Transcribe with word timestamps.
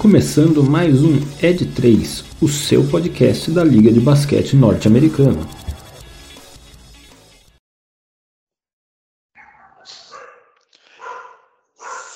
começando 0.00 0.64
mais 0.64 1.02
um 1.02 1.16
Ed 1.42 1.74
3, 1.74 2.24
o 2.40 2.48
seu 2.48 2.88
podcast 2.88 3.50
da 3.50 3.62
Liga 3.62 3.92
de 3.92 4.00
Basquete 4.00 4.56
Norte-Americana. 4.56 5.46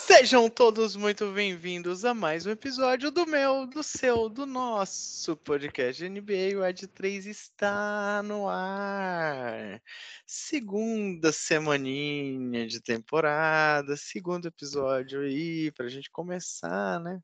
Sejam 0.07 0.49
todos 0.49 0.97
muito 0.97 1.31
bem-vindos 1.31 2.07
a 2.07 2.15
mais 2.15 2.47
um 2.47 2.51
episódio 2.53 3.11
do 3.11 3.27
meu, 3.27 3.67
do 3.67 3.83
seu, 3.83 4.31
do 4.31 4.47
nosso 4.47 5.37
podcast 5.37 6.09
NBA. 6.09 6.59
O 6.59 6.65
Ed 6.65 6.87
3 6.87 7.27
está 7.27 8.23
no 8.25 8.49
ar. 8.49 9.79
Segunda 10.27 11.31
semaninha 11.33 12.67
de 12.67 12.81
temporada, 12.81 13.95
segundo 13.95 14.49
episódio 14.49 15.21
aí, 15.21 15.71
pra 15.73 15.87
gente 15.89 16.11
começar, 16.11 16.99
né? 17.01 17.21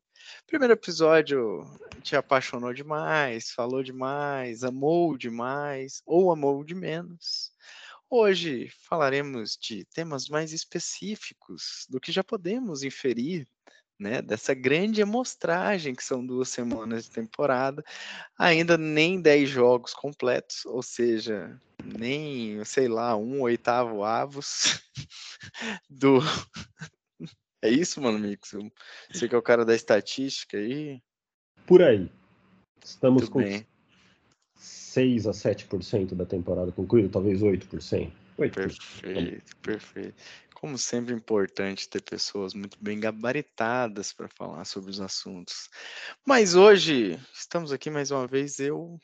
Primeiro 0.47 0.73
episódio 0.73 1.65
te 2.01 2.15
apaixonou 2.15 2.73
demais, 2.73 3.51
falou 3.51 3.83
demais, 3.83 4.63
amou 4.63 5.17
demais 5.17 6.01
ou 6.05 6.31
amou 6.31 6.63
de 6.63 6.75
menos. 6.75 7.51
Hoje 8.09 8.69
falaremos 8.89 9.57
de 9.57 9.85
temas 9.85 10.27
mais 10.27 10.51
específicos 10.51 11.85
do 11.89 11.99
que 11.99 12.11
já 12.11 12.23
podemos 12.23 12.83
inferir 12.83 13.47
né, 14.01 14.19
dessa 14.19 14.53
grande 14.55 15.01
amostragem 15.01 15.93
que 15.93 16.03
são 16.03 16.25
duas 16.25 16.49
semanas 16.49 17.03
de 17.03 17.11
temporada, 17.11 17.83
ainda 18.35 18.75
nem 18.75 19.21
10 19.21 19.47
jogos 19.47 19.93
completos, 19.93 20.65
ou 20.65 20.81
seja, 20.81 21.55
nem, 21.85 22.65
sei 22.65 22.87
lá, 22.87 23.15
um 23.15 23.41
oitavo 23.41 24.03
avos 24.03 24.81
do. 25.87 26.19
É 27.61 27.69
isso, 27.69 28.01
mano, 28.01 28.17
Mix? 28.17 28.55
Você 29.11 29.27
que 29.27 29.35
é 29.35 29.37
o 29.37 29.41
cara 29.41 29.63
da 29.63 29.75
estatística 29.75 30.57
aí? 30.57 31.01
Por 31.65 31.81
aí. 31.81 32.11
Estamos 32.83 33.23
Muito 33.23 33.31
com 33.31 33.39
bem. 33.39 33.65
6 34.55 35.27
a 35.27 35.31
7% 35.31 36.15
da 36.15 36.25
temporada 36.25 36.71
concluída, 36.71 37.09
talvez 37.09 37.41
8%. 37.41 38.11
8%. 38.37 38.51
Perfeito, 38.51 39.57
perfeito. 39.57 40.15
Como 40.55 40.77
sempre, 40.77 41.13
é 41.13 41.17
importante 41.17 41.89
ter 41.89 42.01
pessoas 42.01 42.53
muito 42.53 42.77
bem 42.81 42.99
gabaritadas 42.99 44.13
para 44.13 44.27
falar 44.27 44.65
sobre 44.65 44.91
os 44.91 44.99
assuntos. 44.99 45.69
Mas 46.25 46.55
hoje 46.55 47.19
estamos 47.33 47.71
aqui 47.71 47.89
mais 47.89 48.11
uma 48.11 48.27
vez, 48.27 48.59
eu, 48.59 48.99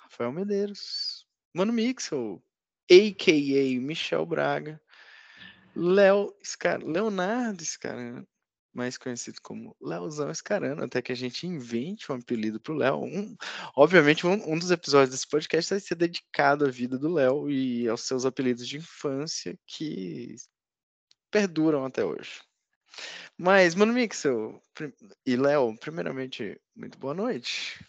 Rafael 0.00 0.32
Medeiros, 0.32 1.26
Mano 1.54 1.72
Mixel, 1.72 2.42
a.k.a. 2.90 3.80
Michel 3.80 4.26
Braga, 4.26 4.80
Léo 5.76 6.34
Scar... 6.42 6.82
Leonardo 6.82 7.62
Scarano, 7.64 8.26
mais 8.72 8.98
conhecido 8.98 9.40
como 9.42 9.76
Leozão 9.80 10.32
Scarano, 10.34 10.84
até 10.84 11.00
que 11.00 11.12
a 11.12 11.14
gente 11.14 11.46
invente 11.46 12.10
um 12.10 12.16
apelido 12.16 12.60
para 12.60 12.72
o 12.72 12.76
Léo. 12.76 13.04
Um, 13.04 13.36
obviamente, 13.76 14.26
um, 14.26 14.52
um 14.52 14.58
dos 14.58 14.70
episódios 14.70 15.10
desse 15.10 15.28
podcast 15.28 15.70
vai 15.70 15.80
ser 15.80 15.94
dedicado 15.94 16.64
à 16.66 16.70
vida 16.70 16.98
do 16.98 17.12
Léo 17.12 17.50
e 17.50 17.88
aos 17.88 18.02
seus 18.02 18.24
apelidos 18.24 18.66
de 18.66 18.78
infância 18.78 19.58
que 19.66 20.34
perduram 21.30 21.84
até 21.84 22.04
hoje. 22.04 22.40
Mas, 23.36 23.74
Mano 23.74 23.92
Mixel 23.92 24.60
prim- 24.74 24.94
e 25.24 25.36
Léo, 25.36 25.76
primeiramente, 25.78 26.58
muito 26.74 26.98
boa 26.98 27.12
noite 27.12 27.84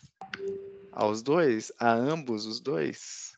aos 0.92 1.22
dois, 1.22 1.72
a 1.80 1.94
ambos 1.94 2.46
os 2.46 2.60
dois. 2.60 3.32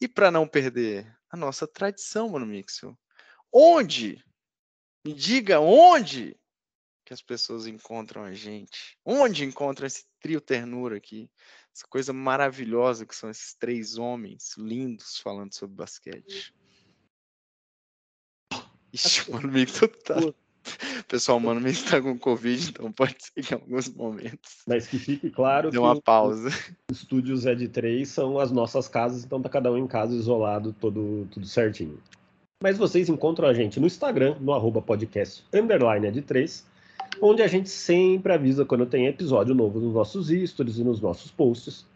E 0.00 0.06
para 0.06 0.30
não 0.30 0.46
perder 0.46 1.12
a 1.30 1.36
nossa 1.36 1.66
tradição, 1.66 2.28
Mano 2.28 2.46
Mixel, 2.46 2.96
onde? 3.52 4.22
Me 5.04 5.12
diga 5.12 5.60
onde 5.60 6.36
que 7.04 7.14
as 7.14 7.22
pessoas 7.22 7.66
encontram 7.66 8.22
a 8.22 8.32
gente? 8.32 8.98
Onde 9.04 9.44
encontram 9.44 9.86
esse 9.86 10.04
trio 10.20 10.40
ternura 10.40 10.96
aqui? 10.96 11.30
Essa 11.74 11.86
coisa 11.88 12.12
maravilhosa 12.12 13.06
que 13.06 13.16
são 13.16 13.30
esses 13.30 13.54
três 13.54 13.96
homens 13.96 14.54
lindos 14.58 15.18
falando 15.18 15.54
sobre 15.54 15.76
basquete. 15.76 16.54
Ixi, 18.92 19.30
mano, 19.30 19.48
meio 19.48 19.66
que 19.66 19.88
tá... 19.88 20.16
Pessoal, 21.08 21.40
mano, 21.40 21.60
meio 21.60 21.74
que 21.74 21.88
tá 21.88 22.00
com 22.00 22.18
Covid, 22.18 22.70
então 22.70 22.92
pode 22.92 23.16
ser 23.18 23.42
que 23.42 23.54
em 23.54 23.56
alguns 23.56 23.88
momentos 23.88 24.62
Mas 24.66 24.86
que 24.86 24.98
fique 24.98 25.30
claro 25.30 25.70
que 25.70 25.78
uma 25.78 25.98
pausa. 25.98 26.50
os 26.90 26.98
estúdios 26.98 27.46
Ed 27.46 27.66
3 27.68 28.06
são 28.06 28.38
as 28.38 28.50
nossas 28.50 28.86
casas, 28.88 29.24
então 29.24 29.40
tá 29.40 29.48
cada 29.48 29.72
um 29.72 29.78
em 29.78 29.86
casa 29.86 30.14
isolado, 30.14 30.74
todo, 30.74 31.26
tudo 31.30 31.46
certinho. 31.46 31.98
Mas 32.60 32.76
vocês 32.76 33.08
encontram 33.08 33.46
a 33.46 33.54
gente 33.54 33.78
no 33.78 33.86
Instagram, 33.86 34.34
no 34.40 34.52
arroba 34.52 34.82
podcast 34.82 35.44
underline 35.54 36.08
Ed 36.08 36.22
3, 36.22 36.66
onde 37.22 37.40
a 37.40 37.46
gente 37.46 37.68
sempre 37.68 38.32
avisa 38.32 38.64
quando 38.64 38.84
tem 38.84 39.06
episódio 39.06 39.54
novo 39.54 39.78
nos 39.78 39.94
nossos 39.94 40.26
stories 40.26 40.78
e 40.78 40.82
nos 40.82 41.00
nossos 41.00 41.30
posts. 41.30 41.86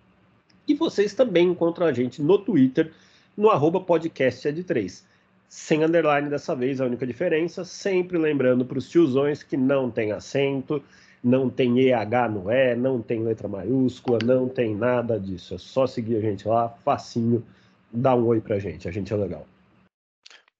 E 0.68 0.72
vocês 0.72 1.14
também 1.14 1.48
encontram 1.48 1.84
a 1.84 1.92
gente 1.92 2.22
no 2.22 2.38
Twitter, 2.38 2.92
no 3.36 3.50
arroba 3.50 3.80
podcast 3.80 4.46
Ed 4.46 4.62
3. 4.62 5.04
Sem 5.48 5.82
underline 5.82 6.30
dessa 6.30 6.54
vez, 6.54 6.80
a 6.80 6.86
única 6.86 7.04
diferença, 7.04 7.64
sempre 7.64 8.16
lembrando 8.16 8.64
para 8.64 8.78
os 8.78 8.88
tiozões 8.88 9.42
que 9.42 9.56
não 9.56 9.90
tem 9.90 10.12
acento, 10.12 10.80
não 11.24 11.50
tem 11.50 11.88
EH 11.88 12.28
no 12.30 12.48
E, 12.52 12.76
não 12.76 13.02
tem 13.02 13.20
letra 13.24 13.48
maiúscula, 13.48 14.20
não 14.24 14.48
tem 14.48 14.76
nada 14.76 15.18
disso. 15.18 15.56
É 15.56 15.58
só 15.58 15.88
seguir 15.88 16.18
a 16.18 16.20
gente 16.20 16.46
lá, 16.46 16.68
facinho, 16.84 17.44
dá 17.92 18.14
um 18.14 18.24
oi 18.26 18.40
pra 18.40 18.60
gente, 18.60 18.88
a 18.88 18.92
gente 18.92 19.12
é 19.12 19.16
legal. 19.16 19.44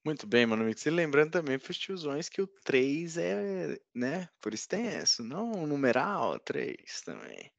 Muito 0.04 0.26
bem, 0.26 0.46
mano 0.46 0.64
Mix. 0.64 0.84
E 0.84 0.90
lembrando 0.90 1.30
também 1.30 1.58
para 1.58 1.70
os 1.70 1.78
tiozões 1.78 2.28
que 2.28 2.42
o 2.42 2.46
3 2.46 3.16
é, 3.18 3.78
né, 3.94 4.28
por 4.40 4.52
extenso, 4.52 5.22
não 5.22 5.52
o 5.52 5.66
numeral 5.66 6.38
3 6.40 7.02
também. 7.04 7.50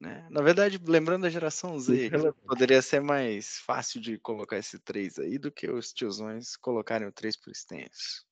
Né? 0.00 0.26
Na 0.30 0.42
verdade, 0.42 0.80
lembrando 0.84 1.22
da 1.22 1.30
geração 1.30 1.78
Z, 1.78 2.10
poderia 2.44 2.82
ser 2.82 3.00
mais 3.00 3.58
fácil 3.58 4.00
de 4.00 4.18
colocar 4.18 4.58
esse 4.58 4.78
3 4.80 5.20
aí 5.20 5.38
do 5.38 5.52
que 5.52 5.70
os 5.70 5.92
tiozões 5.92 6.56
colocarem 6.56 7.06
o 7.06 7.12
3 7.12 7.36
por 7.36 7.52
extenso. 7.52 8.26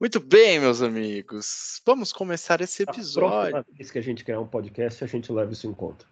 Muito 0.00 0.18
bem, 0.18 0.58
meus 0.58 0.80
amigos. 0.80 1.80
Vamos 1.86 2.10
começar 2.10 2.60
esse 2.62 2.82
A 2.82 2.90
episódio. 2.90 3.50
próxima 3.50 3.76
vez 3.76 3.90
que 3.90 3.98
a 3.98 4.02
gente 4.02 4.24
criar 4.24 4.40
um 4.40 4.46
podcast, 4.46 5.04
a 5.04 5.06
gente 5.06 5.30
leva 5.30 5.52
isso 5.52 5.66
em 5.66 5.74
conta. 5.74 6.06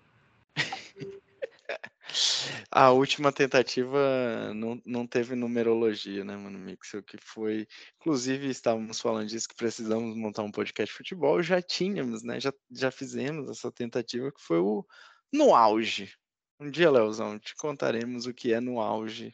A 2.71 2.91
última 2.91 3.33
tentativa 3.33 4.53
não, 4.55 4.81
não 4.85 5.07
teve 5.07 5.35
numerologia, 5.35 6.23
né, 6.23 6.37
mano, 6.37 6.59
Mixel? 6.59 7.03
Que 7.03 7.17
foi. 7.17 7.67
Inclusive, 8.01 8.49
estávamos 8.49 9.01
falando 9.01 9.29
disso 9.29 9.49
que 9.49 9.55
precisamos 9.55 10.15
montar 10.15 10.43
um 10.43 10.51
podcast 10.51 10.93
de 10.93 10.99
futebol. 10.99 11.43
Já 11.43 11.63
tínhamos, 11.63 12.23
né? 12.23 12.39
Já, 12.39 12.53
já 12.71 12.91
fizemos 12.91 13.49
essa 13.49 13.73
tentativa 13.73 14.31
que 14.31 14.43
foi 14.43 14.59
o 14.59 14.85
No 15.33 15.55
Auge. 15.55 16.13
Um 16.61 16.71
dia, 16.71 16.91
Leozão, 16.91 17.39
te 17.39 17.55
contaremos 17.55 18.27
o 18.27 18.35
que 18.35 18.53
é 18.53 18.61
no 18.61 18.81
auge. 18.81 19.33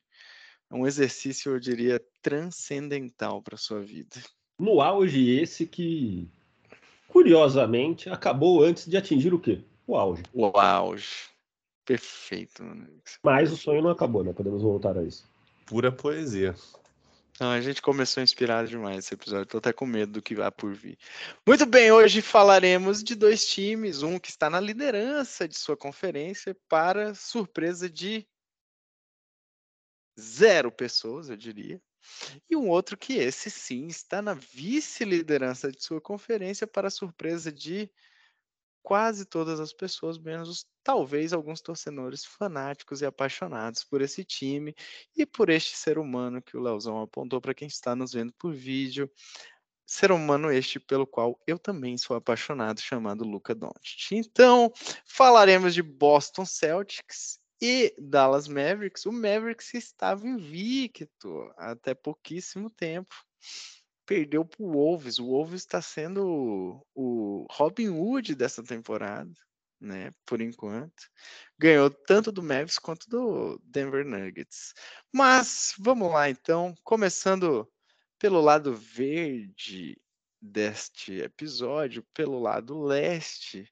É 0.71 0.75
um 0.75 0.87
exercício, 0.87 1.53
eu 1.53 1.59
diria, 1.59 2.01
transcendental 2.21 3.43
para 3.43 3.57
sua 3.57 3.81
vida. 3.81 4.17
No 4.59 4.81
auge 4.83 5.31
esse 5.31 5.67
que, 5.67 6.29
curiosamente, 7.09 8.11
acabou 8.11 8.63
antes 8.63 8.87
de 8.87 8.97
atingir 8.97 9.33
o 9.33 9.41
quê? 9.41 9.63
O 9.87 9.97
auge. 9.97 10.23
O 10.33 10.47
auge. 10.47 11.34
Perfeito, 11.85 12.63
mano. 12.63 12.89
Mas 13.23 13.53
o 13.53 13.57
sonho 13.57 13.83
não 13.83 13.91
acabou, 13.91 14.25
né? 14.25 14.33
Podemos 14.33 14.63
voltar 14.63 14.97
a 14.97 15.03
isso. 15.03 15.29
Pura 15.67 15.93
poesia. 15.93 16.55
Não, 17.41 17.51
a 17.51 17.61
gente 17.61 17.83
começou 17.83 18.23
inspirado 18.23 18.69
demais 18.69 18.99
esse 18.99 19.15
episódio. 19.15 19.47
Tô 19.47 19.59
até 19.59 19.73
com 19.73 19.85
medo 19.85 20.13
do 20.13 20.23
que 20.23 20.37
vai 20.37 20.51
por 20.53 20.73
vir. 20.73 20.97
Muito 21.47 21.67
bem, 21.67 21.91
hoje 21.91 22.23
falaremos 22.23 23.03
de 23.03 23.15
dois 23.15 23.47
times. 23.47 24.03
Um 24.03 24.19
que 24.21 24.31
está 24.31 24.49
na 24.49 24.61
liderança 24.61 25.49
de 25.49 25.59
sua 25.59 25.77
conferência, 25.77 26.57
para 26.69 27.13
surpresa 27.15 27.91
de 27.91 28.25
zero 30.19 30.71
pessoas, 30.71 31.29
eu 31.29 31.37
diria. 31.37 31.83
E 32.49 32.55
um 32.55 32.69
outro 32.69 32.97
que 32.97 33.15
esse 33.15 33.51
sim 33.51 33.89
está 33.89 34.23
na 34.23 34.35
vice-liderança 34.35 35.73
de 35.73 35.83
sua 35.83 36.01
conferência, 36.01 36.67
para 36.67 36.89
surpresa 36.89 37.51
de 37.51 37.91
quase 38.85 39.25
todas 39.25 39.59
as 39.61 39.73
pessoas, 39.73 40.19
menos 40.19 40.49
os- 40.49 40.67
talvez 40.85 41.33
alguns 41.33 41.63
torcedores 41.63 42.23
fanáticos 42.25 43.01
e 43.01 43.07
apaixonados 43.07 43.83
por 43.83 44.03
esse 44.03 44.23
time 44.23 44.75
e 45.17 45.25
por 45.25 45.49
este 45.49 45.75
ser 45.75 45.99
humano 45.99 46.43
que 46.43 46.55
o 46.55 46.61
Leozão 46.61 47.01
apontou 47.01 47.41
para 47.41 47.55
quem 47.55 47.67
está 47.67 47.97
nos 47.97 48.13
vendo 48.13 48.33
por 48.35 48.53
vídeo. 48.53 49.11
Ser 49.87 50.13
humano 50.13 50.53
este 50.53 50.79
pelo 50.79 51.07
qual 51.07 51.41
eu 51.47 51.59
também 51.59 51.97
sou 51.97 52.15
apaixonado, 52.15 52.81
chamado 52.81 53.25
Luca 53.25 53.55
Doncic. 53.55 54.13
Então, 54.13 54.71
falaremos 55.07 55.73
de 55.73 55.83
Boston 55.83 56.45
Celtics 56.45 57.41
e 57.63 57.95
Dallas 57.99 58.47
Mavericks. 58.47 59.07
O 59.07 59.13
Mavericks 59.13 59.73
estava 59.73 60.29
invicto 60.29 61.51
até 61.57 61.95
pouquíssimo 61.95 62.69
tempo. 62.69 63.15
Perdeu 64.07 64.45
para 64.45 64.63
o 64.63 64.73
Wolves. 64.73 65.19
O 65.19 65.27
Wolves 65.27 65.63
está 65.63 65.81
sendo 65.81 66.85
o 66.95 67.47
Robin 67.51 67.89
Hood 67.89 68.35
dessa 68.35 68.63
temporada 68.63 69.33
né, 69.85 70.11
por 70.27 70.41
enquanto. 70.41 71.11
Ganhou 71.59 71.91
tanto 71.91 72.33
do 72.33 72.43
Mavericks 72.43 72.79
quanto 72.79 73.09
do 73.09 73.61
Denver 73.65 74.05
Nuggets. 74.05 74.73
Mas 75.13 75.75
vamos 75.79 76.11
lá 76.11 76.29
então, 76.31 76.75
começando 76.83 77.71
pelo 78.19 78.41
lado 78.41 78.75
verde 78.75 79.97
deste 80.41 81.21
episódio 81.21 82.05
pelo 82.15 82.39
lado 82.39 82.83
leste. 82.83 83.71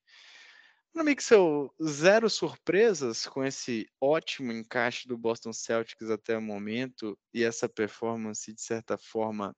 Amigo 0.94 1.23
seu, 1.23 1.75
zero 1.82 2.29
surpresas 2.29 3.26
com 3.26 3.43
esse 3.43 3.87
ótimo 3.99 4.52
encaixe 4.52 5.08
do 5.08 5.17
Boston 5.17 5.52
Celtics 5.52 6.11
até 6.11 6.37
o 6.37 6.43
momento 6.43 7.19
e 7.32 7.43
essa 7.43 7.67
performance, 7.67 8.52
de 8.52 8.61
certa 8.61 8.99
forma, 8.99 9.56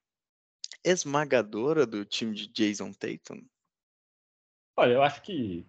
esmagadora 0.85 1.87
do 1.87 2.05
time 2.05 2.35
de 2.35 2.47
Jason 2.49 2.93
Tatum? 2.93 3.43
Olha, 4.77 4.93
eu 4.93 5.03
acho 5.03 5.23
que 5.23 5.65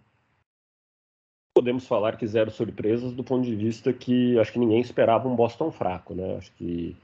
podemos 1.55 1.87
falar 1.87 2.17
que 2.17 2.27
zero 2.27 2.51
surpresas 2.51 3.13
do 3.13 3.23
ponto 3.23 3.45
de 3.45 3.55
vista 3.55 3.93
que 3.93 4.37
acho 4.37 4.51
que 4.51 4.59
ninguém 4.59 4.81
esperava 4.81 5.29
um 5.29 5.35
Boston 5.35 5.71
fraco, 5.71 6.13
né? 6.13 6.35
Acho 6.35 6.51
que 6.53 6.95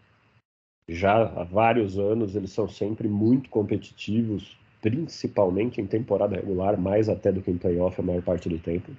já 0.89 1.23
há 1.23 1.43
vários 1.43 1.97
anos 1.97 2.35
eles 2.35 2.51
são 2.51 2.67
sempre 2.67 3.07
muito 3.07 3.49
competitivos, 3.49 4.57
principalmente 4.81 5.79
em 5.79 5.87
temporada 5.87 6.35
regular, 6.35 6.77
mais 6.77 7.07
até 7.07 7.31
do 7.31 7.41
que 7.41 7.49
em 7.49 7.57
playoff 7.57 7.99
a 7.99 8.03
maior 8.03 8.21
parte 8.21 8.49
do 8.49 8.59
tempo. 8.59 8.91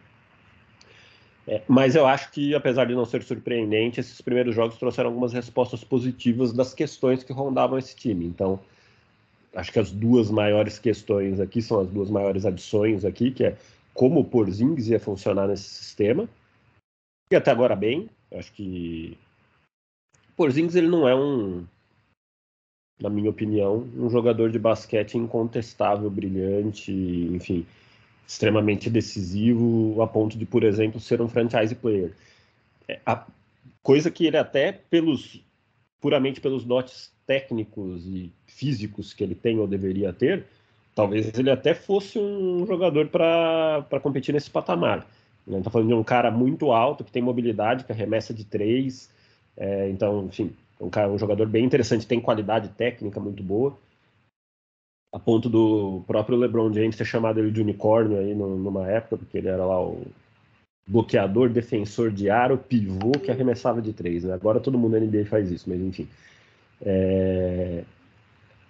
É, 1.47 1.61
mas 1.67 1.97
eu 1.97 2.07
acho 2.07 2.31
que, 2.31 2.55
apesar 2.55 2.87
de 2.87 2.95
não 2.95 3.05
ser 3.05 3.23
surpreendente, 3.23 3.99
esses 3.99 4.21
primeiros 4.21 4.55
jogos 4.55 4.79
trouxeram 4.79 5.11
algumas 5.11 5.33
respostas 5.33 5.83
positivas 5.83 6.53
das 6.53 6.73
questões 6.73 7.25
que 7.25 7.33
rondavam 7.33 7.77
esse 7.77 7.97
time. 7.97 8.25
Então, 8.25 8.61
acho 9.55 9.73
que 9.73 9.79
as 9.79 9.91
duas 9.91 10.31
maiores 10.31 10.79
questões 10.79 11.41
aqui 11.41 11.61
são 11.61 11.81
as 11.81 11.89
duas 11.89 12.11
maiores 12.11 12.45
adições 12.45 13.05
aqui, 13.05 13.31
que 13.31 13.45
é 13.45 13.57
como 13.95 14.21
o 14.21 14.25
Porzingis 14.25 14.89
ia 14.89 15.01
funcionar 15.01 15.49
nesse 15.49 15.65
sistema. 15.65 16.29
E 17.31 17.37
até 17.37 17.51
agora 17.51 17.77
bem, 17.77 18.09
acho 18.35 18.53
que 18.53 19.17
Porzingis 20.37 20.75
ele 20.75 20.89
não 20.89 21.09
é 21.09 21.15
um 21.15 21.65
na 23.03 23.11
minha 23.11 23.31
opinião, 23.31 23.89
um 23.97 24.09
jogador 24.09 24.51
de 24.51 24.59
basquete 24.59 25.19
incontestável, 25.19 26.09
brilhante, 26.09 26.93
enfim, 26.93 27.67
extremamente 28.27 28.89
decisivo, 28.89 30.01
a 30.01 30.07
ponto 30.07 30.39
de, 30.39 30.47
por 30.47 30.63
exemplo, 30.63 31.01
ser 31.01 31.21
um 31.21 31.29
franchise 31.29 31.75
player. 31.75 32.13
É, 32.87 33.01
a 33.05 33.27
coisa 33.83 34.11
que 34.11 34.25
ele 34.25 34.37
até 34.37 34.71
pelos 34.73 35.43
puramente 36.01 36.41
pelos 36.41 36.65
dotes 36.65 37.12
técnicos 37.27 38.05
e 38.07 38.33
físicos 38.47 39.13
que 39.13 39.23
ele 39.23 39.35
tem 39.35 39.59
ou 39.59 39.67
deveria 39.67 40.13
ter, 40.13 40.45
talvez 40.95 41.37
ele 41.39 41.51
até 41.51 41.75
fosse 41.75 42.19
um 42.19 42.67
jogador 42.67 43.09
para 43.09 44.01
competir 44.03 44.33
nesse 44.33 44.51
patamar. 44.51 45.07
A 45.47 45.51
gente 45.51 45.61
está 45.61 45.71
falando 45.71 45.89
de 45.89 45.95
um 45.95 46.05
cara 46.05 46.31
muito 46.31 46.71
alto, 46.71 47.05
que 47.05 47.11
tem 47.11 47.23
mobilidade, 47.23 47.85
que 47.85 47.93
arremessa 47.93 48.33
de 48.33 48.45
três, 48.45 49.11
é, 49.57 49.89
então, 49.91 50.25
enfim, 50.27 50.55
um, 50.81 50.91
cara, 50.91 51.11
um 51.11 51.19
jogador 51.19 51.47
bem 51.47 51.65
interessante, 51.65 52.07
tem 52.07 52.21
qualidade 52.21 52.69
técnica 52.71 53.21
muito 53.21 53.43
boa. 53.43 53.77
A 55.13 55.19
ponto 55.19 55.49
do 55.49 56.03
próprio 56.07 56.39
LeBron 56.39 56.73
James 56.73 56.97
ter 56.97 57.05
chamado 57.05 57.39
ele 57.39 57.51
de 57.51 57.61
unicórnio 57.61 58.19
aí 58.19 58.35
numa 58.35 58.89
época, 58.89 59.19
porque 59.19 59.39
ele 59.39 59.49
era 59.49 59.65
lá 59.65 59.81
o 59.81 60.07
bloqueador, 60.87 61.51
defensor 61.51 62.11
de 62.11 62.31
aro, 62.31 62.57
pivô 62.57 63.13
que 63.13 63.31
arremessava 63.31 63.83
de 63.83 63.93
três. 63.93 64.25
Né? 64.25 64.33
Agora 64.33 64.59
todo 64.59 64.79
mundo 64.79 64.99
na 64.99 65.05
NBA 65.05 65.27
faz 65.27 65.51
isso, 65.51 65.69
mas 65.69 65.81
enfim. 65.81 66.09
É... 66.85 67.85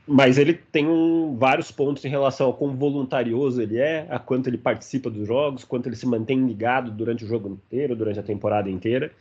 Mas 0.07 0.37
ele 0.37 0.55
tem 0.55 0.87
um, 0.89 1.37
vários 1.37 1.71
pontos 1.71 2.05
em 2.05 2.09
relação 2.09 2.51
a 2.51 2.53
quão 2.53 2.75
voluntarioso 2.77 3.63
ele 3.63 3.79
é, 3.79 4.07
a 4.11 4.19
quanto 4.19 4.49
ele 4.49 4.59
participa 4.59 5.09
dos 5.09 5.27
jogos, 5.27 5.65
quanto 5.65 5.89
ele 5.89 5.97
se 5.97 6.07
mantém 6.07 6.45
ligado 6.45 6.91
durante 6.91 7.25
o 7.25 7.29
jogo 7.29 7.49
inteiro, 7.49 7.95
durante 7.95 8.19
a 8.19 8.23
temporada 8.23 8.69
inteira. 8.69 9.13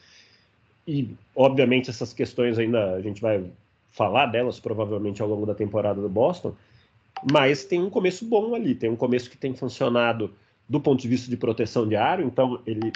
E 0.87 1.15
obviamente 1.35 1.89
essas 1.89 2.11
questões 2.13 2.57
ainda 2.57 2.95
a 2.95 3.01
gente 3.01 3.21
vai 3.21 3.43
falar 3.91 4.25
delas 4.27 4.59
provavelmente 4.59 5.21
ao 5.21 5.27
longo 5.27 5.45
da 5.45 5.53
temporada 5.53 6.01
do 6.01 6.09
Boston, 6.09 6.55
mas 7.31 7.63
tem 7.63 7.79
um 7.79 7.89
começo 7.89 8.25
bom 8.25 8.55
ali, 8.55 8.73
tem 8.73 8.89
um 8.89 8.95
começo 8.95 9.29
que 9.29 9.37
tem 9.37 9.53
funcionado 9.53 10.33
do 10.67 10.79
ponto 10.79 11.01
de 11.01 11.07
vista 11.07 11.29
de 11.29 11.37
proteção 11.37 11.87
de 11.87 11.95
aro, 11.95 12.23
então 12.23 12.59
ele 12.65 12.91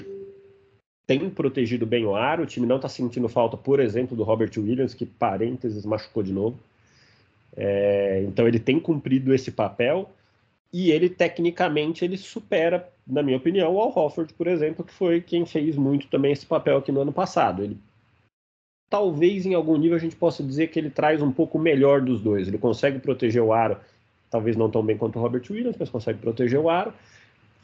tem 1.08 1.30
protegido 1.30 1.86
bem 1.86 2.06
o 2.06 2.16
aro, 2.16 2.44
o 2.44 2.46
time 2.46 2.66
não 2.66 2.78
está 2.78 2.90
sentindo 2.90 3.30
falta, 3.30 3.56
por 3.56 3.80
exemplo, 3.80 4.18
do 4.18 4.24
Robert 4.24 4.52
Williams, 4.58 4.94
que 4.94 5.06
parênteses 5.06 5.86
machucou 5.86 6.24
de 6.24 6.34
novo. 6.34 6.58
É, 7.56 8.24
então 8.28 8.48
ele 8.48 8.60
tem 8.60 8.80
cumprido 8.80 9.34
esse 9.34 9.52
papel 9.52 10.10
e 10.74 10.92
ele 10.92 11.10
tecnicamente 11.10 12.04
ele 12.04 12.18
supera, 12.18 12.90
na 13.08 13.24
minha 13.24 13.38
opinião, 13.38 13.74
o 13.74 13.80
Al 13.80 13.98
Hofford, 13.98 14.34
por 14.34 14.48
exemplo, 14.48 14.84
que 14.84 14.92
foi 14.92 15.22
quem 15.22 15.46
fez 15.46 15.76
muito 15.76 16.08
também 16.08 16.32
esse 16.32 16.46
papel 16.46 16.78
aqui 16.78 16.92
no 16.92 17.02
ano 17.02 17.14
passado. 17.14 17.64
Ele 17.64 17.78
talvez 18.90 19.46
em 19.46 19.54
algum 19.54 19.78
nível 19.78 19.96
a 19.96 20.00
gente 20.00 20.16
possa 20.16 20.44
dizer 20.44 20.68
que 20.68 20.80
ele 20.80 20.90
traz 20.90 21.22
um 21.22 21.32
pouco 21.32 21.58
melhor 21.60 22.02
dos 22.02 22.22
dois. 22.22 22.48
Ele 22.48 22.58
consegue 22.58 23.00
proteger 23.00 23.42
o 23.42 23.54
aro, 23.54 23.78
talvez 24.30 24.56
não 24.56 24.70
tão 24.70 24.84
bem 24.84 24.98
quanto 24.98 25.18
o 25.18 25.22
Robert 25.22 25.44
Williams, 25.50 25.76
mas 25.80 25.90
consegue 25.90 26.20
proteger 26.20 26.60
o 26.60 26.70
aro. 26.70 26.94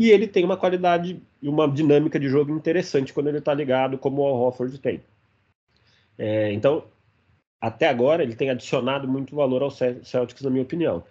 E 0.01 0.09
ele 0.09 0.25
tem 0.25 0.43
uma 0.43 0.57
qualidade 0.57 1.21
e 1.39 1.47
uma 1.47 1.69
dinâmica 1.69 2.19
de 2.19 2.27
jogo 2.27 2.51
interessante 2.51 3.13
quando 3.13 3.27
ele 3.27 3.37
está 3.37 3.53
ligado, 3.53 3.99
como 3.99 4.23
o 4.23 4.25
Al 4.25 4.47
Hofford 4.47 4.75
tem. 4.79 4.99
É, 6.17 6.51
então, 6.51 6.85
até 7.61 7.87
agora, 7.87 8.23
ele 8.23 8.33
tem 8.33 8.49
adicionado 8.49 9.07
muito 9.07 9.35
valor 9.35 9.61
ao 9.61 9.69
Celtics, 9.69 10.41
na 10.41 10.49
minha 10.49 10.63
opinião. 10.63 11.03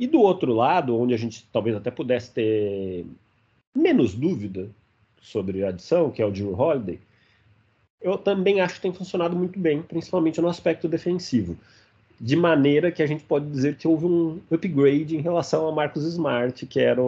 E 0.00 0.08
do 0.08 0.18
outro 0.20 0.52
lado, 0.52 1.00
onde 1.00 1.14
a 1.14 1.16
gente 1.16 1.46
talvez 1.52 1.76
até 1.76 1.92
pudesse 1.92 2.32
ter 2.32 3.06
menos 3.72 4.16
dúvida 4.16 4.68
sobre 5.22 5.62
a 5.62 5.68
adição, 5.68 6.10
que 6.10 6.20
é 6.20 6.26
o 6.26 6.32
Drew 6.32 6.60
Holiday, 6.60 6.98
eu 8.00 8.18
também 8.18 8.60
acho 8.60 8.74
que 8.74 8.80
tem 8.80 8.92
funcionado 8.92 9.36
muito 9.36 9.60
bem, 9.60 9.80
principalmente 9.80 10.40
no 10.40 10.48
aspecto 10.48 10.88
defensivo. 10.88 11.56
De 12.20 12.36
maneira 12.36 12.92
que 12.92 13.02
a 13.02 13.06
gente 13.06 13.24
pode 13.24 13.50
dizer 13.50 13.76
que 13.76 13.88
houve 13.88 14.06
um 14.06 14.40
upgrade 14.50 15.16
em 15.16 15.20
relação 15.20 15.68
a 15.68 15.72
Marcos 15.72 16.04
Smart, 16.04 16.64
que 16.66 16.80
era 16.80 17.00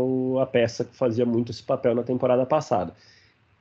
a 0.42 0.46
peça 0.46 0.84
que 0.84 0.94
fazia 0.94 1.24
muito 1.24 1.52
esse 1.52 1.62
papel 1.62 1.94
na 1.94 2.02
temporada 2.02 2.44
passada. 2.44 2.92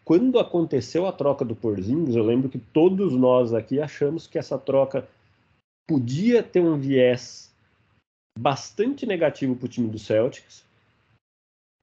Quando 0.04 0.38
aconteceu 0.38 1.08
a 1.08 1.12
troca 1.12 1.44
do 1.44 1.56
Porzingis, 1.56 2.16
eu 2.16 2.24
lembro 2.24 2.50
que 2.50 2.60
todos 2.60 3.14
nós 3.14 3.54
aqui 3.54 3.80
achamos 3.80 4.28
que 4.28 4.38
essa 4.38 4.58
troca 4.58 5.08
podia 5.88 6.44
ter 6.44 6.62
um 6.62 6.78
viés 6.78 7.52
bastante 8.38 9.06
negativo 9.06 9.56
para 9.56 9.66
o 9.66 9.70
time 9.70 9.88
do 9.88 9.98
Celtics, 9.98 10.64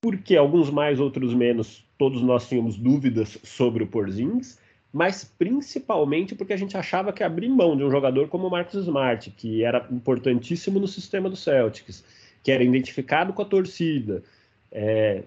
porque 0.03 0.37
alguns 0.37 0.71
mais, 0.71 1.01
outros 1.01 1.33
menos, 1.33 1.85
todos 1.97 2.21
nós 2.23 2.49
tínhamos 2.49 2.77
dúvidas 2.77 3.39
sobre 3.43 3.85
o 3.85 3.87
Porzingis, 3.87 4.59
mas 4.93 5.25
principalmente 5.25 6.35
porque 6.35 6.53
a 6.53 6.57
gente 6.57 6.77
achava 6.77 7.13
que 7.13 7.25
abrir 7.25 7.49
mão 7.49 7.77
de 7.77 7.83
um 7.83 7.91
jogador 7.91 8.29
como 8.29 8.47
o 8.47 8.51
Marcos 8.51 8.75
Smart, 8.75 9.31
que 9.31 9.65
era 9.65 9.87
importantíssimo 9.91 10.79
no 10.79 10.87
sistema 10.87 11.31
do 11.31 11.37
Celtics, 11.37 12.05
que 12.43 12.53
era 12.53 12.63
identificado 12.63 13.33
com 13.33 13.41
a 13.41 13.47
torcida, 13.47 14.23
é, 14.71 15.23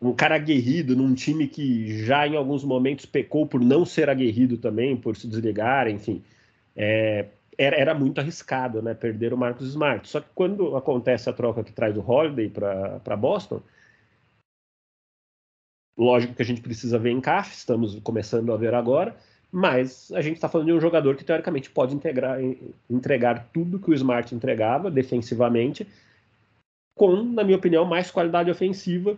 um 0.00 0.12
cara 0.12 0.34
aguerrido 0.34 0.94
num 0.94 1.14
time 1.14 1.48
que 1.48 2.04
já 2.04 2.26
em 2.26 2.36
alguns 2.36 2.62
momentos 2.62 3.06
pecou 3.06 3.46
por 3.46 3.60
não 3.60 3.84
ser 3.84 4.10
aguerrido 4.10 4.58
também, 4.58 4.96
por 4.96 5.16
se 5.16 5.26
desligar, 5.26 5.88
enfim. 5.88 6.22
É, 6.76 7.26
era, 7.56 7.76
era 7.76 7.94
muito 7.94 8.20
arriscado, 8.20 8.80
né? 8.80 8.94
Perder 8.94 9.34
o 9.34 9.36
Marcos 9.36 9.68
Smart. 9.68 10.08
Só 10.08 10.20
que 10.20 10.28
quando 10.34 10.76
acontece 10.76 11.28
a 11.28 11.32
troca 11.32 11.64
que 11.64 11.72
traz 11.72 11.96
o 11.96 12.04
Holiday 12.08 12.48
para 12.48 13.16
Boston, 13.16 13.60
lógico 15.98 16.34
que 16.34 16.42
a 16.42 16.44
gente 16.44 16.60
precisa 16.60 16.98
ver 16.98 17.10
encaixe, 17.10 17.56
estamos 17.56 17.98
começando 18.00 18.52
a 18.52 18.56
ver 18.56 18.72
agora, 18.72 19.16
mas 19.50 20.12
a 20.12 20.20
gente 20.20 20.36
está 20.36 20.48
falando 20.48 20.68
de 20.68 20.72
um 20.74 20.80
jogador 20.80 21.16
que 21.16 21.24
teoricamente 21.24 21.70
pode 21.70 21.94
integrar, 21.94 22.38
entregar 22.88 23.48
tudo 23.52 23.78
que 23.78 23.90
o 23.90 23.94
Smart 23.94 24.32
entregava 24.32 24.90
defensivamente, 24.90 25.86
com, 26.96 27.22
na 27.22 27.42
minha 27.42 27.56
opinião, 27.56 27.84
mais 27.84 28.10
qualidade 28.10 28.50
ofensiva 28.50 29.16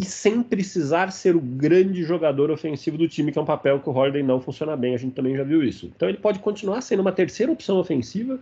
e 0.00 0.04
sem 0.04 0.42
precisar 0.42 1.10
ser 1.10 1.34
o 1.34 1.40
grande 1.40 2.04
jogador 2.04 2.50
ofensivo 2.50 2.96
do 2.96 3.08
time, 3.08 3.32
que 3.32 3.38
é 3.38 3.42
um 3.42 3.46
papel 3.46 3.80
que 3.80 3.88
o 3.88 3.92
Holiday 3.92 4.22
não 4.22 4.40
funciona 4.40 4.76
bem, 4.76 4.94
a 4.94 4.98
gente 4.98 5.14
também 5.14 5.36
já 5.36 5.42
viu 5.42 5.62
isso. 5.62 5.92
Então 5.94 6.08
ele 6.08 6.18
pode 6.18 6.38
continuar 6.38 6.80
sendo 6.80 7.00
uma 7.00 7.12
terceira 7.12 7.50
opção 7.50 7.78
ofensiva, 7.78 8.38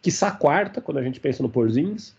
que 0.00 0.10
a 0.24 0.30
quarta, 0.30 0.80
quando 0.80 0.98
a 0.98 1.02
gente 1.02 1.20
pensa 1.20 1.42
no 1.42 1.48
Porzingis, 1.48 2.16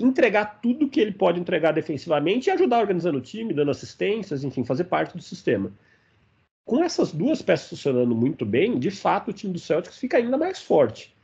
entregar 0.00 0.60
tudo 0.60 0.88
que 0.88 1.00
ele 1.00 1.12
pode 1.12 1.38
entregar 1.38 1.72
defensivamente 1.72 2.48
e 2.48 2.50
ajudar 2.50 2.80
organizando 2.80 3.18
o 3.18 3.22
time, 3.22 3.52
dando 3.52 3.70
assistências, 3.70 4.42
enfim, 4.42 4.64
fazer 4.64 4.84
parte 4.84 5.16
do 5.16 5.22
sistema. 5.22 5.70
Com 6.64 6.82
essas 6.82 7.12
duas 7.12 7.42
peças 7.42 7.68
funcionando 7.68 8.14
muito 8.14 8.46
bem, 8.46 8.78
de 8.78 8.90
fato 8.90 9.30
o 9.30 9.32
time 9.32 9.52
do 9.52 9.58
Celtics 9.58 9.98
fica 9.98 10.16
ainda 10.16 10.38
mais 10.38 10.62
forte. 10.62 11.14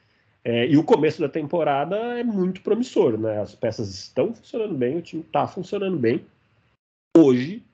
É, 0.45 0.66
e 0.66 0.76
o 0.76 0.85
começo 0.85 1.21
da 1.21 1.28
temporada 1.28 1.97
é 2.18 2.23
muito 2.23 2.61
promissor, 2.61 3.18
né? 3.18 3.40
As 3.40 3.54
peças 3.54 3.88
estão 3.92 4.33
funcionando 4.35 4.75
bem, 4.75 4.97
o 4.97 5.02
time 5.02 5.23
está 5.23 5.47
funcionando 5.47 5.97
bem. 5.97 6.25
Hoje 7.16 7.64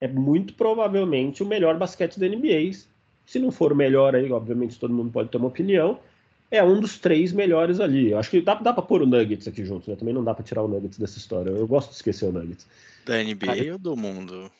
é 0.00 0.06
muito 0.06 0.54
provavelmente 0.54 1.42
o 1.42 1.46
melhor 1.46 1.76
basquete 1.76 2.20
da 2.20 2.28
NBA. 2.28 2.72
Se 3.26 3.38
não 3.38 3.50
for 3.50 3.72
o 3.72 3.76
melhor 3.76 4.14
aí, 4.14 4.30
obviamente 4.30 4.78
todo 4.78 4.94
mundo 4.94 5.10
pode 5.10 5.28
ter 5.28 5.38
uma 5.38 5.48
opinião. 5.48 5.98
É 6.50 6.62
um 6.62 6.80
dos 6.80 6.98
três 6.98 7.32
melhores 7.32 7.78
ali. 7.78 8.10
Eu 8.10 8.18
acho 8.18 8.30
que 8.30 8.40
dá, 8.40 8.54
dá 8.54 8.72
para 8.72 8.82
pôr 8.82 9.02
o 9.02 9.06
Nuggets 9.06 9.46
aqui 9.46 9.64
junto, 9.64 9.90
né? 9.90 9.96
Também 9.96 10.14
não 10.14 10.24
dá 10.24 10.34
para 10.34 10.44
tirar 10.44 10.62
o 10.62 10.68
Nuggets 10.68 10.98
dessa 10.98 11.18
história. 11.18 11.50
Eu 11.50 11.66
gosto 11.66 11.90
de 11.90 11.96
esquecer 11.96 12.24
o 12.24 12.32
Nuggets. 12.32 12.66
Da 13.04 13.22
NBA 13.22 13.52
aí, 13.52 13.70
ou 13.70 13.78
do 13.78 13.96
mundo? 13.96 14.50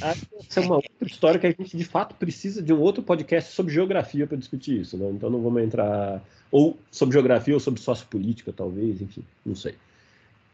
Essa 0.00 0.60
é 0.60 0.62
uma 0.62 0.76
outra 0.76 1.06
história 1.06 1.38
que 1.38 1.46
a 1.46 1.50
gente 1.50 1.76
de 1.76 1.84
fato 1.84 2.14
precisa 2.14 2.62
de 2.62 2.72
um 2.72 2.80
outro 2.80 3.02
podcast 3.02 3.52
sobre 3.52 3.72
geografia 3.72 4.26
para 4.26 4.36
discutir 4.36 4.80
isso, 4.80 4.96
né? 4.96 5.10
Então 5.10 5.28
não 5.28 5.42
vamos 5.42 5.62
entrar 5.62 6.22
ou 6.50 6.78
sobre 6.90 7.12
geografia 7.12 7.54
ou 7.54 7.60
sobre 7.60 7.80
sociopolítica, 7.80 8.52
talvez, 8.52 9.02
enfim, 9.02 9.24
não 9.44 9.54
sei. 9.54 9.74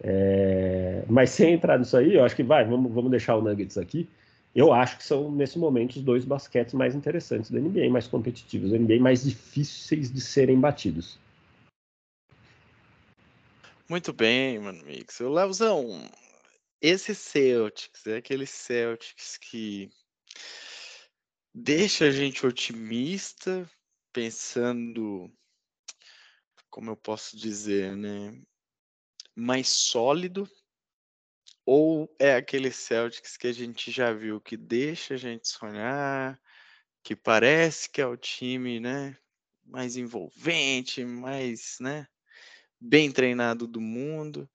É... 0.03 1.05
Mas 1.09 1.31
sem 1.31 1.55
entrar 1.55 1.79
nisso 1.79 1.97
aí, 1.97 2.15
eu 2.15 2.25
acho 2.25 2.35
que 2.35 2.43
vai, 2.43 2.65
vamos, 2.65 2.93
vamos 2.93 3.11
deixar 3.11 3.37
o 3.37 3.43
Nuggets 3.43 3.79
aqui. 3.79 4.09
Eu 4.55 4.73
acho 4.73 4.99
que 4.99 5.05
são, 5.05 5.31
nesse 5.31 5.59
momento, 5.59 5.97
os 5.97 6.03
dois 6.03 6.25
basquetes 6.25 6.75
mais 6.75 6.95
interessantes 6.95 7.51
da 7.51 7.61
NBA, 7.61 7.89
mais 7.89 8.09
competitivos, 8.09 8.71
da 8.71 8.79
NBA 8.79 8.99
mais 8.99 9.23
difíceis 9.23 10.13
de 10.13 10.21
serem 10.21 10.59
batidos. 10.59 11.19
Muito 13.89 14.13
bem, 14.13 14.59
mano, 14.59 14.85
Mix. 14.85 15.21
O 15.21 15.29
Leozão, 15.29 16.09
esse 16.81 17.15
Celtics 17.15 18.07
é 18.07 18.17
aquele 18.17 18.47
Celtics 18.47 19.37
que 19.37 19.91
deixa 21.55 22.07
a 22.07 22.11
gente 22.11 22.47
otimista, 22.47 23.69
pensando, 24.13 25.31
como 26.71 26.91
eu 26.91 26.97
posso 26.97 27.37
dizer, 27.37 27.97
né? 27.97 28.41
Mais 29.37 29.69
sólido, 29.69 30.49
ou 31.73 32.13
é 32.19 32.35
aquele 32.35 32.73
Celtics 32.73 33.37
que 33.37 33.47
a 33.47 33.53
gente 33.53 33.93
já 33.93 34.13
viu 34.13 34.41
que 34.41 34.57
deixa 34.57 35.15
a 35.15 35.17
gente 35.17 35.47
sonhar, 35.47 36.37
que 37.01 37.15
parece 37.15 37.89
que 37.89 38.01
é 38.01 38.07
o 38.09 38.17
time, 38.17 38.81
né, 38.81 39.17
mais 39.65 39.97
envolvente, 39.97 41.05
mais, 41.05 41.77
né, 41.79 42.09
bem 42.81 43.13
treinado 43.13 43.69
do 43.69 43.81
mundo, 43.81 44.51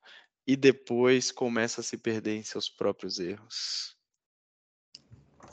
e 0.45 0.57
depois 0.57 1.31
começa 1.31 1.79
a 1.79 1.83
se 1.85 1.95
perder 1.95 2.35
em 2.35 2.43
seus 2.43 2.67
próprios 2.67 3.17
erros. 3.17 3.95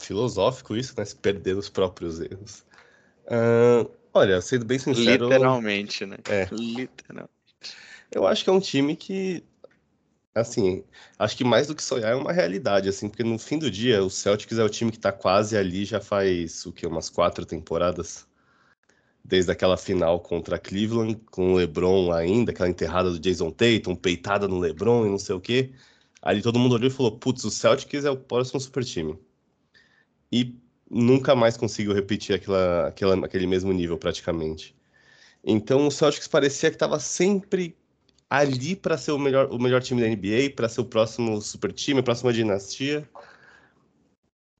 Filosófico 0.00 0.76
isso, 0.76 0.94
né? 0.98 1.04
Se 1.04 1.14
perder 1.14 1.54
nos 1.54 1.68
próprios 1.68 2.20
erros. 2.20 2.66
Uh, 3.26 3.88
olha, 4.12 4.40
sendo 4.40 4.64
bem 4.64 4.80
sincero. 4.80 5.28
Literalmente, 5.28 6.04
né? 6.04 6.16
É. 6.28 6.48
Literalmente. 6.50 7.32
Eu 8.10 8.26
acho 8.26 8.42
que 8.42 8.50
é 8.50 8.52
um 8.52 8.58
time 8.58 8.96
que. 8.96 9.44
Assim, 10.34 10.82
acho 11.18 11.36
que 11.36 11.44
mais 11.44 11.66
do 11.66 11.74
que 11.74 11.82
sonhar 11.82 12.12
é 12.12 12.14
uma 12.14 12.32
realidade, 12.32 12.88
assim, 12.88 13.08
porque 13.08 13.22
no 13.22 13.38
fim 13.38 13.58
do 13.58 13.70
dia 13.70 14.02
o 14.02 14.08
Celtics 14.08 14.58
é 14.58 14.64
o 14.64 14.68
time 14.68 14.90
que 14.90 14.98
tá 14.98 15.12
quase 15.12 15.56
ali 15.56 15.84
já 15.84 16.00
faz 16.00 16.64
o 16.64 16.72
que? 16.72 16.86
Umas 16.86 17.10
quatro 17.10 17.44
temporadas 17.44 18.26
desde 19.24 19.52
aquela 19.52 19.76
final 19.76 20.20
contra 20.20 20.58
Cleveland, 20.58 21.16
com 21.30 21.52
o 21.52 21.56
LeBron 21.56 22.12
ainda, 22.12 22.50
aquela 22.50 22.68
enterrada 22.68 23.10
do 23.10 23.18
Jason 23.18 23.50
Tatum, 23.50 23.94
peitada 23.94 24.48
no 24.48 24.58
LeBron 24.58 25.06
e 25.06 25.10
não 25.10 25.18
sei 25.18 25.34
o 25.34 25.40
quê. 25.40 25.72
Ali 26.20 26.42
todo 26.42 26.58
mundo 26.58 26.74
olhou 26.74 26.88
e 26.88 26.92
falou: 26.92 27.12
putz, 27.18 27.44
o 27.44 27.50
Celtics 27.50 28.04
é 28.04 28.10
o 28.10 28.16
próximo 28.16 28.60
super 28.60 28.84
time. 28.84 29.18
E 30.30 30.56
nunca 30.90 31.34
mais 31.34 31.56
conseguiu 31.56 31.92
repetir 31.94 32.34
aquela, 32.36 32.88
aquela, 32.88 33.26
aquele 33.26 33.46
mesmo 33.46 33.72
nível, 33.72 33.98
praticamente. 33.98 34.74
Então 35.44 35.86
o 35.86 35.90
Celtics 35.90 36.28
parecia 36.28 36.70
que 36.70 36.76
estava 36.76 36.98
sempre 37.00 37.76
ali 38.32 38.74
para 38.74 38.96
ser 38.96 39.12
o 39.12 39.18
melhor, 39.18 39.52
o 39.52 39.58
melhor 39.58 39.82
time 39.82 40.00
da 40.00 40.08
NBA, 40.08 40.54
para 40.56 40.66
ser 40.66 40.80
o 40.80 40.86
próximo 40.86 41.38
super 41.42 41.70
time, 41.70 42.00
a 42.00 42.02
próxima 42.02 42.32
dinastia. 42.32 43.06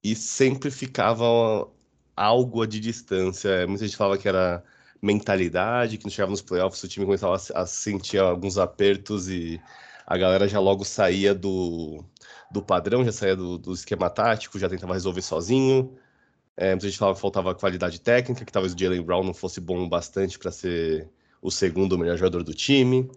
E 0.03 0.15
sempre 0.15 0.69
ficava 0.69 1.67
algo 2.15 2.67
de 2.67 2.79
distância. 2.79 3.65
Muita 3.65 3.85
gente 3.85 3.97
falava 3.97 4.15
que 4.21 4.27
era 4.27 4.63
mentalidade, 5.01 5.97
que 5.97 6.03
não 6.05 6.11
chegava 6.11 6.29
nos 6.29 6.41
playoffs, 6.41 6.83
o 6.83 6.87
time 6.87 7.05
começava 7.05 7.35
a, 7.55 7.65
sentir 7.65 8.19
alguns 8.19 8.59
apertos 8.59 9.27
e 9.27 9.59
a 10.05 10.17
galera 10.17 10.47
já 10.47 10.59
logo 10.59 10.85
saía 10.85 11.33
do, 11.33 12.05
do 12.51 12.61
padrão, 12.61 13.03
já 13.03 13.11
saía 13.11 13.35
do, 13.35 13.57
do 13.57 13.73
esquema 13.73 14.07
tático, 14.07 14.59
já 14.59 14.69
tentava 14.69 14.93
resolver 14.93 15.23
sozinho. 15.23 15.97
É, 16.55 16.69
muita 16.71 16.87
gente 16.87 16.99
falava 16.99 17.15
que 17.15 17.21
faltava 17.21 17.55
qualidade 17.55 17.99
técnica, 17.99 18.45
que 18.45 18.51
talvez 18.51 18.75
o 18.75 18.77
Jalen 18.77 19.01
Brown 19.01 19.23
não 19.23 19.33
fosse 19.33 19.59
bom 19.59 19.89
bastante 19.89 20.37
para 20.37 20.51
ser 20.51 21.09
o 21.41 21.49
segundo 21.49 21.97
melhor 21.97 22.17
jogador 22.17 22.43
do 22.43 22.53
time, 22.53 23.09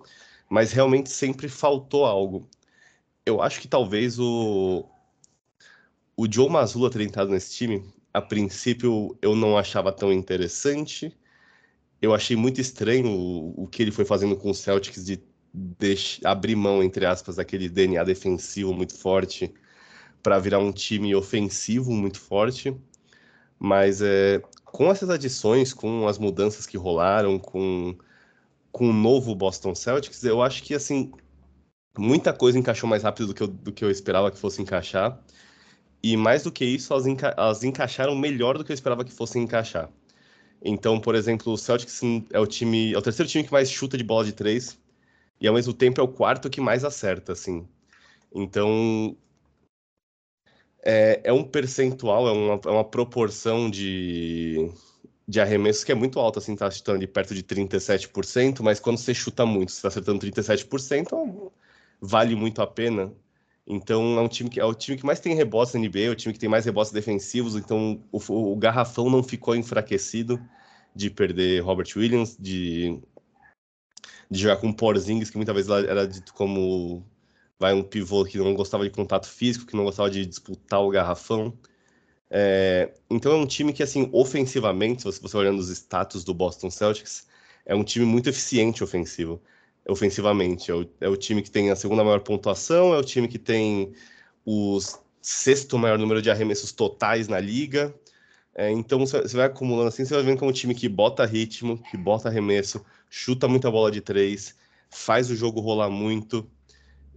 mas 0.49 0.73
realmente 0.73 1.11
sempre 1.11 1.49
faltou 1.49 2.05
algo. 2.05 2.49
Eu 3.25 3.43
acho 3.43 3.61
que 3.61 3.69
talvez 3.69 4.19
o, 4.19 4.89
o 6.17 6.33
Joe 6.33 6.49
Mazzulla 6.49 6.91
ter 6.91 7.01
entrado 7.03 7.31
nesse 7.31 7.55
time 7.55 7.85
a 8.17 8.23
princípio 8.23 9.15
eu 9.21 9.37
não 9.37 9.59
achava 9.59 9.93
tão 9.93 10.11
interessante. 10.11 11.15
Eu 12.01 12.15
achei 12.15 12.35
muito 12.35 12.61
estranho 12.61 13.11
o, 13.11 13.65
o 13.65 13.67
que 13.69 13.83
ele 13.83 13.91
foi 13.91 14.07
fazendo 14.07 14.35
com 14.37 14.51
o 14.51 14.55
Celtics 14.55 15.05
de 15.05 15.21
abrir 16.25 16.57
mão, 16.57 16.83
entre 16.83 17.05
aspas, 17.05 17.37
daquele 17.37 17.69
DNA 17.69 18.03
defensivo 18.05 18.73
muito 18.73 18.95
forte 18.95 19.53
para 20.23 20.39
virar 20.39 20.61
um 20.61 20.73
time 20.73 21.15
ofensivo 21.15 21.93
muito 21.93 22.19
forte. 22.19 22.75
Mas 23.59 24.01
é, 24.01 24.43
com 24.65 24.91
essas 24.91 25.11
adições, 25.11 25.75
com 25.75 26.09
as 26.09 26.19
mudanças 26.19 26.67
que 26.67 26.79
rolaram, 26.79 27.39
com, 27.39 27.95
com 28.77 28.91
o 28.91 28.93
novo 28.93 29.35
Boston 29.35 29.75
Celtics, 29.75 30.23
eu 30.23 30.43
acho 30.43 30.63
que 30.63 30.75
assim 30.75 31.11
muita 31.97 32.31
coisa 32.35 32.59
encaixou 32.59 32.87
mais 32.87 33.03
rápido 33.03 33.29
do 33.29 33.35
que 33.35 33.43
eu, 33.43 33.47
do 33.47 33.73
que 33.73 33.83
eu 33.83 33.91
esperava 33.91 34.31
que 34.31 34.37
fosse 34.37 34.61
encaixar. 34.61 35.19
E 36.03 36.15
mais 36.15 36.43
do 36.43 36.53
que 36.53 36.63
isso, 36.63 36.93
elas, 36.93 37.07
enca 37.07 37.35
elas 37.39 37.65
encaixaram 37.65 38.15
melhor 38.15 38.59
do 38.59 38.63
que 38.63 38.71
eu 38.71 38.75
esperava 38.75 39.03
que 39.03 39.11
fossem 39.11 39.45
encaixar. 39.45 39.91
Então, 40.63 41.01
por 41.01 41.15
exemplo, 41.15 41.55
o 41.55 41.57
Celtics 41.57 42.03
é 42.31 42.39
o 42.39 42.47
time, 42.47 42.93
é 42.93 42.99
o 42.99 43.01
terceiro 43.01 43.31
time 43.31 43.45
que 43.45 43.53
mais 43.53 43.71
chuta 43.71 43.97
de 43.97 44.05
bola 44.05 44.27
de 44.27 44.35
três 44.35 44.79
e 45.41 45.49
ao 45.49 45.55
mesmo 45.55 45.73
tempo 45.73 45.99
é 45.99 46.05
o 46.05 46.09
quarto 46.09 46.51
que 46.51 46.61
mais 46.61 46.85
acerta, 46.85 47.33
assim. 47.33 47.67
Então, 48.31 49.17
é, 50.85 51.23
é 51.25 51.33
um 51.33 51.45
percentual, 51.45 52.29
é 52.29 52.33
uma, 52.33 52.61
é 52.63 52.71
uma 52.71 52.85
proporção 52.85 53.71
de, 53.71 54.71
de 55.29 55.41
arremessos 55.41 55.85
que 55.85 55.93
é 55.93 55.95
muito 55.95 56.21
alta, 56.21 56.39
assim, 56.39 56.55
tá 56.55 56.71
chutando 56.71 57.01
de 57.01 57.07
perto 57.07 57.35
de 57.35 57.43
37%, 57.43 58.63
mas 58.63 58.79
quando 58.79 58.99
você 58.99 59.13
chuta 59.13 59.45
muito, 59.45 59.73
você 59.73 59.83
tá 59.83 59.89
acertando 59.89 60.21
37%, 60.21 61.51
vale 62.01 62.37
muito 62.37 62.63
a 62.63 62.67
pena. 62.67 63.13
Então 63.67 64.19
é 64.19 64.21
um 64.21 64.29
time 64.29 64.49
que 64.49 64.61
é 64.61 64.65
o 64.65 64.75
time 64.75 64.97
que 64.97 65.05
mais 65.05 65.19
tem 65.19 65.35
rebotes 65.35 65.75
na 65.75 65.81
NBA, 65.81 66.01
é 66.01 66.11
o 66.11 66.15
time 66.15 66.33
que 66.33 66.39
tem 66.39 66.49
mais 66.49 66.65
rebotes 66.65 66.93
defensivos, 66.93 67.57
então 67.57 68.01
o, 68.13 68.53
o 68.53 68.57
garrafão 68.57 69.11
não 69.11 69.23
ficou 69.23 69.57
enfraquecido 69.57 70.41
de 70.95 71.11
perder 71.11 71.61
Robert 71.63 71.89
Williams, 71.97 72.37
de, 72.39 73.01
de 74.31 74.41
jogar 74.41 74.59
com 74.59 74.73
Porzingis, 74.73 75.31
que 75.31 75.37
muitas 75.37 75.55
vezes 75.55 75.71
era 75.71 76.07
dito 76.07 76.33
como 76.33 77.05
vai 77.59 77.75
um 77.75 77.83
pivô 77.83 78.25
que 78.25 78.39
não 78.39 78.55
gostava 78.55 78.85
de 78.85 78.91
contato 78.91 79.29
físico, 79.29 79.67
que 79.67 79.77
não 79.77 79.85
gostava 79.85 80.11
de 80.11 80.25
disputar 80.25 80.81
o 80.81 80.91
garrafão. 80.91 81.57
É, 82.31 82.93
então 83.09 83.33
é 83.33 83.37
um 83.37 83.47
time 83.47 83.73
que, 83.73 83.83
assim, 83.83 84.09
ofensivamente, 84.13 85.03
se 85.03 85.21
você 85.21 85.37
olhando 85.37 85.59
os 85.59 85.69
status 85.71 86.25
do 86.25 86.35
Boston 86.35 86.71
Celtics, 86.71 87.27
é 87.65 87.75
um 87.75 87.85
time 87.85 88.05
muito 88.05 88.29
eficiente 88.29 88.83
ofensivo 88.83 89.41
ofensivamente. 89.89 90.71
É 90.71 90.75
o, 90.75 90.87
é 91.01 91.09
o 91.09 91.17
time 91.17 91.43
que 91.43 91.51
tem 91.51 91.71
a 91.71 91.77
segunda 91.77 92.05
maior 92.05 92.21
pontuação, 92.21 92.95
é 92.95 92.99
o 92.99 93.05
time 93.05 93.29
que 93.29 93.39
tem 93.39 93.93
o 94.45 94.79
sexto 95.21 95.79
maior 95.79 95.99
número 95.99 96.23
de 96.23 96.31
arremessos 96.31 96.73
totais 96.73 97.29
na 97.29 97.39
liga. 97.41 97.95
É, 98.55 98.71
então 98.71 98.99
você 98.99 99.37
vai 99.37 99.47
acumulando 99.47 99.89
assim, 99.89 100.05
você 100.05 100.15
vai 100.15 100.23
vendo 100.23 100.39
como 100.39 100.51
um 100.51 100.55
time 100.55 100.75
que 100.75 100.89
bota 100.89 101.27
ritmo, 101.27 101.79
que 101.79 101.97
bota 101.97 102.29
arremesso, 102.29 102.85
chuta 103.11 103.47
muita 103.47 103.71
bola 103.71 103.91
de 103.91 104.01
três, 104.01 104.57
faz 104.89 105.31
o 105.31 105.37
jogo 105.37 105.61
rolar 105.61 105.91
muito. 105.91 106.49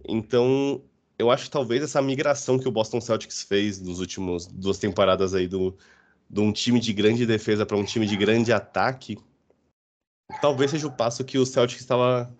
Então 0.06 0.82
eu 1.20 1.30
acho 1.30 1.44
que 1.44 1.50
talvez 1.50 1.82
essa 1.82 2.00
migração 2.00 2.58
que 2.58 2.66
o 2.66 2.72
Boston 2.72 3.00
Celtics 3.00 3.42
fez 3.42 3.78
nos 3.80 4.00
últimos 4.00 4.46
duas 4.46 4.78
temporadas 4.78 5.34
aí 5.34 5.46
do 5.46 5.76
de 6.28 6.40
um 6.40 6.52
time 6.52 6.78
de 6.78 6.92
grande 6.92 7.26
defesa 7.26 7.66
para 7.66 7.76
um 7.76 7.84
time 7.84 8.06
de 8.06 8.16
grande 8.16 8.52
ataque, 8.52 9.18
talvez 10.40 10.70
seja 10.70 10.86
o 10.86 10.92
passo 10.92 11.24
que 11.24 11.36
o 11.38 11.44
Celtics 11.44 11.82
estava 11.82 12.32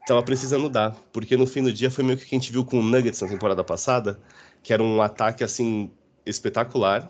estava 0.00 0.22
precisando 0.22 0.68
dar, 0.68 0.92
porque 1.12 1.36
no 1.36 1.46
fim 1.46 1.62
do 1.62 1.72
dia 1.72 1.90
foi 1.90 2.02
meio 2.02 2.16
que 2.16 2.24
o 2.24 2.26
que 2.26 2.34
a 2.34 2.38
gente 2.38 2.50
viu 2.50 2.64
com 2.64 2.78
o 2.80 2.82
Nuggets 2.82 3.20
na 3.20 3.28
temporada 3.28 3.62
passada, 3.62 4.18
que 4.62 4.72
era 4.72 4.82
um 4.82 5.02
ataque 5.02 5.44
assim 5.44 5.90
espetacular. 6.24 7.08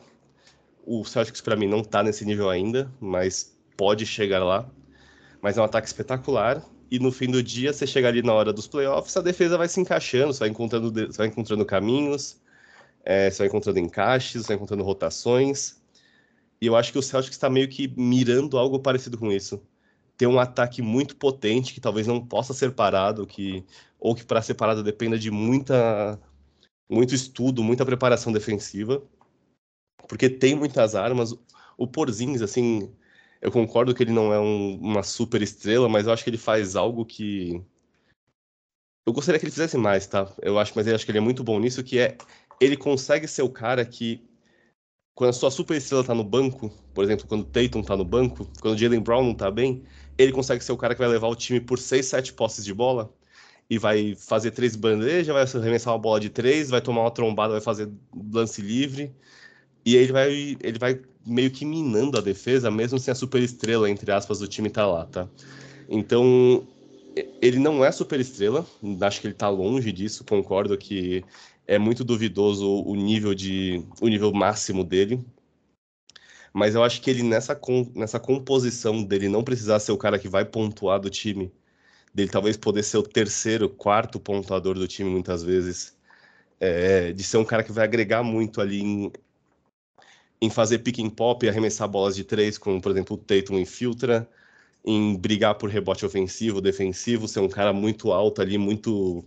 O 0.85 1.05
Celtics 1.05 1.41
para 1.41 1.57
mim 1.57 1.67
não 1.67 1.81
está 1.81 2.03
nesse 2.03 2.25
nível 2.25 2.51
ainda, 2.51 2.91
mas 3.01 3.57
pode 3.77 4.05
chegar 4.05 4.43
lá. 4.45 4.69
Mas 5.41 5.57
é 5.57 5.61
um 5.61 5.65
ataque 5.65 5.87
espetacular 5.87 6.63
e 6.91 6.99
no 6.99 7.13
fim 7.13 7.31
do 7.31 7.43
dia 7.43 7.73
você 7.73 7.87
chega 7.87 8.09
ali 8.09 8.23
na 8.23 8.33
hora 8.33 8.53
dos 8.53 8.67
playoffs, 8.67 9.17
a 9.17 9.23
defesa 9.23 9.59
vai 9.59 9.69
se 9.69 9.81
encaixando, 9.81 10.33
você 10.33 10.41
vai 10.41 10.49
encontrando, 10.49 10.91
você 10.93 11.19
vai 11.19 11.27
encontrando 11.29 11.65
caminhos, 11.65 12.41
é, 13.05 13.31
você 13.31 13.39
vai 13.39 13.49
encontrando 13.49 13.79
encaixes, 13.79 14.43
você 14.43 14.49
vai 14.49 14.57
encontrando 14.57 14.85
rotações. 14.85 15.77
E 16.61 16.67
eu 16.67 16.77
acho 16.77 16.93
que 16.93 16.99
o 16.99 17.03
Celtics 17.03 17.37
está 17.37 17.51
meio 17.51 17.69
que 17.69 17.89
mirando 17.97 18.59
algo 18.59 18.79
parecido 18.81 19.19
com 19.19 19.31
isso 19.31 19.61
ter 20.17 20.27
um 20.27 20.41
ataque 20.41 20.83
muito 20.83 21.17
potente 21.17 21.75
que 21.75 21.81
talvez 21.81 22.07
não 22.07 22.25
possa 22.25 22.55
ser 22.55 22.73
parado, 22.73 23.27
que 23.27 23.65
ou 24.01 24.15
que 24.15 24.25
para 24.25 24.43
ser 24.43 24.55
parado 24.55 24.83
dependa 24.83 25.19
de 25.19 25.31
muita 25.31 26.19
muito 26.89 27.15
estudo, 27.15 27.65
muita 27.65 27.85
preparação 27.85 28.33
defensiva, 28.33 29.03
porque 30.09 30.29
tem 30.31 30.55
muitas 30.55 30.95
armas. 30.95 31.35
O 31.77 31.87
Porzingis, 31.87 32.43
assim, 32.43 32.91
eu 33.41 33.51
concordo 33.51 33.95
que 33.95 34.03
ele 34.03 34.13
não 34.13 34.33
é 34.33 34.41
um, 34.41 34.77
uma 34.77 35.03
super 35.03 35.43
estrela, 35.43 35.89
mas 35.89 36.07
eu 36.07 36.13
acho 36.13 36.25
que 36.25 36.31
ele 36.31 36.39
faz 36.39 36.77
algo 36.77 37.05
que 37.05 37.63
eu 39.07 39.13
gostaria 39.13 39.39
que 39.39 39.45
ele 39.45 39.53
fizesse 39.53 39.77
mais, 39.79 40.07
tá? 40.07 40.29
Eu 40.43 40.59
acho, 40.59 40.73
mas 40.75 40.87
eu 40.87 40.95
acho 40.95 41.05
que 41.05 41.11
ele 41.13 41.19
é 41.19 41.21
muito 41.21 41.45
bom 41.45 41.61
nisso, 41.61 41.85
que 41.85 41.99
é 41.99 42.17
ele 42.61 42.77
consegue 42.77 43.29
ser 43.29 43.43
o 43.43 43.49
cara 43.49 43.85
que, 43.85 44.21
quando 45.15 45.31
a 45.31 45.33
sua 45.33 45.51
super 45.51 45.77
estrela 45.77 46.03
tá 46.03 46.15
no 46.15 46.25
banco, 46.25 46.71
por 46.93 47.05
exemplo, 47.05 47.27
quando 47.29 47.43
o 47.43 47.45
Tatum 47.45 47.83
tá 47.83 47.97
no 47.97 48.05
banco, 48.05 48.51
quando 48.61 48.75
o 48.75 48.79
Jalen 48.79 49.01
Brown 49.01 49.25
não 49.25 49.35
tá 49.35 49.51
bem, 49.51 49.85
ele 50.19 50.33
consegue 50.33 50.65
ser 50.65 50.73
o 50.73 50.77
cara 50.77 50.95
que 50.95 51.01
vai 51.01 51.09
levar 51.09 51.29
o 51.29 51.37
time 51.37 51.61
por 51.61 51.79
6, 51.79 52.05
7 52.07 52.33
posses 52.33 52.65
de 52.65 52.75
bola 52.75 53.13
e 53.69 53.79
vai 53.79 54.15
fazer 54.17 54.53
três 54.53 54.77
bandejas, 54.77 55.27
vai 55.27 55.63
arremessar 55.63 55.93
uma 55.93 55.99
bola 55.99 56.21
de 56.21 56.31
três, 56.31 56.71
vai 56.71 56.81
tomar 56.81 57.03
uma 57.03 57.11
trombada, 57.11 57.53
vai 57.53 57.61
fazer 57.61 57.91
lance 58.33 58.63
livre. 58.63 59.15
E 59.85 59.97
ele 59.97 60.13
vai, 60.13 60.57
ele 60.61 60.79
vai 60.79 61.01
meio 61.27 61.51
que 61.51 61.65
minando 61.65 62.17
a 62.17 62.21
defesa, 62.21 62.71
mesmo 62.71 62.99
sem 62.99 63.13
a 63.13 63.15
super 63.15 63.43
estrela, 63.43 63.91
entre 63.91 64.11
aspas, 64.13 64.39
do 64.39 64.49
time 64.49 64.71
tá 64.71 64.87
lá, 64.87 65.05
tá? 65.07 65.29
Então, 65.89 66.67
ele 67.41 67.59
não 67.59 67.85
é 67.85 67.91
super 67.91 68.21
estrela, 68.21 68.67
acho 69.03 69.21
que 69.21 69.27
ele 69.27 69.35
tá 69.35 69.49
longe 69.49 69.91
disso, 69.93 70.25
concordo 70.25 70.77
que 70.79 71.25
é 71.67 71.79
muito 71.79 72.05
duvidoso 72.05 72.83
o 72.85 72.95
nível 72.95 73.35
de 73.35 73.85
o 74.01 74.09
nível 74.09 74.33
máximo 74.33 74.85
dele. 74.85 75.25
Mas 76.53 76.75
eu 76.75 76.83
acho 76.83 77.03
que 77.03 77.11
ele 77.11 77.23
nessa, 77.23 77.59
nessa 77.95 78.19
composição 78.19 79.03
dele 79.03 79.29
não 79.29 79.45
precisar 79.45 79.79
ser 79.79 79.93
o 79.93 79.99
cara 79.99 80.19
que 80.19 80.29
vai 80.29 80.45
pontuar 80.45 80.99
do 81.01 81.11
time, 81.11 81.53
dele 82.15 82.31
talvez 82.31 82.57
poder 82.57 82.83
ser 82.83 82.99
o 82.99 83.03
terceiro, 83.03 83.69
quarto 83.69 84.19
pontuador 84.21 84.75
do 84.75 84.89
time 84.89 85.11
muitas 85.11 85.43
vezes, 85.43 85.97
é, 86.61 87.13
de 87.13 87.23
ser 87.23 87.39
um 87.39 87.45
cara 87.45 87.63
que 87.63 87.73
vai 87.73 87.85
agregar 87.85 88.23
muito 88.23 88.61
ali 88.61 88.81
em, 88.81 89.13
em 90.41 90.51
fazer 90.51 90.79
pick 90.81 90.99
and 91.01 91.11
pop 91.11 91.45
e 91.45 91.49
arremessar 91.49 91.89
bolas 91.89 92.17
de 92.17 92.25
três, 92.25 92.59
como 92.59 92.81
por 92.81 92.93
exemplo 92.93 93.17
o 93.17 93.19
Tatum 93.19 93.59
infiltra, 93.59 94.29
em 94.85 95.17
brigar 95.17 95.57
por 95.57 95.71
rebote 95.71 96.07
ofensivo, 96.07 96.61
defensivo, 96.61 97.27
ser 97.29 97.41
um 97.41 97.49
cara 97.49 97.73
muito 97.73 98.13
alto 98.13 98.43
ali, 98.43 98.59
muito 98.59 99.25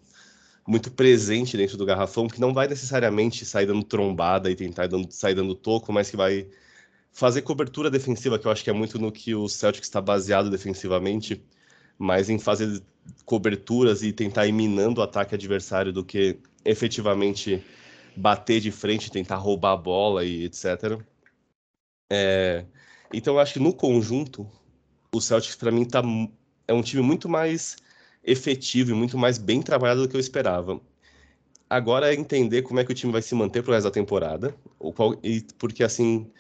muito 0.68 0.92
presente 0.92 1.58
dentro 1.58 1.78
do 1.78 1.86
garrafão, 1.86 2.28
que 2.28 2.39
não 2.39 2.54
vai 2.54 2.68
necessariamente 2.68 3.44
sair 3.44 3.66
dando 3.66 3.84
trombada 3.84 4.51
e 4.51 4.56
tentar 4.56 4.88
dando, 4.88 5.12
sair 5.12 5.34
dando 5.34 5.56
toco, 5.56 5.92
mas 5.92 6.12
que 6.12 6.18
vai 6.18 6.48
fazer 7.12 7.42
cobertura 7.42 7.89
defensiva, 7.89 8.38
que 8.38 8.46
eu 8.46 8.51
acho 8.51 8.63
que 8.63 8.70
é 8.70 8.74
muito 8.74 9.00
no 9.00 9.12
que 9.12 9.34
o 9.34 9.48
Celtics 9.50 9.88
está 9.88 10.00
baseado 10.00 10.50
defensivamente 10.50 11.44
mais 11.98 12.30
em 12.30 12.39
fazer 12.39 12.82
coberturas 13.25 14.04
e 14.04 14.13
tentar 14.13 14.48
ir 14.48 14.51
minando 14.51 15.01
o 15.01 15.04
ataque 15.04 15.36
adversário 15.36 15.92
do 15.92 16.04
que 16.04 16.38
efetivamente 16.63 17.63
bater 18.16 18.60
de 18.60 18.72
frente, 18.72 19.12
tentar 19.12 19.36
roubar 19.36 19.74
a 19.74 19.78
bola 19.78 20.25
e 20.25 20.46
etc. 20.46 21.00
É, 22.12 22.66
então 23.13 23.36
eu 23.36 23.39
acho 23.39 23.54
que 23.54 23.60
no 23.60 23.74
conjunto 23.74 24.50
o 25.13 25.22
Celtics 25.22 25.56
para 25.56 25.72
mim 25.72 25.86
tá, 25.86 26.01
é 26.68 26.74
um 26.74 26.82
time 26.82 27.01
muito 27.01 27.28
mais 27.28 27.78
efetivo 28.24 28.92
e 28.92 28.94
muito 28.94 29.18
mais 29.18 29.38
bem 29.38 29.62
trabalhado 29.62 30.01
do 30.01 30.10
que 30.10 30.16
eu 30.16 30.20
esperava. 30.20 30.80
Agora 31.70 32.12
é 32.12 32.16
entender 32.16 32.63
como 32.63 32.80
é 32.80 32.86
que 32.86 32.92
o 32.92 32.96
time 32.96 33.12
vai 33.12 33.22
se 33.22 33.36
manter 33.36 33.63
pro 33.63 33.74
resto 33.74 33.86
da 33.86 33.92
temporada, 33.92 34.56
qual, 34.96 35.16
e, 35.24 35.46
porque 35.58 35.84
assim, 35.84 36.32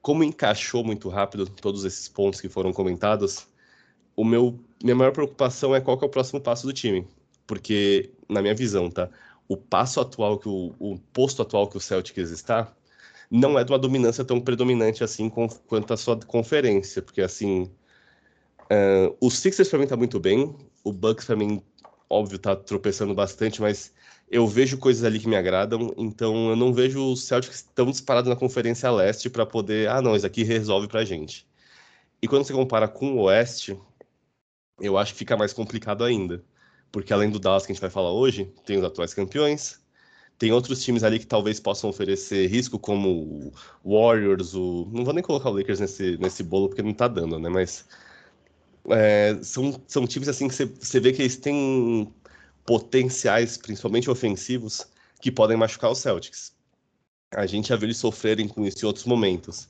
como 0.00 0.24
encaixou 0.24 0.82
muito 0.84 1.08
rápido 1.08 1.46
todos 1.46 1.84
esses 1.84 2.08
pontos 2.08 2.40
que 2.40 2.48
foram 2.48 2.72
comentados, 2.72 3.46
o 4.16 4.24
meu 4.24 4.58
minha 4.82 4.96
maior 4.96 5.12
preocupação 5.12 5.74
é 5.74 5.80
qual 5.80 5.98
é 6.00 6.04
o 6.04 6.08
próximo 6.08 6.40
passo 6.40 6.66
do 6.66 6.72
time, 6.72 7.06
porque 7.46 8.10
na 8.28 8.42
minha 8.42 8.54
visão, 8.54 8.90
tá? 8.90 9.08
O 9.52 9.56
passo 9.56 10.00
atual 10.00 10.38
que 10.38 10.48
o, 10.48 10.74
o 10.78 10.98
posto 11.12 11.42
atual 11.42 11.68
que 11.68 11.76
o 11.76 11.80
Celtics 11.80 12.30
está 12.30 12.74
não 13.30 13.58
é 13.58 13.64
de 13.64 13.70
uma 13.70 13.78
dominância 13.78 14.24
tão 14.24 14.40
predominante 14.40 15.04
assim 15.04 15.28
com, 15.28 15.46
quanto 15.46 15.92
a 15.92 15.96
sua 15.98 16.16
conferência, 16.20 17.02
porque 17.02 17.20
assim 17.20 17.70
uh, 18.62 19.14
o 19.20 19.30
Sixers 19.30 19.68
para 19.68 19.78
mim 19.78 19.86
tá 19.86 19.94
muito 19.94 20.18
bem, 20.18 20.56
o 20.82 20.90
Bucks 20.90 21.26
para 21.26 21.36
mim 21.36 21.62
óbvio 22.08 22.38
tá 22.38 22.56
tropeçando 22.56 23.12
bastante, 23.14 23.60
mas 23.60 23.92
eu 24.30 24.46
vejo 24.46 24.78
coisas 24.78 25.04
ali 25.04 25.20
que 25.20 25.28
me 25.28 25.36
agradam, 25.36 25.92
então 25.98 26.48
eu 26.48 26.56
não 26.56 26.72
vejo 26.72 27.12
os 27.12 27.24
Celtics 27.24 27.68
tão 27.74 27.90
disparados 27.90 28.30
na 28.30 28.36
Conferência 28.36 28.90
Leste 28.90 29.28
para 29.28 29.44
poder, 29.44 29.86
ah 29.90 30.00
não, 30.00 30.16
isso 30.16 30.24
aqui 30.24 30.44
resolve 30.44 30.88
pra 30.88 31.04
gente. 31.04 31.46
E 32.22 32.26
quando 32.26 32.46
você 32.46 32.54
compara 32.54 32.88
com 32.88 33.16
o 33.16 33.24
Oeste, 33.24 33.78
eu 34.80 34.96
acho 34.96 35.12
que 35.12 35.18
fica 35.18 35.36
mais 35.36 35.52
complicado 35.52 36.04
ainda. 36.04 36.42
Porque 36.92 37.12
além 37.12 37.30
do 37.30 37.40
Dallas 37.40 37.64
que 37.66 37.72
a 37.72 37.74
gente 37.74 37.80
vai 37.80 37.90
falar 37.90 38.12
hoje, 38.12 38.52
tem 38.66 38.78
os 38.78 38.84
atuais 38.84 39.14
campeões, 39.14 39.80
tem 40.38 40.52
outros 40.52 40.82
times 40.84 41.02
ali 41.02 41.18
que 41.18 41.26
talvez 41.26 41.58
possam 41.58 41.88
oferecer 41.90 42.46
risco, 42.48 42.78
como 42.78 43.52
o 43.84 43.98
Warriors, 43.98 44.54
o. 44.54 44.88
Não 44.92 45.04
vou 45.04 45.14
nem 45.14 45.22
colocar 45.22 45.50
o 45.50 45.52
Lakers 45.54 45.80
nesse, 45.80 46.18
nesse 46.18 46.42
bolo 46.42 46.68
porque 46.68 46.82
não 46.82 46.92
tá 46.92 47.08
dando, 47.08 47.38
né? 47.38 47.48
Mas 47.48 47.86
é, 48.90 49.38
são, 49.42 49.80
são 49.86 50.06
times 50.06 50.28
assim 50.28 50.48
que 50.48 50.54
você 50.54 51.00
vê 51.00 51.12
que 51.12 51.22
eles 51.22 51.36
têm 51.36 52.12
potenciais, 52.66 53.56
principalmente 53.56 54.10
ofensivos, 54.10 54.86
que 55.20 55.30
podem 55.30 55.56
machucar 55.56 55.90
os 55.90 55.98
Celtics. 55.98 56.52
A 57.34 57.46
gente 57.46 57.68
já 57.68 57.76
viu 57.76 57.86
eles 57.86 57.96
sofrerem 57.96 58.48
com 58.48 58.64
isso 58.66 58.84
em 58.84 58.86
outros 58.86 59.06
momentos. 59.06 59.68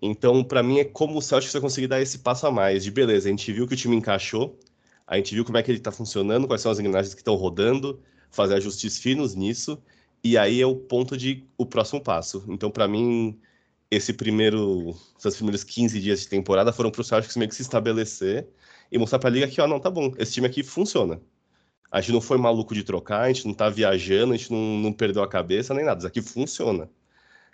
Então, 0.00 0.42
para 0.42 0.62
mim, 0.62 0.80
é 0.80 0.84
como 0.84 1.18
o 1.18 1.22
Celtics 1.22 1.52
vai 1.52 1.62
conseguir 1.62 1.86
dar 1.86 2.00
esse 2.00 2.18
passo 2.18 2.46
a 2.46 2.50
mais. 2.50 2.82
De 2.82 2.90
beleza, 2.90 3.28
a 3.28 3.30
gente 3.30 3.52
viu 3.52 3.68
que 3.68 3.74
o 3.74 3.76
time 3.76 3.94
encaixou, 3.96 4.58
a 5.12 5.16
gente 5.16 5.34
viu 5.34 5.44
como 5.44 5.58
é 5.58 5.62
que 5.62 5.70
ele 5.70 5.76
está 5.76 5.92
funcionando, 5.92 6.46
quais 6.46 6.62
são 6.62 6.72
as 6.72 6.78
engrenagens 6.78 7.12
que 7.12 7.20
estão 7.20 7.34
rodando, 7.34 8.00
fazer 8.30 8.54
ajustes 8.54 8.96
finos 8.96 9.34
nisso, 9.34 9.78
e 10.24 10.38
aí 10.38 10.58
é 10.58 10.64
o 10.66 10.74
ponto 10.74 11.18
de 11.18 11.46
o 11.58 11.66
próximo 11.66 12.00
passo. 12.00 12.42
Então, 12.48 12.70
para 12.70 12.88
mim, 12.88 13.38
esse 13.90 14.14
primeiro, 14.14 14.96
esses 15.18 15.36
primeiros 15.36 15.64
15 15.64 16.00
dias 16.00 16.20
de 16.20 16.28
temporada 16.28 16.72
foram 16.72 16.90
para 16.90 17.02
o 17.02 17.04
Celtics 17.04 17.36
meio 17.36 17.50
que 17.50 17.54
se 17.54 17.60
estabelecer 17.60 18.48
e 18.90 18.96
mostrar 18.96 19.18
para 19.18 19.28
a 19.28 19.32
liga 19.32 19.48
que, 19.48 19.60
ó, 19.60 19.66
não, 19.66 19.78
tá 19.78 19.90
bom, 19.90 20.14
esse 20.16 20.32
time 20.32 20.46
aqui 20.46 20.62
funciona. 20.62 21.20
A 21.90 22.00
gente 22.00 22.14
não 22.14 22.22
foi 22.22 22.38
maluco 22.38 22.74
de 22.74 22.82
trocar, 22.82 23.24
a 23.24 23.28
gente 23.28 23.46
não 23.46 23.52
tá 23.52 23.68
viajando, 23.68 24.32
a 24.32 24.36
gente 24.38 24.50
não, 24.50 24.78
não 24.78 24.94
perdeu 24.94 25.22
a 25.22 25.28
cabeça 25.28 25.74
nem 25.74 25.84
nada, 25.84 25.98
isso 25.98 26.06
aqui 26.06 26.22
funciona. 26.22 26.88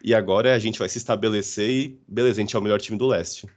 E 0.00 0.14
agora 0.14 0.54
a 0.54 0.58
gente 0.60 0.78
vai 0.78 0.88
se 0.88 0.98
estabelecer 0.98 1.68
e, 1.68 2.00
beleza, 2.06 2.38
a 2.38 2.42
gente 2.42 2.54
é 2.54 2.58
o 2.60 2.62
melhor 2.62 2.80
time 2.80 2.96
do 2.96 3.08
leste. 3.08 3.48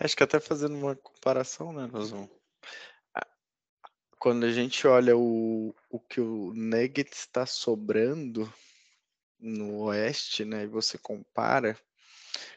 Acho 0.00 0.16
que 0.16 0.24
até 0.24 0.40
fazendo 0.40 0.74
uma 0.74 0.96
comparação, 0.96 1.72
né, 1.72 1.88
Nozão? 1.92 2.28
Quando 4.18 4.44
a 4.46 4.50
gente 4.50 4.86
olha 4.86 5.16
o, 5.16 5.74
o 5.90 6.00
que 6.00 6.20
o 6.20 6.52
Nuggets 6.54 7.20
está 7.20 7.44
sobrando 7.46 8.52
no 9.38 9.82
Oeste, 9.84 10.44
né, 10.44 10.64
e 10.64 10.66
você 10.66 10.98
compara, 10.98 11.78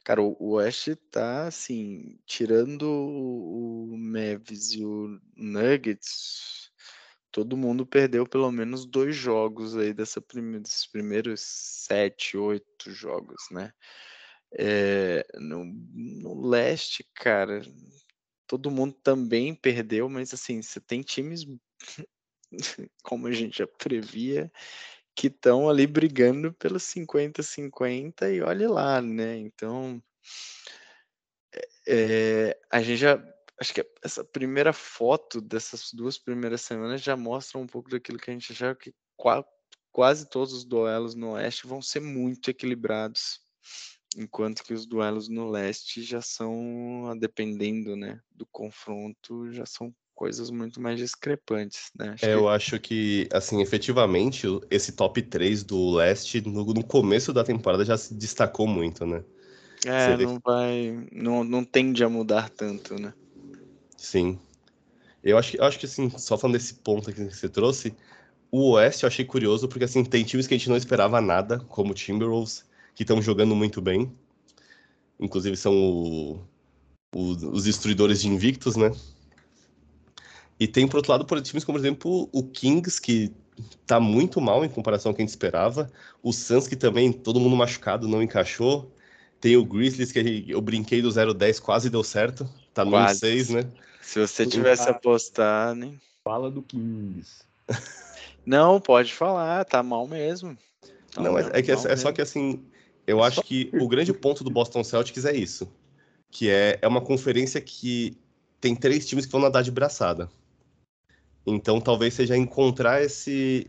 cara, 0.03 0.21
o, 0.21 0.35
o 0.39 0.51
Oeste 0.53 0.95
tá, 0.95 1.47
assim, 1.47 2.17
tirando 2.25 2.83
o, 2.83 3.93
o 3.93 3.97
Mavis 3.97 4.71
e 4.71 4.83
o 4.85 5.19
Nuggets, 5.35 6.71
todo 7.31 7.57
mundo 7.57 7.85
perdeu 7.85 8.25
pelo 8.25 8.51
menos 8.51 8.85
dois 8.85 9.15
jogos 9.15 9.75
aí 9.77 9.93
dessa 9.93 10.21
prime 10.21 10.59
desses 10.59 10.87
primeiros 10.87 11.41
sete, 11.41 12.37
oito 12.37 12.91
jogos, 12.91 13.43
né? 13.51 13.71
É, 14.57 15.25
no, 15.35 15.63
no 15.63 16.47
leste, 16.47 17.07
cara, 17.13 17.61
todo 18.49 18.71
mundo 18.71 18.95
também 19.03 19.53
perdeu, 19.53 20.09
mas 20.09 20.33
assim, 20.33 20.59
você 20.59 20.81
tem 20.81 21.03
times, 21.03 21.45
como 23.03 23.27
a 23.27 23.31
gente 23.31 23.59
já 23.59 23.67
previa, 23.67 24.51
que 25.15 25.27
estão 25.27 25.69
ali 25.69 25.85
brigando 25.85 26.51
pelos 26.53 26.83
50-50 26.83 28.33
e 28.33 28.41
olhe 28.41 28.65
lá, 28.65 29.01
né? 29.03 29.37
Então, 29.37 30.01
é, 31.87 32.59
a 32.71 32.81
gente 32.81 32.97
já 32.97 33.23
acho 33.59 33.71
que 33.71 33.85
essa 34.01 34.23
primeira 34.23 34.73
foto 34.73 35.39
dessas 35.39 35.93
duas 35.93 36.17
primeiras 36.17 36.61
semanas 36.61 37.03
já 37.03 37.15
mostra 37.15 37.59
um 37.59 37.67
pouco 37.67 37.87
daquilo 37.87 38.17
que 38.17 38.31
a 38.31 38.33
gente 38.33 38.51
achava 38.51 38.75
que 38.75 38.91
quase 39.91 40.27
todos 40.27 40.53
os 40.53 40.65
duelos 40.65 41.13
no 41.13 41.33
Oeste 41.33 41.67
vão 41.67 41.83
ser 41.83 41.99
muito 41.99 42.49
equilibrados, 42.49 43.41
enquanto 44.17 44.63
que 44.63 44.73
os 44.73 44.85
duelos 44.85 45.27
no 45.27 45.49
Leste 45.49 46.01
já 46.01 46.21
são, 46.21 47.15
dependendo 47.19 47.95
né, 47.95 48.19
do 48.31 48.45
confronto, 48.45 49.51
já 49.51 49.65
são 49.65 49.93
coisas 50.15 50.49
muito 50.49 50.81
mais 50.81 50.99
discrepantes, 50.99 51.91
né? 51.97 52.09
Acho 52.09 52.25
é, 52.25 52.27
que... 52.27 52.33
eu 52.33 52.49
acho 52.49 52.79
que, 52.79 53.29
assim, 53.31 53.61
efetivamente, 53.61 54.45
esse 54.69 54.91
top 54.91 55.21
3 55.21 55.63
do 55.63 55.91
Leste, 55.91 56.41
no, 56.41 56.65
no 56.65 56.83
começo 56.83 57.31
da 57.31 57.43
temporada, 57.43 57.85
já 57.85 57.97
se 57.97 58.13
destacou 58.13 58.67
muito, 58.67 59.05
né? 59.05 59.23
É, 59.85 60.17
não 60.17 60.37
vai. 60.43 61.07
Não, 61.09 61.43
não 61.45 61.63
tende 61.63 62.03
a 62.03 62.09
mudar 62.09 62.49
tanto, 62.49 62.99
né? 62.99 63.13
Sim. 63.95 64.37
Eu 65.23 65.37
acho 65.37 65.51
que, 65.51 65.61
acho 65.61 65.79
que 65.79 65.85
assim, 65.85 66.09
só 66.17 66.37
falando 66.37 66.57
desse 66.57 66.73
ponto 66.73 67.09
aqui 67.09 67.25
que 67.25 67.35
você 67.35 67.47
trouxe, 67.47 67.95
o 68.51 68.71
Oeste 68.71 69.03
eu 69.03 69.07
achei 69.07 69.23
curioso, 69.23 69.69
porque 69.69 69.85
assim, 69.85 70.03
tem 70.03 70.23
times 70.23 70.47
que 70.47 70.53
a 70.53 70.57
gente 70.57 70.69
não 70.69 70.77
esperava 70.77 71.21
nada, 71.21 71.59
como 71.59 71.91
o 71.91 71.95
Timberwolves, 71.95 72.65
que 72.99 73.03
estão 73.03 73.21
jogando 73.21 73.55
muito 73.55 73.81
bem. 73.81 74.11
Inclusive 75.17 75.55
são 75.55 75.73
o, 75.73 76.41
o, 77.15 77.21
os 77.53 77.63
destruidores 77.63 78.19
de 78.19 78.27
invictos, 78.27 78.75
né? 78.75 78.91
E 80.59 80.67
tem, 80.67 80.85
por 80.85 80.97
outro 80.97 81.13
lado, 81.13 81.23
por 81.23 81.41
times 81.41 81.63
como, 81.63 81.79
por 81.79 81.85
exemplo, 81.85 82.29
o 82.33 82.43
Kings, 82.43 82.99
que 83.01 83.31
tá 83.87 84.01
muito 84.01 84.41
mal 84.41 84.65
em 84.65 84.69
comparação 84.69 85.11
ao 85.11 85.15
que 85.15 85.21
a 85.21 85.23
gente 85.23 85.29
esperava. 85.29 85.89
O 86.21 86.33
Suns, 86.33 86.67
que 86.67 86.75
também, 86.75 87.13
todo 87.13 87.39
mundo 87.39 87.55
machucado, 87.55 88.05
não 88.05 88.21
encaixou. 88.21 88.93
Tem 89.39 89.55
o 89.55 89.63
Grizzlies, 89.63 90.11
que 90.11 90.43
eu 90.49 90.59
brinquei 90.59 91.01
do 91.01 91.07
0-10, 91.07 91.61
quase 91.61 91.89
deu 91.89 92.03
certo. 92.03 92.49
Tá 92.73 92.83
no 92.83 93.07
6, 93.07 93.49
né? 93.51 93.61
Se 94.01 94.19
você 94.19 94.45
tivesse 94.45 94.89
apostado, 94.89 95.85
hein? 95.85 96.01
Fala 96.21 96.51
do 96.51 96.61
Kings. 96.61 97.45
Não, 98.45 98.81
pode 98.81 99.13
falar, 99.13 99.63
tá 99.63 99.81
mal 99.81 100.05
mesmo. 100.05 100.57
Então, 101.11 101.23
não, 101.23 101.39
é, 101.39 101.49
é, 101.53 101.61
que 101.61 101.71
é, 101.71 101.75
é, 101.75 101.95
só 101.95 102.11
que 102.11 102.21
assim, 102.21 102.63
eu 103.09 103.23
acho 103.23 103.41
que 103.41 103.69
o 103.73 103.87
grande 103.87 104.13
ponto 104.13 104.43
do 104.43 104.49
Boston 104.49 104.83
Celtics 104.83 105.25
é 105.25 105.35
isso. 105.35 105.71
Que 106.29 106.49
é, 106.49 106.77
é 106.81 106.87
uma 106.87 107.01
conferência 107.01 107.59
que 107.59 108.17
tem 108.61 108.75
três 108.75 109.07
times 109.07 109.25
que 109.25 109.31
vão 109.31 109.41
nadar 109.41 109.63
de 109.63 109.71
braçada. 109.71 110.29
Então 111.45 111.81
talvez 111.81 112.13
seja 112.13 112.37
encontrar 112.37 113.01
esse. 113.01 113.67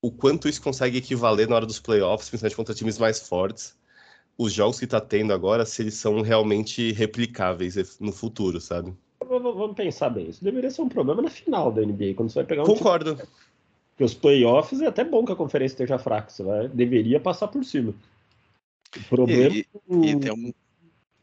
O 0.00 0.10
quanto 0.10 0.48
isso 0.48 0.62
consegue 0.62 0.98
equivaler 0.98 1.48
na 1.48 1.56
hora 1.56 1.66
dos 1.66 1.78
playoffs, 1.78 2.28
principalmente 2.28 2.56
contra 2.56 2.74
times 2.74 2.98
mais 2.98 3.20
fortes. 3.20 3.76
Os 4.38 4.52
jogos 4.52 4.80
que 4.80 4.86
tá 4.86 5.00
tendo 5.00 5.32
agora, 5.32 5.66
se 5.66 5.82
eles 5.82 5.94
são 5.94 6.22
realmente 6.22 6.90
replicáveis 6.92 7.98
no 8.00 8.10
futuro, 8.10 8.60
sabe? 8.60 8.94
Vamos 9.20 9.76
pensar 9.76 10.10
bem. 10.10 10.30
Isso 10.30 10.42
deveria 10.42 10.70
ser 10.70 10.82
um 10.82 10.88
problema 10.88 11.22
na 11.22 11.30
final 11.30 11.70
da 11.70 11.82
NBA, 11.82 12.14
quando 12.16 12.30
você 12.30 12.36
vai 12.36 12.44
pegar 12.44 12.62
um. 12.62 12.66
Concordo. 12.66 13.14
Time... 13.14 13.28
Porque 13.90 14.04
os 14.04 14.14
playoffs 14.14 14.80
é 14.80 14.86
até 14.86 15.04
bom 15.04 15.24
que 15.24 15.32
a 15.32 15.36
conferência 15.36 15.74
esteja 15.74 15.98
fraca, 15.98 16.30
você 16.30 16.42
vai... 16.42 16.66
deveria 16.68 17.20
passar 17.20 17.46
por 17.48 17.62
cima. 17.62 17.94
O 18.96 19.08
problema. 19.08 19.54
E, 19.54 19.66
e, 19.88 20.10
e 20.10 20.20
tem, 20.20 20.32
um, 20.32 20.52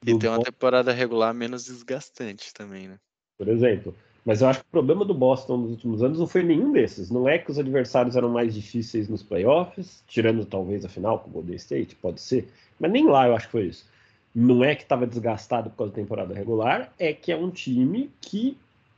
e 0.05 0.17
tem 0.17 0.29
uma 0.29 0.43
temporada 0.43 0.91
regular 0.91 1.33
menos 1.33 1.65
desgastante 1.65 2.53
também, 2.53 2.87
né? 2.87 2.97
Por 3.37 3.47
exemplo. 3.47 3.95
Mas 4.25 4.41
eu 4.41 4.47
acho 4.47 4.59
que 4.59 4.65
o 4.67 4.71
problema 4.71 5.05
do 5.05 5.13
Boston 5.13 5.57
nos 5.57 5.71
últimos 5.71 6.03
anos 6.03 6.19
não 6.19 6.27
foi 6.27 6.43
nenhum 6.43 6.71
desses. 6.71 7.09
Não 7.09 7.27
é 7.27 7.37
que 7.37 7.49
os 7.49 7.57
adversários 7.57 8.15
eram 8.15 8.29
mais 8.29 8.53
difíceis 8.53 9.07
nos 9.07 9.23
playoffs, 9.23 10.03
tirando 10.07 10.45
talvez 10.45 10.85
a 10.85 10.89
final 10.89 11.19
com 11.19 11.29
o 11.29 11.33
Golden 11.33 11.55
State, 11.55 11.95
pode 11.95 12.21
ser. 12.21 12.47
Mas 12.79 12.91
nem 12.91 13.07
lá 13.07 13.27
eu 13.27 13.35
acho 13.35 13.47
que 13.47 13.51
foi 13.53 13.65
isso. 13.65 13.87
Não 14.35 14.63
é 14.63 14.75
que 14.75 14.83
estava 14.83 15.07
desgastado 15.07 15.69
por 15.69 15.77
causa 15.77 15.93
da 15.93 15.95
temporada 15.95 16.33
regular, 16.33 16.93
é 16.99 17.13
que 17.13 17.31
é 17.31 17.35
um 17.35 17.49
time 17.49 18.11
que, 18.21 18.57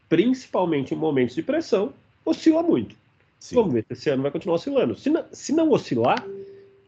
principalmente 0.10 0.94
em 0.94 0.98
momentos 0.98 1.36
de 1.36 1.44
pressão, 1.44 1.94
oscila 2.26 2.62
muito. 2.62 2.96
Sim. 3.40 3.56
Vamos 3.56 3.74
ver, 3.74 3.86
esse 3.90 4.10
ano 4.10 4.24
vai 4.24 4.32
continuar 4.32 4.56
oscilando. 4.56 4.96
Se 4.96 5.10
não, 5.10 5.26
se 5.32 5.54
não 5.54 5.72
oscilar, 5.72 6.24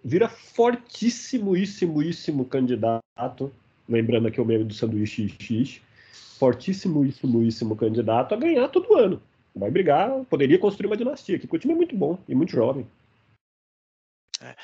vira 0.03 0.27
fortíssimo, 0.27 1.55
candidato. 2.45 3.53
Lembrando 3.87 4.27
aqui 4.27 4.41
o 4.41 4.45
meme 4.45 4.63
do 4.63 4.73
sanduíche 4.73 5.27
xixi 5.29 5.81
fortíssimo 6.37 7.75
candidato 7.75 8.33
a 8.33 8.37
ganhar 8.37 8.67
todo 8.67 8.97
ano. 8.97 9.21
Vai 9.55 9.71
brigar, 9.71 10.09
poderia 10.25 10.59
construir 10.59 10.87
uma 10.87 10.97
dinastia, 10.97 11.39
que 11.39 11.47
o 11.49 11.59
time 11.59 11.73
é 11.73 11.77
muito 11.77 11.95
bom 11.95 12.19
e 12.27 12.35
muito 12.35 12.51
jovem. 12.51 12.85
É, 14.41 14.55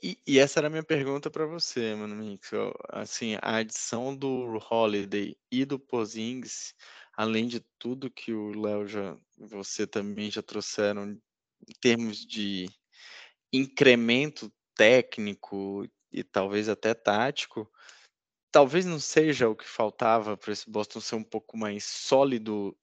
e, 0.00 0.18
e, 0.24 0.38
essa 0.38 0.60
era 0.60 0.68
a 0.68 0.70
minha 0.70 0.84
pergunta 0.84 1.28
para 1.28 1.46
você, 1.46 1.94
mano 1.96 2.14
Mix. 2.14 2.50
Assim, 2.90 3.36
a 3.42 3.56
adição 3.56 4.14
do 4.14 4.60
Holiday 4.70 5.36
e 5.50 5.64
do 5.64 5.80
Pozings, 5.80 6.74
além 7.16 7.48
de 7.48 7.60
tudo 7.78 8.10
que 8.10 8.32
o 8.32 8.50
Léo 8.50 8.86
já, 8.86 9.16
você 9.36 9.84
também 9.84 10.30
já 10.30 10.42
trouxeram 10.42 11.10
em 11.66 11.72
termos 11.80 12.24
de 12.24 12.68
incremento 13.52 14.52
técnico 14.76 15.88
e 16.12 16.22
talvez 16.22 16.68
até 16.68 16.94
tático, 16.94 17.68
talvez 18.52 18.86
não 18.86 19.00
seja 19.00 19.48
o 19.48 19.56
que 19.56 19.66
faltava 19.66 20.36
para 20.36 20.52
esse 20.52 20.70
Boston 20.70 21.00
ser 21.00 21.16
um 21.16 21.24
pouco 21.24 21.56
mais 21.56 21.84
sólido 21.84 22.76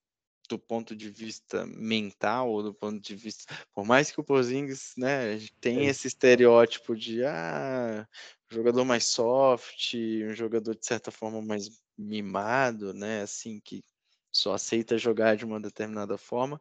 do 0.48 0.58
ponto 0.58 0.94
de 0.94 1.08
vista 1.08 1.64
mental, 1.66 2.50
ou 2.50 2.62
do 2.62 2.74
ponto 2.74 3.00
de 3.00 3.14
vista, 3.16 3.54
por 3.72 3.84
mais 3.84 4.10
que 4.10 4.20
o 4.20 4.24
Porzingis, 4.24 4.92
né, 4.96 5.38
tem 5.60 5.86
esse 5.86 6.06
estereótipo 6.06 6.94
de 6.94 7.24
ah, 7.24 8.06
jogador 8.50 8.84
mais 8.84 9.06
soft, 9.06 9.94
um 9.94 10.34
jogador 10.34 10.74
de 10.74 10.84
certa 10.84 11.10
forma 11.10 11.40
mais 11.40 11.70
mimado, 11.96 12.92
né, 12.92 13.22
assim 13.22 13.58
que 13.58 13.82
só 14.30 14.52
aceita 14.52 14.98
jogar 14.98 15.36
de 15.36 15.44
uma 15.44 15.60
determinada 15.60 16.18
forma, 16.18 16.60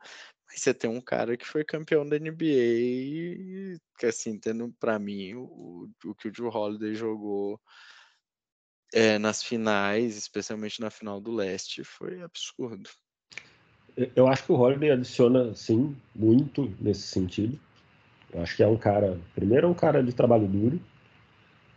mas 0.54 0.62
você 0.62 0.74
tem 0.74 0.90
um 0.90 1.02
cara 1.02 1.36
que 1.36 1.48
foi 1.48 1.64
campeão 1.64 2.08
da 2.08 2.20
NBA, 2.20 3.80
que 3.98 4.06
assim, 4.06 4.38
tendo 4.38 4.72
para 4.80 5.00
mim 5.00 5.34
o, 5.34 5.90
o 6.06 6.14
que 6.14 6.28
o 6.28 6.32
Drew 6.32 6.50
Holiday 6.50 6.94
jogou 6.94 7.60
é, 8.94 9.18
nas 9.18 9.42
finais, 9.42 10.16
especialmente 10.16 10.80
na 10.80 10.92
final 10.92 11.20
do 11.20 11.34
leste, 11.34 11.84
foi 11.84 12.22
absurdo. 12.22 12.88
Eu 14.16 14.28
acho 14.28 14.46
que 14.46 14.52
o 14.52 14.56
Holiday 14.56 14.92
adiciona, 14.92 15.56
sim, 15.56 15.96
muito 16.16 16.72
nesse 16.80 17.08
sentido. 17.08 17.60
Eu 18.32 18.44
acho 18.44 18.56
que 18.56 18.62
é 18.62 18.68
um 18.68 18.78
cara, 18.78 19.20
primeiro 19.34 19.66
é 19.66 19.70
um 19.70 19.74
cara 19.74 20.04
de 20.04 20.14
trabalho 20.14 20.48
duro, 20.48 20.80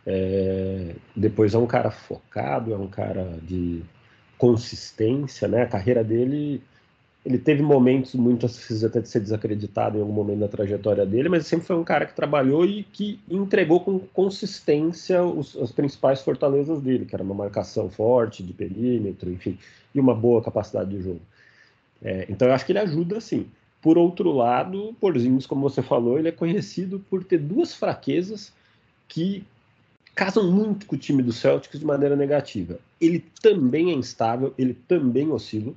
é, 0.05 0.95
depois 1.15 1.55
é 1.55 1.57
um 1.57 1.67
cara 1.67 1.89
focado, 1.89 2.73
é 2.73 2.77
um 2.77 2.87
cara 2.87 3.39
de 3.41 3.83
consistência, 4.37 5.47
né? 5.47 5.63
A 5.63 5.67
carreira 5.67 6.03
dele 6.03 6.61
ele 7.27 7.37
teve 7.37 7.61
momentos 7.61 8.15
muito 8.15 8.47
vezes 8.47 8.85
até 8.85 9.01
de 9.01 9.09
ser 9.09 9.19
desacreditado 9.19 9.97
em 9.97 10.01
algum 10.01 10.13
momento 10.13 10.39
da 10.39 10.47
trajetória 10.47 11.05
dele, 11.05 11.27
mas 11.27 11.45
sempre 11.45 11.67
foi 11.67 11.75
um 11.75 11.83
cara 11.83 12.05
que 12.05 12.15
trabalhou 12.15 12.65
e 12.65 12.83
que 12.83 13.19
entregou 13.29 13.81
com 13.81 13.99
consistência 13.99 15.21
os, 15.21 15.53
as 15.57 15.69
principais 15.73 16.21
fortalezas 16.21 16.81
dele, 16.81 17.03
que 17.03 17.13
era 17.13 17.21
uma 17.21 17.35
marcação 17.35 17.89
forte 17.89 18.41
de 18.41 18.53
perímetro, 18.53 19.29
enfim, 19.29 19.59
e 19.93 19.99
uma 19.99 20.15
boa 20.15 20.41
capacidade 20.41 20.89
de 20.89 21.01
jogo. 21.01 21.19
É, 22.01 22.25
então 22.29 22.47
eu 22.47 22.53
acho 22.53 22.65
que 22.65 22.71
ele 22.71 22.79
ajuda 22.79 23.19
sim. 23.19 23.45
Por 23.81 23.97
outro 23.97 24.31
lado, 24.31 24.95
Porzingis, 24.97 25.45
como 25.45 25.69
você 25.69 25.81
falou, 25.81 26.17
ele 26.17 26.29
é 26.29 26.31
conhecido 26.31 27.03
por 27.09 27.25
ter 27.25 27.39
duas 27.39 27.73
fraquezas 27.73 28.53
que 29.05 29.43
casam 30.15 30.49
muito 30.49 30.85
com 30.85 30.95
o 30.95 30.99
time 30.99 31.21
do 31.21 31.33
Celtics 31.33 31.77
de 31.77 31.85
maneira 31.85 32.15
negativa. 32.15 32.79
Ele 33.01 33.21
também 33.41 33.91
é 33.91 33.93
instável, 33.93 34.53
ele 34.57 34.73
também 34.87 35.29
oscila 35.29 35.73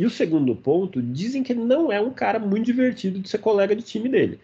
e 0.00 0.06
o 0.06 0.08
segundo 0.08 0.56
ponto, 0.56 1.02
dizem 1.02 1.42
que 1.42 1.52
ele 1.52 1.60
não 1.60 1.92
é 1.92 2.00
um 2.00 2.10
cara 2.10 2.38
muito 2.38 2.64
divertido 2.64 3.18
de 3.18 3.28
ser 3.28 3.36
colega 3.36 3.76
de 3.76 3.82
time 3.82 4.08
dele. 4.08 4.40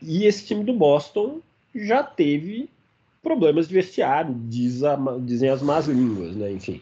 E 0.00 0.24
esse 0.24 0.46
time 0.46 0.62
do 0.62 0.72
Boston 0.72 1.40
já 1.74 2.04
teve 2.04 2.70
problemas 3.20 3.66
de 3.66 3.74
vestiário, 3.74 4.32
diz 4.48 4.84
a, 4.84 4.96
dizem 5.18 5.50
as 5.50 5.60
más 5.60 5.88
línguas, 5.88 6.36
né? 6.36 6.52
Enfim. 6.52 6.80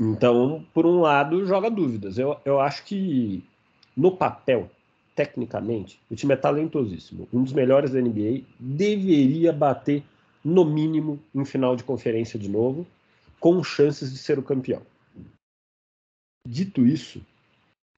Então, 0.00 0.66
por 0.74 0.84
um 0.84 1.00
lado, 1.00 1.46
joga 1.46 1.70
dúvidas. 1.70 2.18
Eu, 2.18 2.36
eu 2.44 2.58
acho 2.58 2.84
que 2.84 3.40
no 3.96 4.10
papel, 4.10 4.68
tecnicamente, 5.14 6.00
o 6.10 6.16
time 6.16 6.34
é 6.34 6.36
talentosíssimo. 6.36 7.28
Um 7.32 7.44
dos 7.44 7.52
melhores 7.52 7.92
da 7.92 8.00
NBA 8.00 8.42
deveria 8.58 9.52
bater, 9.52 10.02
no 10.44 10.64
mínimo, 10.64 11.20
em 11.32 11.44
final 11.44 11.76
de 11.76 11.84
conferência 11.84 12.36
de 12.36 12.48
novo, 12.48 12.84
com 13.38 13.62
chances 13.62 14.12
de 14.12 14.18
ser 14.18 14.40
o 14.40 14.42
campeão. 14.42 14.82
Dito 16.46 16.86
isso, 16.86 17.24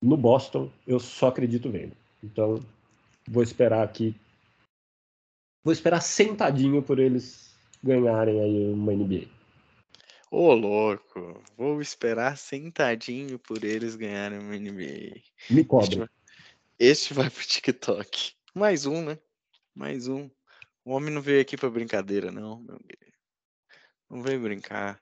no 0.02 0.16
Boston 0.16 0.70
eu 0.87 0.98
só 0.98 1.28
acredito 1.28 1.70
vendo. 1.70 1.96
Então 2.22 2.61
vou 3.28 3.42
esperar 3.42 3.83
aqui. 3.83 4.14
Vou 5.64 5.72
esperar 5.72 6.00
sentadinho 6.00 6.83
por 6.83 6.98
eles 6.98 7.55
ganharem 7.83 8.40
aí 8.40 8.72
uma 8.72 8.92
NBA. 8.92 9.28
Ô, 10.31 10.55
louco, 10.55 11.42
vou 11.57 11.81
esperar 11.81 12.37
sentadinho 12.37 13.38
por 13.38 13.62
eles 13.62 13.94
ganharem 13.94 14.38
uma 14.38 14.57
NBA. 14.57 15.20
Me 15.50 15.64
cobra. 15.64 16.11
Este, 16.78 17.14
vai 17.14 17.31
pro 17.31 17.44
TikTok. 17.44 18.33
Mais 18.55 18.87
um, 18.87 19.05
né? 19.05 19.18
Mais 19.74 20.09
um. 20.09 20.31
O 20.85 20.92
homem 20.92 21.14
não 21.14 21.22
veio 21.22 21.40
aqui 21.40 21.57
pra 21.57 21.70
brincadeira, 21.70 22.33
não, 22.33 22.61
meu 22.61 22.78
querido. 22.78 23.12
Não 24.11 24.22
veio 24.22 24.40
brincar. 24.40 25.00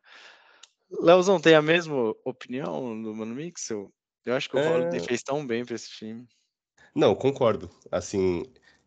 Leozão, 0.90 1.40
tem 1.40 1.54
a 1.54 1.62
mesma 1.62 2.14
opinião 2.24 3.00
do 3.00 3.14
Mano 3.14 3.34
Mixel? 3.34 3.92
Eu 4.24 4.34
acho 4.34 4.48
que 4.50 4.56
o 4.56 4.58
é... 4.58 4.68
Holiday 4.68 5.00
fez 5.00 5.22
tão 5.22 5.46
bem 5.46 5.64
para 5.64 5.74
esse 5.74 5.90
time. 5.90 6.26
Não, 6.94 7.14
concordo. 7.14 7.70
Assim, 7.90 8.44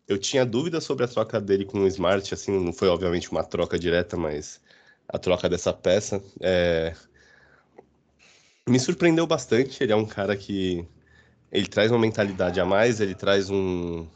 eu 0.08 0.18
tinha 0.18 0.46
dúvida 0.46 0.82
sobre 0.82 1.06
a 1.06 1.08
troca 1.08 1.39
dele 1.39 1.66
com 1.66 1.80
o 1.80 1.88
Smart, 1.88 2.34
assim, 2.34 2.52
não 2.60 2.74
foi 2.74 2.88
obviamente 2.89 3.32
uma 3.32 3.44
troca 3.44 3.80
direta, 3.80 4.18
mas 4.18 4.62
a 5.08 5.18
troca 5.18 5.48
dessa 5.48 5.72
peça 5.72 6.22
é... 6.42 6.94
me 8.68 8.80
surpreendeu 8.80 9.26
bastante. 9.26 9.82
Ele 9.82 9.94
é 9.94 9.96
um 9.96 10.06
cara 10.06 10.36
que 10.36 10.86
ele 11.52 11.68
traz 11.68 11.92
uma 11.92 12.00
mentalidade 12.00 12.60
a 12.60 12.66
mais, 12.66 13.00
ele 13.00 13.16
traz 13.16 13.50
um, 13.50 14.08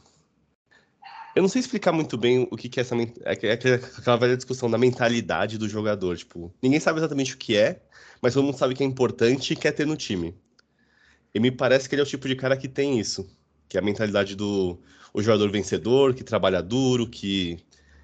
eu 1.38 1.42
não 1.44 1.48
sei 1.48 1.60
explicar 1.60 1.92
muito 1.92 2.18
bem 2.18 2.48
o 2.50 2.58
que, 2.58 2.68
que 2.68 2.80
é 2.80 2.82
essa. 2.82 2.96
É, 2.96 3.48
é 3.48 3.54
aquela 3.54 4.18
velha 4.18 4.36
discussão 4.36 4.68
da 4.72 4.78
mentalidade 4.78 5.60
do 5.60 5.70
jogador. 5.70 6.18
Tipo, 6.18 6.52
ninguém 6.60 6.80
sabe 6.80 7.00
exatamente 7.00 7.36
o 7.36 7.38
que 7.38 7.56
é, 7.56 7.80
mas 8.20 8.34
todo 8.34 8.44
mundo 8.44 8.58
sabe 8.58 8.74
que 8.74 8.82
é 8.82 8.86
importante 8.88 9.54
e 9.54 9.56
quer 9.56 9.72
ter 9.72 9.86
no 9.86 9.96
time. 9.96 10.36
E 11.36 11.40
me 11.40 11.52
parece 11.52 11.88
que 11.88 11.94
ele 11.94 12.02
é 12.02 12.04
o 12.04 12.08
tipo 12.08 12.28
de 12.28 12.36
cara 12.36 12.58
que 12.58 12.68
tem 12.68 13.00
isso. 13.00 13.30
Que 13.70 13.78
é 13.78 13.80
a 13.80 13.84
mentalidade 13.84 14.36
do 14.36 14.80
o 15.14 15.22
jogador 15.22 15.52
vencedor, 15.52 16.16
que 16.16 16.24
trabalha 16.24 16.60
duro, 16.60 17.08
que 17.08 17.60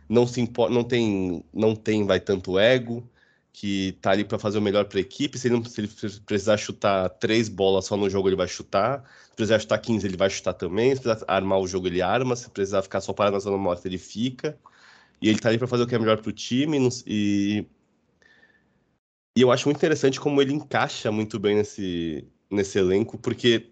não 0.07 0.27
se 0.27 0.47
não 0.69 0.83
tem, 0.83 1.43
não 1.51 1.75
tem 1.75 2.05
vai 2.05 2.19
tanto 2.19 2.59
ego, 2.59 3.09
que 3.53 3.95
tá 4.01 4.11
ali 4.11 4.25
para 4.25 4.39
fazer 4.39 4.57
o 4.57 4.61
melhor 4.61 4.85
para 4.85 4.97
a 4.97 5.01
equipe. 5.01 5.37
Se 5.37 5.47
ele, 5.47 5.55
não, 5.55 5.63
se 5.63 5.79
ele 5.79 5.89
precisar 6.25 6.57
chutar 6.57 7.07
três 7.09 7.47
bolas 7.47 7.85
só 7.85 7.95
no 7.95 8.09
jogo, 8.09 8.27
ele 8.27 8.35
vai 8.35 8.47
chutar. 8.47 9.03
Se 9.29 9.35
precisar 9.35 9.59
chutar 9.59 9.77
15, 9.77 10.07
ele 10.07 10.17
vai 10.17 10.29
chutar 10.29 10.53
também. 10.53 10.95
Se 10.95 11.01
precisar 11.01 11.23
armar 11.27 11.59
o 11.59 11.67
jogo, 11.67 11.87
ele 11.87 12.01
arma. 12.01 12.35
Se 12.35 12.49
precisar 12.49 12.81
ficar 12.81 12.99
só 12.99 13.13
parado 13.13 13.35
na 13.35 13.39
zona 13.39 13.57
morta, 13.57 13.87
ele 13.87 13.99
fica. 13.99 14.57
E 15.21 15.29
ele 15.29 15.39
tá 15.39 15.49
ali 15.49 15.59
para 15.59 15.67
fazer 15.67 15.83
o 15.83 15.87
que 15.87 15.93
é 15.95 15.99
melhor 15.99 16.17
para 16.19 16.29
o 16.29 16.33
time. 16.33 16.89
E, 17.05 17.65
e 19.37 19.41
eu 19.41 19.51
acho 19.51 19.67
muito 19.67 19.77
interessante 19.77 20.19
como 20.19 20.41
ele 20.41 20.53
encaixa 20.53 21.11
muito 21.11 21.39
bem 21.39 21.55
nesse, 21.55 22.27
nesse 22.49 22.79
elenco, 22.79 23.19
porque 23.19 23.69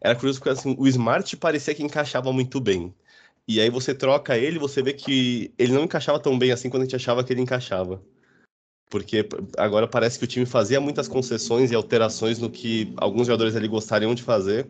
era 0.00 0.14
curioso 0.14 0.40
porque 0.40 0.50
assim, 0.50 0.74
o 0.78 0.86
Smart 0.88 1.36
parecia 1.36 1.74
que 1.74 1.82
encaixava 1.82 2.32
muito 2.32 2.60
bem. 2.60 2.94
E 3.46 3.60
aí 3.60 3.70
você 3.70 3.94
troca 3.94 4.36
ele, 4.38 4.58
você 4.58 4.82
vê 4.82 4.92
que 4.94 5.52
ele 5.58 5.72
não 5.72 5.84
encaixava 5.84 6.18
tão 6.20 6.38
bem 6.38 6.50
assim 6.50 6.70
quando 6.70 6.82
a 6.82 6.84
gente 6.86 6.96
achava 6.96 7.22
que 7.22 7.32
ele 7.32 7.42
encaixava. 7.42 8.02
Porque 8.90 9.28
agora 9.56 9.86
parece 9.86 10.18
que 10.18 10.24
o 10.24 10.28
time 10.28 10.46
fazia 10.46 10.80
muitas 10.80 11.08
concessões 11.08 11.70
e 11.70 11.74
alterações 11.74 12.38
no 12.38 12.48
que 12.48 12.92
alguns 12.96 13.26
jogadores 13.26 13.54
ali 13.54 13.68
gostariam 13.68 14.14
de 14.14 14.22
fazer 14.22 14.66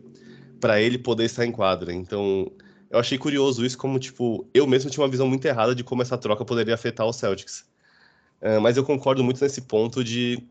para 0.61 0.81
ele 0.81 0.99
poder 0.99 1.25
estar 1.25 1.47
em 1.47 1.53
quadra. 1.53 1.93
Então, 1.93 2.51
eu 2.91 2.99
achei 2.99 3.17
curioso 3.17 3.65
isso, 3.65 3.79
como, 3.79 3.99
tipo, 3.99 4.49
eu 4.53 4.67
mesmo 4.67 4.91
tinha 4.91 5.03
uma 5.05 5.11
visão 5.11 5.29
muito 5.29 5.45
errada 5.45 5.75
de 5.75 5.85
como 5.85 6.03
essa 6.03 6.19
troca 6.19 6.45
poderia 6.45 6.75
afetar 6.75 7.07
o 7.07 7.13
Celtics. 7.13 7.65
Uh, 8.43 8.61
mas 8.61 8.77
eu 8.77 8.85
concordo 8.85 9.23
muito 9.23 9.43
nesse 9.43 9.63
ponto 9.63 10.03
de 10.03 10.43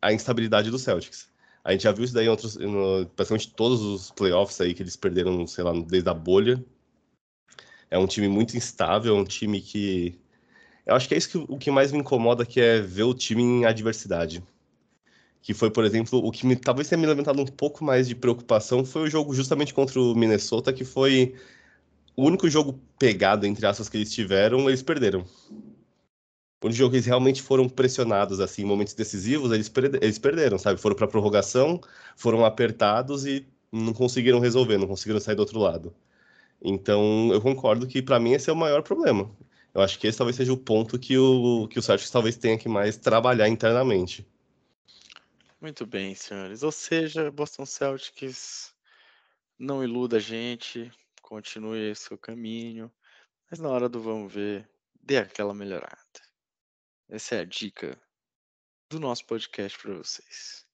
a 0.00 0.12
instabilidade 0.12 0.70
do 0.70 0.78
Celtics. 0.78 1.28
A 1.64 1.72
gente 1.72 1.82
já 1.82 1.92
viu 1.92 2.04
isso 2.04 2.14
daí 2.14 2.26
em 2.26 2.28
outros, 2.28 2.56
no, 2.56 3.06
praticamente 3.16 3.52
todos 3.52 3.80
os 3.80 4.10
playoffs 4.12 4.60
aí 4.60 4.72
que 4.72 4.82
eles 4.82 4.96
perderam, 4.96 5.46
sei 5.46 5.64
lá, 5.64 5.72
desde 5.72 6.08
a 6.08 6.14
bolha. 6.14 6.64
É 7.90 7.98
um 7.98 8.06
time 8.06 8.28
muito 8.28 8.56
instável, 8.56 9.16
é 9.16 9.20
um 9.20 9.24
time 9.24 9.60
que. 9.60 10.16
Eu 10.86 10.94
acho 10.94 11.08
que 11.08 11.14
é 11.14 11.18
isso 11.18 11.28
que 11.28 11.52
o 11.52 11.58
que 11.58 11.70
mais 11.70 11.90
me 11.92 11.98
incomoda, 11.98 12.46
que 12.46 12.60
é 12.60 12.80
ver 12.80 13.02
o 13.02 13.14
time 13.14 13.42
em 13.42 13.64
adversidade. 13.64 14.42
Que 15.42 15.52
foi, 15.52 15.70
por 15.70 15.84
exemplo, 15.84 16.24
o 16.24 16.30
que 16.30 16.46
me, 16.46 16.56
talvez 16.56 16.88
tenha 16.88 17.00
me 17.00 17.06
levantado 17.06 17.40
um 17.40 17.46
pouco 17.46 17.84
mais 17.84 18.08
de 18.08 18.14
preocupação 18.14 18.84
foi 18.84 19.02
o 19.02 19.10
jogo 19.10 19.34
justamente 19.34 19.74
contra 19.74 20.00
o 20.00 20.14
Minnesota, 20.14 20.72
que 20.72 20.84
foi 20.84 21.34
o 22.16 22.24
único 22.24 22.48
jogo 22.48 22.80
pegado, 22.98 23.46
entre 23.46 23.66
aspas, 23.66 23.88
que 23.88 23.96
eles 23.98 24.12
tiveram, 24.12 24.68
eles 24.68 24.82
perderam. 24.82 25.24
O 26.64 26.70
jogo 26.72 26.90
que 26.90 26.96
eles 26.96 27.06
realmente 27.06 27.42
foram 27.42 27.68
pressionados, 27.68 28.40
assim, 28.40 28.62
em 28.62 28.64
momentos 28.64 28.94
decisivos, 28.94 29.52
eles, 29.52 29.70
eles 30.00 30.18
perderam, 30.18 30.58
sabe? 30.58 30.80
Foram 30.80 30.96
para 30.96 31.06
prorrogação, 31.06 31.80
foram 32.16 32.44
apertados 32.44 33.26
e 33.26 33.46
não 33.70 33.92
conseguiram 33.92 34.40
resolver, 34.40 34.78
não 34.78 34.86
conseguiram 34.88 35.20
sair 35.20 35.36
do 35.36 35.40
outro 35.40 35.58
lado. 35.60 35.94
Então, 36.62 37.30
eu 37.32 37.40
concordo 37.40 37.86
que, 37.86 38.02
para 38.02 38.18
mim, 38.18 38.32
esse 38.32 38.50
é 38.50 38.52
o 38.52 38.56
maior 38.56 38.82
problema. 38.82 39.30
Eu 39.76 39.82
acho 39.82 39.98
que 39.98 40.06
esse 40.06 40.16
talvez 40.16 40.34
seja 40.34 40.54
o 40.54 40.56
ponto 40.56 40.98
que 40.98 41.18
o, 41.18 41.68
que 41.68 41.78
o 41.78 41.82
Celtics 41.82 42.10
talvez 42.10 42.34
tenha 42.34 42.56
que 42.56 42.66
mais 42.66 42.96
trabalhar 42.96 43.46
internamente. 43.46 44.26
Muito 45.60 45.84
bem, 45.84 46.14
senhores. 46.14 46.62
Ou 46.62 46.72
seja, 46.72 47.30
Boston 47.30 47.66
Celtics 47.66 48.74
não 49.58 49.84
iluda 49.84 50.16
a 50.16 50.18
gente, 50.18 50.90
continue 51.20 51.94
seu 51.94 52.16
caminho, 52.16 52.90
mas 53.50 53.60
na 53.60 53.68
hora 53.68 53.86
do 53.86 54.00
vamos 54.00 54.32
ver, 54.32 54.66
dê 55.02 55.18
aquela 55.18 55.52
melhorada. 55.52 56.22
Essa 57.06 57.34
é 57.34 57.40
a 57.40 57.44
dica 57.44 58.00
do 58.88 58.98
nosso 58.98 59.26
podcast 59.26 59.78
para 59.78 59.92
vocês. 59.92 60.64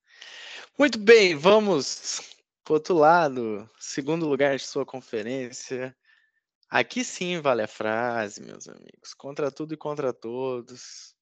Muito 0.78 0.96
bem, 0.96 1.34
vamos 1.34 2.36
para 2.62 2.74
outro 2.74 2.94
lado, 2.94 3.68
segundo 3.80 4.28
lugar 4.28 4.56
de 4.56 4.64
sua 4.64 4.86
conferência. 4.86 5.92
Aqui 6.74 7.04
sim 7.04 7.38
vale 7.38 7.60
a 7.60 7.68
frase, 7.68 8.40
meus 8.40 8.66
amigos. 8.66 9.12
Contra 9.12 9.52
tudo 9.52 9.74
e 9.74 9.76
contra 9.76 10.10
todos. 10.10 11.14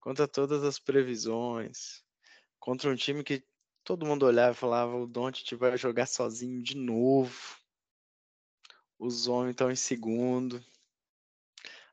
Contra 0.00 0.26
todas 0.26 0.64
as 0.64 0.78
previsões. 0.78 2.02
Contra 2.58 2.88
um 2.88 2.96
time 2.96 3.22
que 3.22 3.44
todo 3.84 4.06
mundo 4.06 4.24
olhava 4.24 4.52
e 4.52 4.58
falava: 4.58 4.96
o 4.96 5.06
Don't 5.06 5.54
vai 5.56 5.76
jogar 5.76 6.06
sozinho 6.06 6.62
de 6.62 6.74
novo. 6.74 7.58
Os 8.98 9.28
homens 9.28 9.50
estão 9.50 9.70
em 9.70 9.76
segundo, 9.76 10.64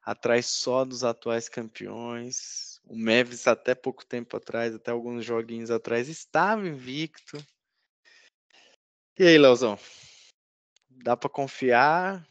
atrás 0.02 0.46
só 0.46 0.86
dos 0.86 1.04
atuais 1.04 1.50
campeões. 1.50 2.80
O 2.86 2.96
Mavis 2.96 3.46
até 3.46 3.76
pouco 3.76 4.06
tempo 4.06 4.38
atrás, 4.38 4.74
até 4.74 4.92
alguns 4.92 5.26
joguinhos 5.26 5.70
atrás, 5.70 6.08
estava 6.08 6.66
invicto. 6.66 7.46
E 9.20 9.24
aí, 9.28 9.38
Leozão? 9.38 9.78
Dá 10.90 11.18
para 11.18 11.30
confiar? 11.30 12.26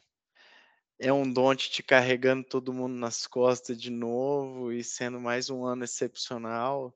É 0.98 1.12
um 1.12 1.30
Don't 1.30 1.70
te 1.70 1.82
carregando 1.82 2.44
todo 2.44 2.72
mundo 2.72 2.94
nas 2.94 3.26
costas 3.26 3.80
de 3.80 3.90
novo 3.90 4.72
e 4.72 4.82
sendo 4.84 5.20
mais 5.20 5.50
um 5.50 5.64
ano 5.64 5.84
excepcional. 5.84 6.94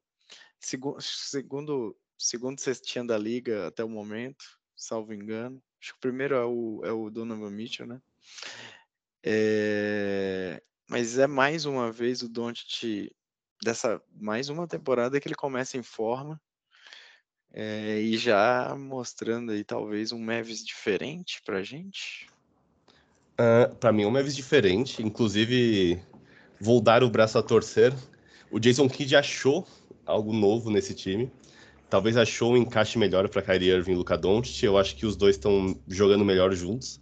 Segundo, 0.61 1.01
segundo, 1.01 1.97
segundo 2.17 2.61
cestinha 2.61 3.05
da 3.05 3.19
liga 3.19 3.67
até 3.67 3.85
o 3.85 3.89
momento, 3.89 4.45
salvo 4.77 5.13
engano. 5.13 5.61
Acho 5.81 5.93
que 5.93 5.99
o 5.99 6.01
primeiro 6.01 6.35
é 6.35 6.45
o, 6.45 6.81
é 6.85 6.93
o 6.93 7.11
Donovan 7.11 7.51
Mitchell, 7.51 7.87
né? 7.87 8.01
É, 9.23 10.63
mas 10.89 11.19
é 11.19 11.27
mais 11.27 11.65
uma 11.65 11.91
vez 11.91 12.23
o 12.23 12.29
Doncic 12.29 13.11
dessa 13.63 14.01
mais 14.13 14.49
uma 14.49 14.67
temporada 14.67 15.21
que 15.21 15.27
ele 15.27 15.35
começa 15.35 15.77
em 15.77 15.83
forma 15.83 16.41
é, 17.53 18.01
e 18.01 18.17
já 18.17 18.77
mostrando 18.77 19.53
aí 19.53 19.65
talvez 19.65 20.13
um 20.13 20.19
Mavis 20.19 20.65
diferente 20.65 21.43
pra 21.43 21.63
gente. 21.63 22.29
Uh, 23.41 23.71
ah, 23.71 23.75
para 23.79 23.93
mim 23.93 24.05
um 24.05 24.11
Mavis 24.11 24.35
diferente, 24.35 25.03
inclusive 25.03 26.01
vou 26.61 26.81
dar 26.81 27.03
o 27.03 27.11
braço 27.11 27.39
a 27.39 27.43
torcer. 27.43 27.95
O 28.51 28.59
Jason 28.59 28.89
Kidd 28.89 29.15
achou 29.15 29.67
algo 30.05 30.33
novo 30.33 30.71
nesse 30.71 30.95
time 30.95 31.31
talvez 31.89 32.17
achou 32.17 32.53
um 32.53 32.57
encaixe 32.57 32.99
melhor 32.99 33.29
para 33.29 33.43
Kyrie 33.43 33.71
Irving 33.71 33.93
e 33.93 33.97
Luka 33.97 34.17
Doncic. 34.17 34.63
Eu 34.63 34.79
acho 34.79 34.95
que 34.97 35.07
os 35.07 35.17
dois 35.17 35.37
estão 35.37 35.79
jogando 35.89 36.25
melhor 36.25 36.53
juntos. 36.55 37.01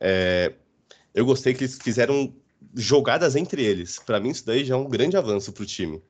É, 0.00 0.52
eu 1.14 1.24
gostei 1.24 1.54
que 1.54 1.64
eles 1.64 1.78
fizeram 1.80 2.34
jogadas 2.74 3.36
entre 3.36 3.62
eles. 3.62 3.98
Para 3.98 4.20
mim, 4.20 4.30
isso 4.30 4.44
daí 4.44 4.64
já 4.64 4.74
é 4.74 4.78
um 4.78 4.88
grande 4.88 5.16
avanço 5.16 5.52
para 5.52 5.62
o 5.62 5.66
time. 5.66 6.02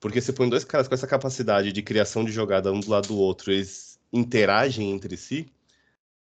Porque 0.00 0.20
você 0.20 0.32
põe 0.32 0.48
dois 0.48 0.64
caras 0.64 0.88
com 0.88 0.94
essa 0.94 1.06
capacidade 1.06 1.72
de 1.72 1.82
criação 1.82 2.24
de 2.24 2.32
jogada 2.32 2.72
um 2.72 2.80
do 2.80 2.90
lado 2.90 3.08
do 3.08 3.16
outro, 3.16 3.52
eles 3.52 3.98
interagem 4.12 4.92
entre 4.92 5.16
si, 5.16 5.46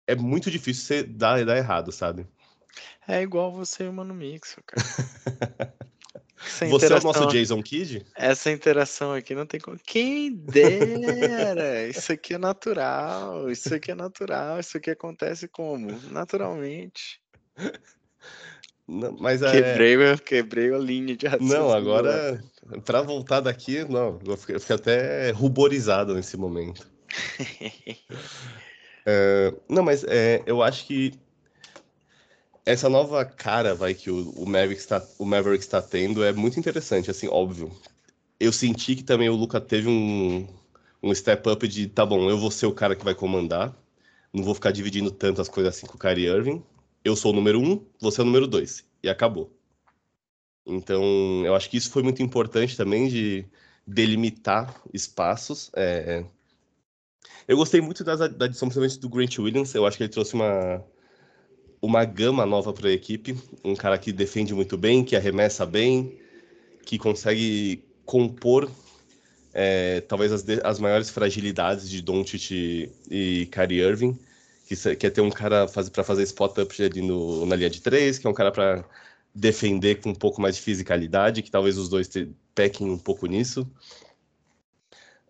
é 0.06 0.16
muito 0.16 0.50
difícil 0.50 0.84
você 0.84 1.02
dar, 1.04 1.44
dar 1.44 1.56
errado, 1.56 1.92
sabe? 1.92 2.26
É 3.06 3.22
igual 3.22 3.52
você 3.52 3.84
e 3.84 3.88
o 3.88 3.92
Mano 3.92 4.14
Mixo, 4.14 4.60
cara. 4.66 4.82
Você 6.40 6.92
é 6.92 6.96
o 6.96 7.02
nosso 7.02 7.26
Jason 7.26 7.62
Kidd? 7.62 8.06
Essa 8.16 8.50
interação 8.50 9.12
aqui 9.12 9.34
não 9.34 9.44
tem 9.44 9.58
como. 9.58 9.76
Quem 9.84 10.34
dera! 10.34 11.88
isso 11.88 12.12
aqui 12.12 12.34
é 12.34 12.38
natural. 12.38 13.50
Isso 13.50 13.74
aqui 13.74 13.90
é 13.90 13.94
natural. 13.94 14.60
Isso 14.60 14.76
aqui 14.76 14.90
acontece 14.90 15.48
como? 15.48 15.90
Naturalmente. 16.10 17.20
Não, 18.86 19.16
mas 19.18 19.42
é... 19.42 19.50
quebrei, 19.50 20.16
quebrei 20.18 20.72
a 20.72 20.78
linha 20.78 21.16
de 21.16 21.26
raciocínio. 21.26 21.60
Não, 21.60 21.70
agora, 21.70 22.42
para 22.84 23.02
voltar 23.02 23.40
daqui, 23.40 23.84
não, 23.84 24.18
eu 24.24 24.36
fiquei, 24.36 24.56
eu 24.56 24.60
fiquei 24.60 24.76
até 24.76 25.30
ruborizado 25.30 26.14
nesse 26.14 26.36
momento. 26.36 26.88
é, 29.04 29.52
não, 29.68 29.82
mas 29.82 30.04
é, 30.04 30.42
eu 30.46 30.62
acho 30.62 30.86
que 30.86 31.12
essa 32.68 32.90
nova 32.90 33.24
cara 33.24 33.74
vai 33.74 33.94
que 33.94 34.10
o, 34.10 34.30
o 34.32 34.46
Maverick 34.46 35.62
está 35.62 35.80
tendo 35.80 36.22
é 36.22 36.34
muito 36.34 36.60
interessante, 36.60 37.10
assim, 37.10 37.26
óbvio. 37.26 37.72
Eu 38.38 38.52
senti 38.52 38.94
que 38.94 39.02
também 39.02 39.30
o 39.30 39.34
Luca 39.34 39.58
teve 39.58 39.88
um, 39.88 40.46
um 41.02 41.14
step 41.14 41.48
up 41.48 41.66
de 41.66 41.86
tá 41.86 42.04
bom, 42.04 42.28
eu 42.28 42.38
vou 42.38 42.50
ser 42.50 42.66
o 42.66 42.72
cara 42.72 42.94
que 42.94 43.02
vai 43.02 43.14
comandar, 43.14 43.74
não 44.34 44.44
vou 44.44 44.54
ficar 44.54 44.70
dividindo 44.70 45.10
tanto 45.10 45.40
as 45.40 45.48
coisas 45.48 45.74
assim 45.74 45.86
com 45.86 45.96
o 45.96 45.98
Kyrie 45.98 46.26
Irving. 46.26 46.62
Eu 47.02 47.16
sou 47.16 47.32
o 47.32 47.34
número 47.34 47.58
um, 47.58 47.82
você 47.98 48.20
é 48.20 48.22
o 48.22 48.26
número 48.26 48.46
dois 48.46 48.84
e 49.02 49.08
acabou. 49.08 49.50
Então, 50.66 51.02
eu 51.46 51.54
acho 51.54 51.70
que 51.70 51.78
isso 51.78 51.90
foi 51.90 52.02
muito 52.02 52.22
importante 52.22 52.76
também 52.76 53.08
de 53.08 53.46
delimitar 53.86 54.78
espaços. 54.92 55.70
É... 55.74 56.22
Eu 57.46 57.56
gostei 57.56 57.80
muito 57.80 58.04
das, 58.04 58.18
da 58.18 58.44
adição, 58.44 58.68
principalmente 58.68 58.98
do 58.98 59.08
Grant 59.08 59.38
Williams. 59.38 59.74
Eu 59.74 59.86
acho 59.86 59.96
que 59.96 60.02
ele 60.02 60.12
trouxe 60.12 60.34
uma 60.34 60.84
uma 61.80 62.04
gama 62.04 62.44
nova 62.44 62.72
para 62.72 62.88
a 62.88 62.92
equipe, 62.92 63.36
um 63.64 63.74
cara 63.74 63.98
que 63.98 64.12
defende 64.12 64.54
muito 64.54 64.76
bem, 64.76 65.04
que 65.04 65.16
arremessa 65.16 65.64
bem, 65.64 66.18
que 66.84 66.98
consegue 66.98 67.84
compor 68.04 68.70
é, 69.52 70.00
talvez 70.02 70.32
as, 70.32 70.44
as, 70.64 70.78
maiores 70.78 71.10
fragilidades 71.10 71.88
de 71.88 72.02
Doncic 72.02 72.50
e, 73.10 73.48
Kyrie 73.50 73.80
Irving, 73.80 74.18
que, 74.66 74.96
que 74.96 75.06
é 75.06 75.10
ter 75.10 75.20
um 75.20 75.30
cara 75.30 75.66
faz, 75.66 75.88
para 75.88 76.04
fazer 76.04 76.22
spot-up 76.24 76.82
ali 76.82 77.02
no, 77.02 77.46
na 77.46 77.56
linha 77.56 77.70
de 77.70 77.80
três, 77.80 78.18
que 78.18 78.26
é 78.26 78.30
um 78.30 78.34
cara 78.34 78.52
para 78.52 78.84
defender 79.34 80.00
com 80.00 80.10
um 80.10 80.14
pouco 80.14 80.40
mais 80.40 80.56
de 80.56 80.62
fisicalidade, 80.62 81.42
que 81.42 81.50
talvez 81.50 81.78
os 81.78 81.88
dois 81.88 82.08
te, 82.08 82.30
pequem 82.54 82.88
um 82.88 82.98
pouco 82.98 83.26
nisso. 83.26 83.68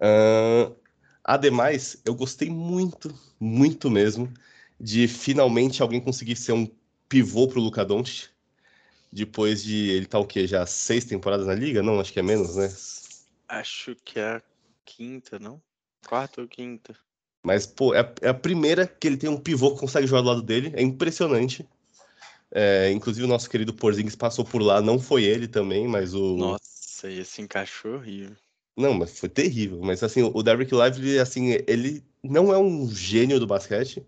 Uh, 0.00 0.74
ademais, 1.24 1.96
eu 2.04 2.14
gostei 2.14 2.50
muito, 2.50 3.14
muito 3.40 3.90
mesmo 3.90 4.32
de 4.80 5.08
finalmente 5.08 5.82
alguém 5.82 6.00
conseguir 6.00 6.36
ser 6.36 6.52
um 6.52 6.68
pivô 7.08 7.48
pro 7.48 7.60
Luca 7.60 7.84
Doncic, 7.84 8.28
depois 9.10 9.62
de 9.62 9.90
ele 9.90 10.06
tá 10.06 10.18
o 10.18 10.26
quê? 10.26 10.46
Já 10.46 10.66
seis 10.66 11.04
temporadas 11.04 11.46
na 11.46 11.54
liga? 11.54 11.82
Não, 11.82 11.98
acho 11.98 12.12
que 12.12 12.20
é 12.20 12.22
menos, 12.22 12.56
né? 12.56 12.72
Acho 13.48 13.96
que 14.04 14.18
é 14.18 14.36
a 14.36 14.42
quinta, 14.84 15.38
não? 15.38 15.60
Quarta 16.06 16.40
ou 16.40 16.48
quinta. 16.48 16.94
Mas, 17.42 17.66
pô, 17.66 17.94
é 17.94 18.00
a, 18.00 18.14
é 18.22 18.28
a 18.28 18.34
primeira 18.34 18.86
que 18.86 19.06
ele 19.06 19.16
tem 19.16 19.30
um 19.30 19.40
pivô 19.40 19.72
que 19.72 19.80
consegue 19.80 20.06
jogar 20.06 20.22
do 20.22 20.28
lado 20.28 20.42
dele. 20.42 20.72
É 20.74 20.82
impressionante. 20.82 21.66
É, 22.50 22.90
inclusive 22.90 23.24
o 23.24 23.28
nosso 23.28 23.48
querido 23.48 23.74
Porzingis 23.74 24.16
passou 24.16 24.44
por 24.44 24.62
lá, 24.62 24.80
não 24.80 24.98
foi 24.98 25.24
ele 25.24 25.46
também, 25.46 25.86
mas 25.86 26.14
o. 26.14 26.36
Nossa, 26.36 27.10
esse 27.10 27.42
encaixou 27.42 27.94
horrível. 27.94 28.36
Não, 28.76 28.94
mas 28.94 29.18
foi 29.18 29.28
terrível. 29.28 29.80
Mas 29.82 30.02
assim, 30.02 30.22
o 30.22 30.42
Derrick 30.42 30.72
Lively, 30.74 31.18
assim, 31.18 31.58
ele 31.66 32.02
não 32.22 32.52
é 32.52 32.58
um 32.58 32.88
gênio 32.88 33.40
do 33.40 33.46
basquete, 33.46 34.06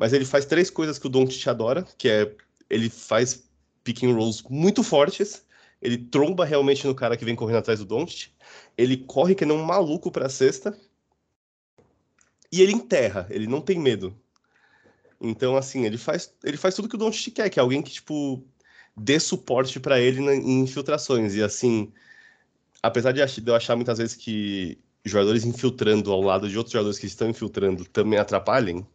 mas 0.00 0.14
ele 0.14 0.24
faz 0.24 0.46
três 0.46 0.70
coisas 0.70 0.98
que 0.98 1.06
o 1.06 1.10
Doncic 1.10 1.46
adora, 1.46 1.86
que 1.98 2.08
é 2.08 2.34
ele 2.70 2.88
faz 2.88 3.44
pick 3.84 4.02
and 4.02 4.14
rolls 4.14 4.42
muito 4.48 4.82
fortes, 4.82 5.44
ele 5.82 5.98
tromba 5.98 6.46
realmente 6.46 6.86
no 6.86 6.94
cara 6.94 7.18
que 7.18 7.24
vem 7.24 7.36
correndo 7.36 7.58
atrás 7.58 7.80
do 7.80 7.84
Doncic, 7.84 8.30
ele 8.78 8.96
corre 8.96 9.34
que 9.34 9.44
nem 9.44 9.54
um 9.54 9.62
maluco 9.62 10.10
para 10.10 10.24
a 10.24 10.30
cesta 10.30 10.74
e 12.50 12.62
ele 12.62 12.72
enterra, 12.72 13.26
ele 13.28 13.46
não 13.46 13.60
tem 13.60 13.78
medo. 13.78 14.16
Então, 15.20 15.54
assim, 15.54 15.84
ele 15.84 15.98
faz, 15.98 16.34
ele 16.42 16.56
faz 16.56 16.74
tudo 16.74 16.88
que 16.88 16.94
o 16.94 16.98
Doncic 16.98 17.34
quer, 17.34 17.50
que 17.50 17.60
é 17.60 17.62
alguém 17.62 17.82
que, 17.82 17.90
tipo, 17.90 18.42
dê 18.96 19.20
suporte 19.20 19.78
para 19.78 20.00
ele 20.00 20.22
na, 20.22 20.34
em 20.34 20.60
infiltrações. 20.60 21.34
E, 21.34 21.42
assim, 21.42 21.92
apesar 22.82 23.12
de 23.12 23.20
eu 23.20 23.54
achar 23.54 23.76
muitas 23.76 23.98
vezes 23.98 24.16
que 24.16 24.78
jogadores 25.04 25.44
infiltrando 25.44 26.10
ao 26.10 26.22
lado 26.22 26.48
de 26.48 26.56
outros 26.56 26.72
jogadores 26.72 26.98
que 26.98 27.06
estão 27.06 27.28
infiltrando 27.28 27.84
também 27.84 28.18
atrapalhem, 28.18 28.86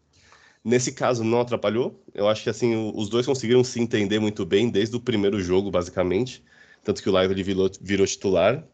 nesse 0.65 0.91
caso 0.91 1.23
não 1.23 1.41
atrapalhou. 1.41 2.03
Eu 2.13 2.27
acho 2.27 2.43
que, 2.43 2.49
assim, 2.49 2.91
os 2.95 3.07
dois 3.07 3.27
conseguiram 3.27 3.63
se 3.63 3.79
entender 3.79 4.19
muito 4.19 4.43
bem 4.43 4.67
desde 4.69 4.95
o 4.95 4.99
primeiro 4.99 5.39
jogo, 5.39 5.69
basicamente. 5.69 6.43
Tanto 6.83 7.03
que 7.03 7.09
o 7.09 7.11
Live 7.11 7.33
ele 7.33 7.43
virou, 7.43 7.69
virou 7.79 8.07
titular. 8.07 8.67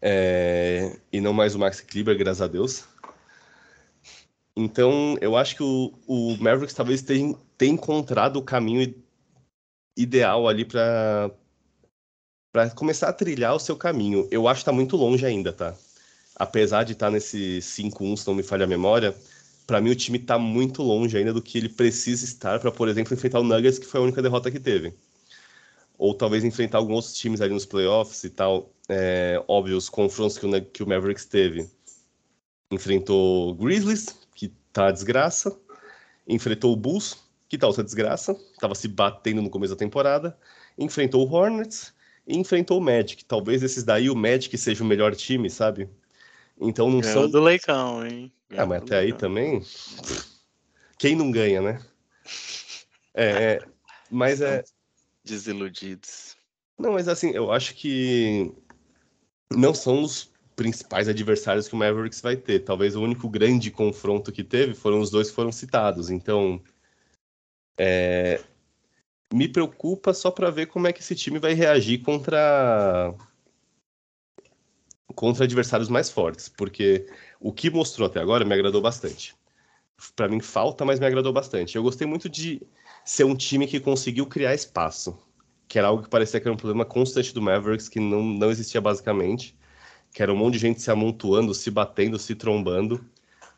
É, 0.00 0.96
e 1.12 1.20
não 1.20 1.34
mais 1.34 1.54
o 1.54 1.58
Max 1.58 1.82
Kleber, 1.82 2.16
graças 2.16 2.40
a 2.40 2.46
Deus. 2.46 2.84
Então, 4.56 5.16
eu 5.20 5.36
acho 5.36 5.54
que 5.54 5.62
o, 5.62 5.92
o 6.06 6.36
Mavericks 6.38 6.74
talvez 6.74 7.02
tenha, 7.02 7.36
tenha 7.56 7.74
encontrado 7.74 8.36
o 8.36 8.42
caminho 8.42 8.94
ideal 9.96 10.48
ali 10.48 10.64
para 10.64 11.30
para 12.50 12.70
começar 12.70 13.08
a 13.10 13.12
trilhar 13.12 13.54
o 13.54 13.58
seu 13.60 13.76
caminho. 13.76 14.26
Eu 14.30 14.48
acho 14.48 14.60
que 14.60 14.62
está 14.62 14.72
muito 14.72 14.96
longe 14.96 15.24
ainda, 15.24 15.52
tá? 15.52 15.76
Apesar 16.34 16.82
de 16.82 16.92
estar 16.92 17.06
tá 17.06 17.12
nesse 17.12 17.58
5-1, 17.58 18.16
se 18.16 18.26
não 18.26 18.34
me 18.34 18.42
falha 18.42 18.64
a 18.64 18.66
memória, 18.66 19.14
para 19.68 19.82
mim 19.82 19.90
o 19.90 19.94
time 19.94 20.16
está 20.16 20.38
muito 20.38 20.82
longe 20.82 21.14
ainda 21.18 21.30
do 21.30 21.42
que 21.42 21.58
ele 21.58 21.68
precisa 21.68 22.24
estar 22.24 22.58
para, 22.58 22.72
por 22.72 22.88
exemplo, 22.88 23.12
enfrentar 23.12 23.38
o 23.38 23.44
Nuggets, 23.44 23.78
que 23.78 23.84
foi 23.84 24.00
a 24.00 24.02
única 24.02 24.22
derrota 24.22 24.50
que 24.50 24.58
teve. 24.58 24.94
Ou 25.98 26.14
talvez 26.14 26.42
enfrentar 26.42 26.78
alguns 26.78 26.96
outros 26.96 27.14
times 27.14 27.42
ali 27.42 27.52
nos 27.52 27.66
playoffs 27.66 28.24
e 28.24 28.30
tal. 28.30 28.72
É, 28.88 29.44
óbvio, 29.46 29.76
os 29.76 29.90
confrontos 29.90 30.38
que 30.38 30.46
o, 30.46 30.64
que 30.64 30.82
o 30.82 30.88
Mavericks 30.88 31.26
teve. 31.26 31.68
Enfrentou 32.70 33.54
Grizzlies, 33.56 34.16
tá 34.72 34.90
desgraça. 34.90 35.54
Enfrentou 36.26 36.72
o 36.72 36.76
Bulls, 36.76 37.18
que 37.46 37.58
tá 37.58 37.66
outra 37.66 37.84
desgraça. 37.84 38.34
Tava 38.58 38.74
se 38.74 38.88
batendo 38.88 39.42
no 39.42 39.50
começo 39.50 39.74
da 39.74 39.78
temporada. 39.78 40.34
Enfrentou 40.78 41.28
o 41.28 41.30
Hornets 41.30 41.92
e 42.26 42.38
enfrentou 42.38 42.78
o 42.78 42.80
Magic. 42.80 43.22
Talvez 43.22 43.62
esses 43.62 43.84
daí 43.84 44.08
o 44.08 44.16
Magic 44.16 44.56
seja 44.56 44.82
o 44.82 44.86
melhor 44.86 45.14
time, 45.14 45.50
sabe? 45.50 45.90
Então 46.60 46.90
não 46.90 47.00
Ganhou 47.00 47.22
são. 47.22 47.30
do 47.30 47.40
Leicão, 47.40 48.04
hein? 48.04 48.32
Ganhou 48.48 48.64
ah, 48.64 48.66
mas 48.66 48.82
até 48.82 48.98
aí 48.98 49.12
também. 49.12 49.62
Quem 50.98 51.14
não 51.14 51.30
ganha, 51.30 51.60
né? 51.62 51.80
É, 53.14 53.24
é 53.24 53.60
mas 54.10 54.40
é. 54.40 54.64
Desiludidos. 55.24 56.36
Não, 56.78 56.92
mas 56.92 57.06
assim, 57.06 57.30
eu 57.30 57.52
acho 57.52 57.74
que 57.74 58.50
não 59.50 59.74
são 59.74 60.02
os 60.02 60.32
principais 60.56 61.08
adversários 61.08 61.68
que 61.68 61.74
o 61.74 61.78
Mavericks 61.78 62.20
vai 62.20 62.36
ter. 62.36 62.60
Talvez 62.60 62.96
o 62.96 63.02
único 63.02 63.28
grande 63.28 63.70
confronto 63.70 64.32
que 64.32 64.42
teve 64.42 64.74
foram 64.74 65.00
os 65.00 65.10
dois 65.10 65.28
que 65.28 65.36
foram 65.36 65.52
citados. 65.52 66.08
Então, 66.10 66.60
é, 67.78 68.40
me 69.32 69.48
preocupa 69.48 70.14
só 70.14 70.30
para 70.30 70.50
ver 70.50 70.66
como 70.66 70.86
é 70.86 70.92
que 70.92 71.00
esse 71.00 71.14
time 71.14 71.38
vai 71.38 71.52
reagir 71.52 72.02
contra 72.02 73.14
contra 75.18 75.42
adversários 75.42 75.88
mais 75.88 76.08
fortes, 76.08 76.48
porque 76.48 77.04
o 77.40 77.52
que 77.52 77.68
mostrou 77.68 78.06
até 78.06 78.20
agora 78.20 78.44
me 78.44 78.54
agradou 78.54 78.80
bastante. 78.80 79.34
Para 80.14 80.28
mim 80.28 80.38
falta, 80.38 80.84
mas 80.84 81.00
me 81.00 81.06
agradou 81.06 81.32
bastante. 81.32 81.74
Eu 81.74 81.82
gostei 81.82 82.06
muito 82.06 82.28
de 82.28 82.62
ser 83.04 83.24
um 83.24 83.34
time 83.34 83.66
que 83.66 83.80
conseguiu 83.80 84.26
criar 84.26 84.54
espaço, 84.54 85.18
que 85.66 85.76
era 85.76 85.88
algo 85.88 86.04
que 86.04 86.08
parecia 86.08 86.40
que 86.40 86.46
era 86.46 86.54
um 86.54 86.56
problema 86.56 86.84
constante 86.84 87.34
do 87.34 87.42
Mavericks 87.42 87.88
que 87.88 87.98
não, 87.98 88.22
não 88.22 88.48
existia 88.48 88.80
basicamente 88.80 89.58
que 90.12 90.22
era 90.22 90.32
um 90.32 90.36
monte 90.36 90.54
de 90.54 90.60
gente 90.60 90.80
se 90.80 90.90
amontoando, 90.90 91.52
se 91.52 91.68
batendo, 91.68 92.16
se 92.16 92.36
trombando, 92.36 93.04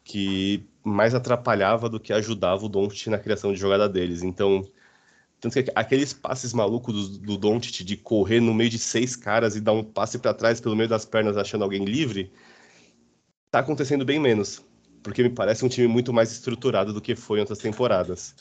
que 0.03 0.67
mais 0.83 1.15
atrapalhava 1.15 1.91
do 1.91 2.01
que 2.01 2.13
ajudava 2.13 2.65
o 2.65 2.71
Doncic 2.71 3.09
na 3.09 3.19
criação 3.19 3.53
de 3.53 3.61
jogada 3.61 3.87
deles. 3.87 4.23
Então, 4.23 4.67
tanto 5.41 5.55
que 5.55 5.73
aqueles 5.75 6.13
passes 6.13 6.53
malucos 6.53 7.09
do, 7.09 7.19
do 7.19 7.39
Doncic 7.39 7.83
de 7.83 7.97
correr 7.97 8.41
no 8.41 8.53
meio 8.53 8.69
de 8.69 8.79
seis 8.79 9.17
caras 9.17 9.57
e 9.57 9.61
dar 9.61 9.73
um 9.73 9.83
passe 9.83 10.19
para 10.19 10.35
trás 10.35 10.61
pelo 10.61 10.77
meio 10.77 10.89
das 10.89 11.07
pernas 11.07 11.37
achando 11.37 11.65
alguém 11.65 11.85
livre, 11.85 12.31
tá 13.51 13.61
acontecendo 13.61 14.05
bem 14.05 14.21
menos, 14.21 14.63
porque 15.03 15.23
me 15.23 15.31
parece 15.31 15.65
um 15.65 15.69
time 15.69 15.89
muito 15.89 16.13
mais 16.13 16.31
estruturado 16.31 16.93
do 16.93 17.01
que 17.01 17.17
foi 17.17 17.39
em 17.39 17.41
outras 17.41 17.59
temporadas. 17.59 18.35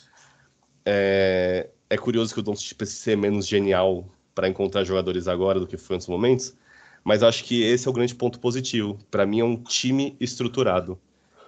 É, 0.84 1.70
é 1.88 1.96
curioso 1.96 2.34
que 2.34 2.40
o 2.40 2.42
Doncic 2.42 2.76
precisa 2.76 3.00
ser 3.00 3.16
menos 3.16 3.46
genial 3.46 4.06
para 4.34 4.48
encontrar 4.48 4.84
jogadores 4.84 5.26
agora 5.26 5.58
do 5.58 5.66
que 5.66 5.76
foi 5.78 5.94
em 5.94 5.96
outros 5.96 6.08
momentos, 6.08 6.54
mas 7.02 7.22
acho 7.22 7.44
que 7.44 7.62
esse 7.62 7.88
é 7.88 7.90
o 7.90 7.94
grande 7.94 8.14
ponto 8.14 8.38
positivo. 8.38 8.98
Para 9.10 9.24
mim 9.24 9.40
é 9.40 9.44
um 9.44 9.56
time 9.56 10.16
estruturado 10.20 10.98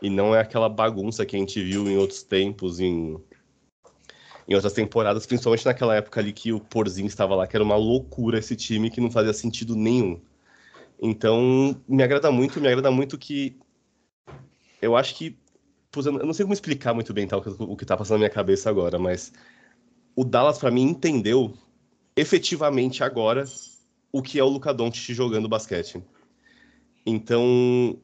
e 0.00 0.08
não 0.08 0.34
é 0.34 0.40
aquela 0.40 0.68
bagunça 0.68 1.26
que 1.26 1.36
a 1.36 1.38
gente 1.38 1.62
viu 1.62 1.86
em 1.88 1.96
outros 1.96 2.22
tempos, 2.22 2.80
em, 2.80 3.20
em 4.48 4.55
outras 4.55 4.72
temporadas, 4.72 5.26
principalmente 5.26 5.64
naquela 5.64 5.94
época 5.94 6.20
ali 6.20 6.33
que 6.33 6.52
o 6.52 6.61
Porzinho 6.61 7.07
estava 7.07 7.35
lá, 7.35 7.46
que 7.46 7.57
era 7.57 7.64
uma 7.64 7.76
loucura 7.76 8.38
esse 8.38 8.57
time 8.57 8.90
que 8.90 9.00
não 9.00 9.11
fazia 9.11 9.33
sentido 9.33 9.76
nenhum. 9.76 10.20
Então, 11.00 11.81
me 11.88 12.02
agrada 12.02 12.31
muito, 12.31 12.61
me 12.61 12.68
agrada 12.68 12.90
muito 12.90 13.18
que 13.18 13.57
eu 14.81 14.96
acho 14.96 15.14
que 15.14 15.37
eu 15.94 16.12
não 16.24 16.33
sei 16.33 16.44
como 16.44 16.55
explicar 16.55 16.94
muito 16.94 17.12
bem 17.12 17.26
tá, 17.26 17.37
o 17.37 17.76
que 17.76 17.85
está 17.85 17.96
passando 17.96 18.14
na 18.14 18.18
minha 18.20 18.31
cabeça 18.31 18.70
agora, 18.70 18.98
mas 18.98 19.33
o 20.16 20.24
Dallas 20.24 20.59
para 20.59 20.70
mim 20.70 20.83
entendeu 20.83 21.55
efetivamente 22.16 23.05
agora 23.05 23.44
o 24.11 24.22
que 24.22 24.38
é 24.38 24.44
o 24.44 24.48
Luka 24.48 24.72
Doncic 24.72 25.14
jogando 25.14 25.48
basquete. 25.48 26.02
Então, 27.05 27.98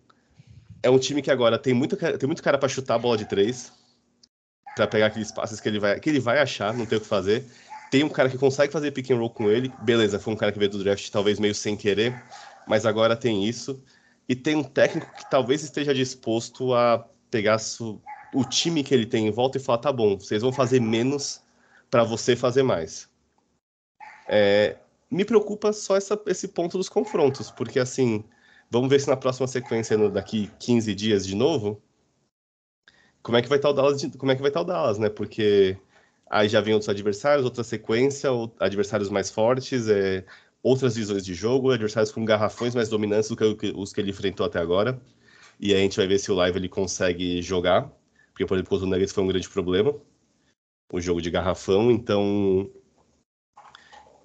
é 0.83 0.91
um 0.91 0.99
time 0.99 1.23
que 1.23 1.31
agora 1.31 1.59
tem 1.59 1.73
muito, 1.73 1.97
tem 1.97 2.27
muito 2.27 2.43
cara 2.43 2.59
para 2.59 2.69
chutar 2.69 2.97
a 2.97 2.99
bola 2.99 3.17
de 3.17 3.27
três, 3.27 3.73
para 4.79 4.87
pegar 4.87 5.07
aqueles 5.07 5.33
passes 5.33 5.61
que 5.61 5.69
ele 5.69 5.81
vai, 5.81 5.99
que 5.99 6.09
ele 6.09 6.21
vai 6.21 6.39
achar, 6.39 6.73
não 6.73 6.87
tem 6.87 6.99
o 6.99 7.01
que 7.01 7.07
fazer. 7.07 7.45
Tem 7.91 8.05
um 8.05 8.09
cara 8.09 8.29
que 8.29 8.39
consegue 8.39 8.73
fazer 8.73 8.93
pick 8.93 9.11
and 9.11 9.17
roll 9.17 9.31
com 9.31 9.51
ele, 9.51 9.73
beleza, 9.83 10.21
foi 10.21 10.33
um 10.33 10.37
cara 10.37 10.53
que 10.53 10.59
veio 10.59 10.71
do 10.71 10.83
draft 10.83 11.11
talvez 11.11 11.41
meio 11.41 11.55
sem 11.55 11.77
querer, 11.77 12.23
mas 12.67 12.87
agora 12.87 13.17
tem 13.17 13.45
isso. 13.45 13.83
E 14.29 14.37
tem 14.37 14.55
um 14.55 14.63
técnico 14.63 15.11
que 15.17 15.29
talvez 15.29 15.63
esteja 15.63 15.93
disposto 15.95 16.75
a 16.75 17.05
pegar 17.31 17.57
o 18.35 18.45
time 18.45 18.85
que 18.85 18.95
ele 18.95 19.07
tem 19.07 19.27
em 19.27 19.31
volta 19.31 19.57
e 19.57 19.61
falar: 19.61 19.79
tá 19.79 19.93
bom, 19.93 20.19
vocês 20.19 20.43
vão 20.43 20.53
fazer 20.53 20.81
menos 20.81 21.43
para 21.91 22.05
você 22.05 22.37
fazer 22.37 22.63
mais. 22.63 23.09
É, 24.29 24.77
me 25.11 25.25
preocupa 25.25 25.73
só 25.73 25.97
essa, 25.97 26.21
esse 26.27 26.49
ponto 26.49 26.77
dos 26.77 26.91
confrontos, 26.91 27.51
porque 27.51 27.81
assim, 27.81 28.23
vamos 28.71 28.91
ver 28.91 29.01
se 29.01 29.09
na 29.09 29.17
próxima 29.17 29.49
sequência, 29.49 29.97
daqui 30.11 30.51
15 30.61 30.95
dias 30.95 31.27
de 31.27 31.35
novo, 31.35 31.83
como 33.23 33.37
é 33.37 33.43
que 33.43 33.49
vai 33.49 33.59
estar 33.59 33.71
o 33.71 33.73
Dallas, 33.73 34.05
como 34.17 34.33
é 34.33 34.35
que 34.35 34.43
vai 34.43 34.51
estar 34.51 34.61
o 34.61 34.65
Dallas, 34.65 34.99
né? 34.99 35.09
Porque 35.09 35.77
aí 36.31 36.49
já 36.49 36.61
vem 36.61 36.75
outros 36.75 36.89
adversários, 36.89 37.45
outra 37.45 37.65
sequência, 37.65 38.31
adversários 38.59 39.11
mais 39.11 39.31
fortes, 39.31 39.89
é, 39.89 40.25
outras 40.63 40.97
visões 40.97 41.25
de 41.25 41.35
jogo, 41.35 41.71
adversários 41.71 42.13
com 42.13 42.25
garrafões 42.25 42.75
mais 42.75 42.89
dominantes 42.89 43.29
do 43.29 43.37
que 43.37 43.73
os 43.75 43.93
que 43.93 44.01
ele 44.01 44.11
enfrentou 44.11 44.47
até 44.47 44.59
agora. 44.59 45.01
E 45.61 45.73
aí 45.73 45.81
a 45.81 45.83
gente 45.83 45.97
vai 45.97 46.07
ver 46.07 46.19
se 46.19 46.31
o 46.31 46.35
Live 46.35 46.59
ele 46.59 46.69
consegue 46.69 47.43
jogar, 47.43 47.91
porque 48.33 48.47
por 48.47 48.55
exemplo, 48.55 48.71
contra 48.71 48.87
o 48.87 48.91
Nuggets 48.91 49.13
foi 49.13 49.25
um 49.25 49.29
grande 49.29 49.49
problema, 49.49 49.95
o 50.93 51.01
jogo 51.01 51.21
de 51.21 51.31
garrafão, 51.31 51.91
então 51.91 52.71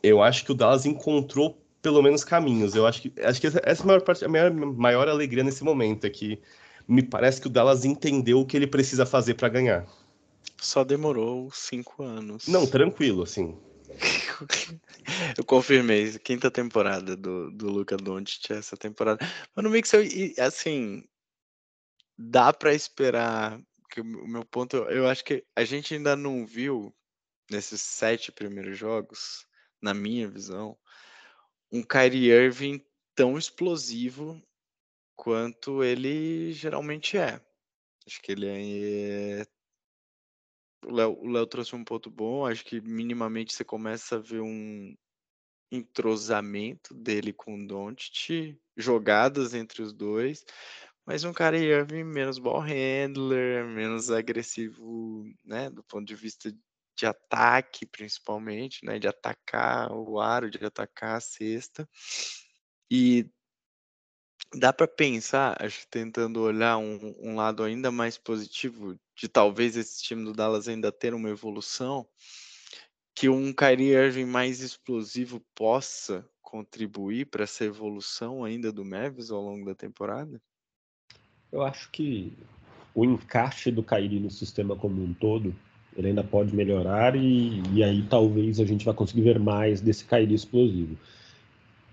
eu 0.01 0.21
acho 0.21 0.45
que 0.45 0.51
o 0.51 0.55
Dallas 0.55 0.85
encontrou 0.85 1.63
pelo 1.81 2.01
menos 2.01 2.23
caminhos. 2.23 2.75
Eu 2.75 2.85
acho 2.87 3.01
que 3.01 3.13
acho 3.21 3.41
que 3.41 3.47
essa 3.47 3.59
é 3.59 3.73
a 3.73 3.85
maior 3.85 4.01
parte, 4.01 4.23
a 4.23 4.29
minha 4.29 4.49
maior 4.51 5.07
alegria 5.07 5.43
nesse 5.43 5.63
momento 5.63 6.05
é 6.05 6.09
que 6.09 6.39
me 6.87 7.01
parece 7.01 7.39
que 7.41 7.47
o 7.47 7.49
Dallas 7.49 7.85
entendeu 7.85 8.39
o 8.39 8.45
que 8.45 8.57
ele 8.57 8.67
precisa 8.67 9.05
fazer 9.05 9.35
para 9.35 9.49
ganhar. 9.49 9.85
Só 10.57 10.83
demorou 10.83 11.51
cinco 11.51 12.03
anos. 12.03 12.47
Não, 12.47 12.65
tranquilo, 12.65 13.23
assim. 13.23 13.57
eu 15.37 15.43
confirmei, 15.45 16.17
quinta 16.19 16.49
temporada 16.49 17.15
do, 17.15 17.51
do 17.51 17.69
Luca 17.69 17.97
Doncic 17.97 18.51
essa 18.51 18.75
temporada. 18.75 19.19
Mas 19.55 19.63
no 19.63 19.69
Mix, 19.69 19.91
assim, 20.39 21.03
dá 22.17 22.53
para 22.53 22.73
esperar. 22.73 23.59
Que 23.89 24.01
o 24.01 24.27
meu 24.27 24.43
ponto, 24.43 24.77
eu 24.89 25.07
acho 25.07 25.23
que 25.23 25.45
a 25.55 25.63
gente 25.63 25.93
ainda 25.93 26.15
não 26.15 26.47
viu 26.47 26.91
nesses 27.51 27.81
sete 27.81 28.31
primeiros 28.31 28.77
jogos 28.77 29.45
na 29.81 29.93
minha 29.93 30.27
visão, 30.27 30.77
um 31.71 31.83
Kyrie 31.83 32.31
Irving 32.31 32.81
tão 33.13 33.37
explosivo 33.37 34.41
quanto 35.15 35.83
ele 35.83 36.51
geralmente 36.53 37.17
é. 37.17 37.41
Acho 38.05 38.21
que 38.21 38.31
ele 38.31 38.47
é. 38.47 39.45
O 40.85 41.29
Léo 41.29 41.47
trouxe 41.47 41.75
um 41.75 41.83
ponto 41.83 42.09
bom. 42.09 42.45
Acho 42.45 42.65
que 42.65 42.81
minimamente 42.81 43.53
você 43.53 43.63
começa 43.63 44.17
a 44.17 44.19
ver 44.19 44.41
um 44.41 44.95
entrosamento 45.71 46.93
dele 46.93 47.33
com 47.33 47.55
o 47.55 47.67
Doncic, 47.67 48.57
jogadas 48.77 49.53
entre 49.53 49.81
os 49.81 49.91
dois, 49.91 50.45
mas 51.05 51.23
um 51.23 51.33
cara 51.33 51.57
Irving 51.57 52.03
menos 52.03 52.37
ball 52.37 52.59
handler, 52.59 53.65
menos 53.65 54.11
agressivo, 54.11 55.25
né, 55.43 55.69
do 55.69 55.83
ponto 55.83 56.05
de 56.05 56.15
vista 56.15 56.53
de 56.95 57.05
ataque, 57.05 57.85
principalmente, 57.85 58.85
né? 58.85 58.99
De 58.99 59.07
atacar 59.07 59.91
o 59.91 60.19
aro, 60.19 60.49
de 60.49 60.63
atacar 60.63 61.17
a 61.17 61.19
cesta. 61.19 61.89
E 62.89 63.29
dá 64.55 64.71
para 64.71 64.87
pensar, 64.87 65.57
acho 65.59 65.87
tentando 65.87 66.41
olhar 66.41 66.77
um, 66.77 67.15
um, 67.19 67.35
lado 67.35 67.63
ainda 67.63 67.91
mais 67.91 68.17
positivo 68.17 68.97
de 69.15 69.27
talvez 69.27 69.75
esse 69.75 70.03
time 70.03 70.23
do 70.23 70.33
Dallas 70.33 70.67
ainda 70.67 70.91
ter 70.91 71.13
uma 71.13 71.29
evolução, 71.29 72.05
que 73.15 73.29
um 73.29 73.53
Kyrie 73.53 73.93
Irving 73.93 74.25
mais 74.25 74.59
explosivo 74.61 75.41
possa 75.55 76.27
contribuir 76.41 77.25
para 77.25 77.43
essa 77.43 77.65
evolução 77.65 78.43
ainda 78.43 78.71
do 78.71 78.85
Mavis 78.85 79.31
ao 79.31 79.41
longo 79.41 79.65
da 79.65 79.75
temporada? 79.75 80.41
Eu 81.51 81.61
acho 81.61 81.89
que 81.91 82.33
o 82.93 83.03
encaixe 83.05 83.71
do 83.71 83.83
Kyrie 83.83 84.19
no 84.19 84.29
sistema 84.29 84.75
como 84.75 85.03
um 85.03 85.13
todo 85.13 85.53
ele 85.95 86.07
ainda 86.07 86.23
pode 86.23 86.55
melhorar 86.55 87.15
e, 87.15 87.61
e 87.71 87.83
aí 87.83 88.03
talvez 88.09 88.59
a 88.59 88.65
gente 88.65 88.83
vá 88.83 88.93
conseguir 88.93 89.21
ver 89.21 89.39
mais 89.39 89.79
desse 89.79 90.05
Kyrie 90.05 90.33
explosivo 90.33 90.97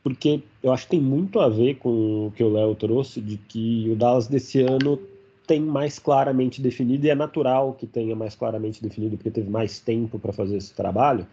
porque 0.03 0.43
eu 0.63 0.73
acho 0.73 0.85
que 0.85 0.91
tem 0.91 1.01
muito 1.01 1.41
a 1.41 1.49
ver 1.49 1.77
com 1.77 2.27
o 2.27 2.33
que 2.35 2.43
o 2.43 2.53
Léo 2.53 2.75
trouxe, 2.75 3.21
de 3.21 3.37
que 3.37 3.89
o 3.91 3.97
Dallas 3.97 4.27
desse 4.27 4.61
ano 4.63 4.99
tem 5.47 5.61
mais 5.61 5.99
claramente 5.99 6.63
definido, 6.63 7.07
e 7.07 7.11
é 7.11 7.15
natural 7.15 7.75
que 7.75 7.87
tenha 7.87 8.15
mais 8.15 8.35
claramente 8.35 8.83
definido, 8.83 9.17
porque 9.17 9.31
teve 9.31 9.51
mais 9.51 9.81
tempo 9.81 10.19
para 10.19 10.33
fazer 10.33 10.57
esse 10.57 10.73
trabalho, 10.75 11.27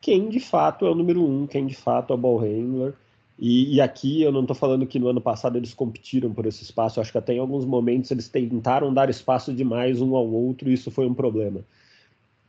quem 0.00 0.28
de 0.28 0.40
fato 0.40 0.86
é 0.86 0.90
o 0.90 0.94
número 0.94 1.22
um, 1.22 1.46
quem 1.46 1.66
de 1.66 1.74
fato 1.74 2.12
é 2.12 2.16
o 2.16 2.18
ball 2.18 2.38
handler. 2.38 2.94
E, 3.38 3.74
e 3.74 3.80
aqui 3.80 4.22
eu 4.22 4.30
não 4.30 4.42
estou 4.42 4.54
falando 4.54 4.86
que 4.86 4.98
no 4.98 5.08
ano 5.08 5.20
passado 5.20 5.56
eles 5.56 5.72
competiram 5.72 6.32
por 6.32 6.44
esse 6.44 6.62
espaço, 6.62 6.98
eu 6.98 7.02
acho 7.02 7.12
que 7.12 7.18
até 7.18 7.34
em 7.34 7.38
alguns 7.38 7.64
momentos 7.64 8.10
eles 8.10 8.28
tentaram 8.28 8.92
dar 8.92 9.08
espaço 9.08 9.52
demais 9.52 10.00
um 10.02 10.14
ao 10.14 10.26
outro 10.26 10.68
e 10.68 10.74
isso 10.74 10.90
foi 10.90 11.06
um 11.06 11.14
problema. 11.14 11.60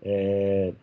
É, 0.02 0.74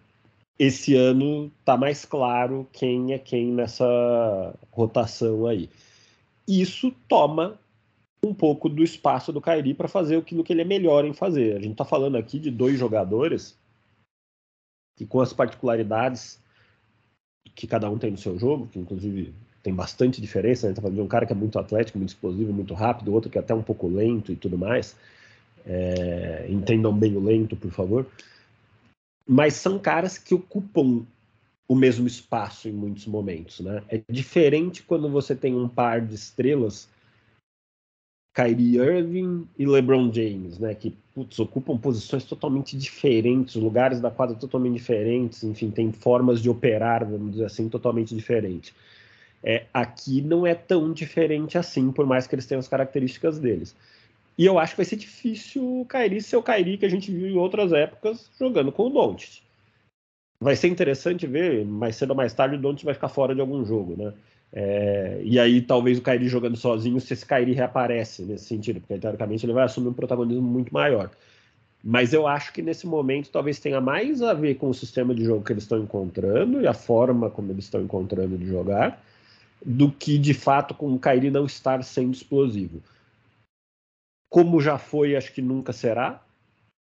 esse 0.58 0.96
ano 0.96 1.52
está 1.60 1.76
mais 1.76 2.04
claro 2.04 2.66
quem 2.72 3.12
é 3.12 3.18
quem 3.18 3.52
nessa 3.52 4.54
rotação 4.72 5.46
aí. 5.46 5.70
Isso 6.46 6.92
toma 7.06 7.58
um 8.24 8.34
pouco 8.34 8.68
do 8.68 8.82
espaço 8.82 9.32
do 9.32 9.40
Kairi 9.40 9.72
para 9.72 9.86
fazer 9.86 10.16
aquilo 10.16 10.42
que 10.42 10.52
ele 10.52 10.62
é 10.62 10.64
melhor 10.64 11.04
em 11.04 11.12
fazer. 11.12 11.56
A 11.56 11.60
gente 11.60 11.72
está 11.72 11.84
falando 11.84 12.16
aqui 12.16 12.40
de 12.40 12.50
dois 12.50 12.76
jogadores 12.76 13.56
que 14.96 15.06
com 15.06 15.20
as 15.20 15.32
particularidades 15.32 16.40
que 17.54 17.66
cada 17.66 17.88
um 17.88 17.98
tem 17.98 18.10
no 18.10 18.18
seu 18.18 18.36
jogo, 18.36 18.66
que 18.66 18.80
inclusive 18.80 19.32
tem 19.62 19.72
bastante 19.72 20.20
diferença, 20.20 20.68
né? 20.68 20.74
tá 20.74 20.82
falando 20.82 20.96
de 20.96 21.02
um 21.02 21.08
cara 21.08 21.24
que 21.24 21.32
é 21.32 21.36
muito 21.36 21.58
atlético, 21.58 21.98
muito 21.98 22.10
explosivo, 22.10 22.52
muito 22.52 22.74
rápido, 22.74 23.12
outro 23.12 23.30
que 23.30 23.38
é 23.38 23.40
até 23.40 23.54
um 23.54 23.62
pouco 23.62 23.86
lento 23.86 24.32
e 24.32 24.36
tudo 24.36 24.58
mais. 24.58 24.96
É... 25.64 26.46
entendam 26.48 26.92
bem 26.92 27.16
o 27.16 27.20
lento, 27.20 27.54
por 27.54 27.70
favor 27.70 28.06
mas 29.28 29.54
são 29.54 29.78
caras 29.78 30.16
que 30.16 30.34
ocupam 30.34 31.04
o 31.68 31.74
mesmo 31.74 32.06
espaço 32.06 32.66
em 32.66 32.72
muitos 32.72 33.06
momentos, 33.06 33.60
né? 33.60 33.82
É 33.88 34.00
diferente 34.08 34.82
quando 34.82 35.10
você 35.10 35.36
tem 35.36 35.54
um 35.54 35.68
par 35.68 36.00
de 36.00 36.14
estrelas, 36.14 36.88
Kyrie 38.34 38.78
Irving 38.78 39.46
e 39.58 39.66
LeBron 39.66 40.10
James, 40.10 40.58
né? 40.58 40.74
Que 40.74 40.96
putz, 41.14 41.38
ocupam 41.38 41.76
posições 41.76 42.24
totalmente 42.24 42.74
diferentes, 42.74 43.54
lugares 43.56 44.00
da 44.00 44.10
quadra 44.10 44.34
totalmente 44.34 44.74
diferentes, 44.74 45.44
enfim, 45.44 45.70
tem 45.70 45.92
formas 45.92 46.40
de 46.40 46.48
operar, 46.48 47.04
vamos 47.04 47.32
dizer 47.32 47.44
assim, 47.44 47.68
totalmente 47.68 48.14
diferentes. 48.14 48.72
É, 49.44 49.66
aqui 49.74 50.22
não 50.22 50.46
é 50.46 50.54
tão 50.54 50.90
diferente 50.92 51.58
assim, 51.58 51.92
por 51.92 52.06
mais 52.06 52.26
que 52.26 52.34
eles 52.34 52.46
tenham 52.46 52.60
as 52.60 52.68
características 52.68 53.38
deles. 53.38 53.76
E 54.38 54.46
eu 54.46 54.56
acho 54.56 54.74
que 54.74 54.76
vai 54.76 54.86
ser 54.86 54.96
difícil 54.96 55.80
o 55.80 55.84
Kairi 55.84 56.22
ser 56.22 56.36
o 56.36 56.42
Kairi 56.42 56.78
que 56.78 56.86
a 56.86 56.88
gente 56.88 57.10
viu 57.10 57.26
em 57.26 57.36
outras 57.36 57.72
épocas 57.72 58.30
jogando 58.38 58.70
com 58.70 58.86
o 58.86 58.90
Doncic. 58.90 59.42
Vai 60.40 60.54
ser 60.54 60.68
interessante 60.68 61.26
ver, 61.26 61.66
mais 61.66 61.96
cedo 61.96 62.10
ou 62.10 62.16
mais 62.16 62.32
tarde, 62.32 62.54
o 62.54 62.60
Doncic 62.60 62.84
vai 62.84 62.94
ficar 62.94 63.08
fora 63.08 63.34
de 63.34 63.40
algum 63.40 63.64
jogo, 63.64 63.96
né? 64.00 64.14
É, 64.52 65.20
e 65.24 65.40
aí 65.40 65.60
talvez 65.60 65.98
o 65.98 66.02
Kairi 66.02 66.28
jogando 66.28 66.56
sozinho, 66.56 67.00
se 67.00 67.12
esse 67.12 67.26
Kairi 67.26 67.52
reaparece 67.52 68.22
nesse 68.22 68.44
sentido, 68.44 68.80
porque 68.80 68.96
teoricamente 68.96 69.44
ele 69.44 69.52
vai 69.52 69.64
assumir 69.64 69.88
um 69.88 69.92
protagonismo 69.92 70.42
muito 70.42 70.72
maior. 70.72 71.10
Mas 71.82 72.12
eu 72.12 72.26
acho 72.26 72.52
que 72.52 72.62
nesse 72.62 72.86
momento 72.86 73.30
talvez 73.30 73.58
tenha 73.58 73.80
mais 73.80 74.22
a 74.22 74.34
ver 74.34 74.54
com 74.54 74.70
o 74.70 74.74
sistema 74.74 75.12
de 75.12 75.24
jogo 75.24 75.44
que 75.44 75.52
eles 75.52 75.64
estão 75.64 75.80
encontrando 75.80 76.60
e 76.60 76.66
a 76.66 76.74
forma 76.74 77.28
como 77.28 77.50
eles 77.50 77.64
estão 77.64 77.82
encontrando 77.82 78.38
de 78.38 78.46
jogar, 78.46 79.04
do 79.64 79.90
que 79.90 80.16
de 80.16 80.32
fato 80.32 80.74
com 80.74 80.92
o 80.94 80.98
Kairi 80.98 81.28
não 81.28 81.44
estar 81.44 81.82
sendo 81.82 82.12
explosivo 82.12 82.80
como 84.28 84.60
já 84.60 84.78
foi, 84.78 85.16
acho 85.16 85.32
que 85.32 85.42
nunca 85.42 85.72
será, 85.72 86.22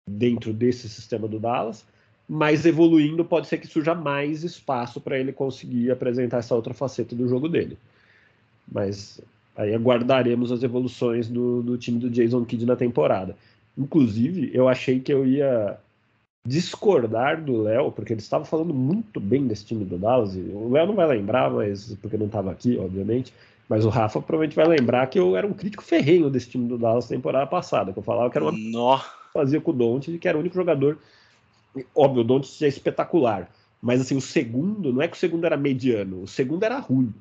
dentro 0.09 0.53
desse 0.53 0.89
sistema 0.89 1.27
do 1.29 1.39
Dallas, 1.39 1.85
mas 2.29 2.65
evoluindo 2.65 3.25
pode 3.25 3.47
ser 3.49 3.59
que 3.59 3.67
surja 3.67 3.95
mais 3.95 4.45
espaço 4.45 5.01
para 5.01 5.19
ele 5.19 5.33
conseguir 5.33 5.91
apresentar 5.91 6.39
essa 6.39 6.55
outra 6.55 6.73
faceta 6.73 7.15
do 7.15 7.29
jogo 7.29 7.49
dele. 7.49 7.77
Mas 8.71 9.21
aí 9.57 9.75
aguardaremos 9.75 10.51
as 10.51 10.63
evoluções 10.63 11.29
do, 11.29 11.63
do 11.63 11.77
time 11.77 11.99
do 11.99 12.11
Jason 12.11 12.45
Kidd 12.45 12.65
na 12.65 12.77
temporada. 12.77 13.37
Inclusive, 13.77 14.51
eu 14.55 14.69
achei 14.69 15.01
que 15.01 15.13
eu 15.13 15.27
ia 15.27 15.79
discordar 16.47 17.43
do 17.43 17.63
Léo, 17.63 17.91
porque 17.91 18.13
ele 18.13 18.21
estava 18.21 18.45
falando 18.45 18.73
muito 18.73 19.19
bem 19.19 19.47
desse 19.47 19.65
time 19.65 19.85
do 19.85 19.99
Dallas. 19.99 20.35
o 20.35 20.71
Léo 20.71 20.87
não 20.87 20.95
vai 20.95 21.07
lembrar, 21.07 21.51
mas 21.51 21.95
porque 22.01 22.17
não 22.17 22.27
estava 22.27 22.51
aqui, 22.51 22.79
obviamente. 22.79 23.33
Mas 23.69 23.85
o 23.85 23.89
Rafa 23.89 24.21
provavelmente 24.21 24.57
vai 24.57 24.67
lembrar 24.67 25.07
que 25.07 25.19
eu 25.19 25.37
era 25.37 25.47
um 25.47 25.53
crítico 25.53 25.83
ferrenho 25.83 26.29
desse 26.29 26.51
time 26.51 26.69
do 26.69 26.77
Dallas 26.77 27.09
temporada 27.09 27.47
passada, 27.47 27.93
que 27.93 27.99
eu 27.99 28.03
falava 28.03 28.31
que 28.31 28.37
era 28.37 28.45
uma 28.45 28.53
Nó. 28.53 29.01
fazia 29.33 29.61
com 29.61 29.71
o 29.71 29.75
Don't, 29.75 30.19
que 30.19 30.29
era 30.29 30.37
o 30.37 30.41
único 30.41 30.55
jogador. 30.55 30.99
Óbvio, 31.95 32.21
o 32.21 32.25
Don't 32.25 32.65
é 32.65 32.69
espetacular, 32.69 33.51
mas 33.81 34.01
assim, 34.01 34.17
o 34.17 34.21
segundo, 34.21 34.93
não 34.93 35.03
é 35.03 35.09
que 35.09 35.17
o 35.17 35.21
segundo 35.21 35.45
era 35.45 35.57
mediano, 35.57 36.23
o 36.23 36.27
segundo 36.27 36.63
era 36.63 36.79
ruim. 36.79 37.13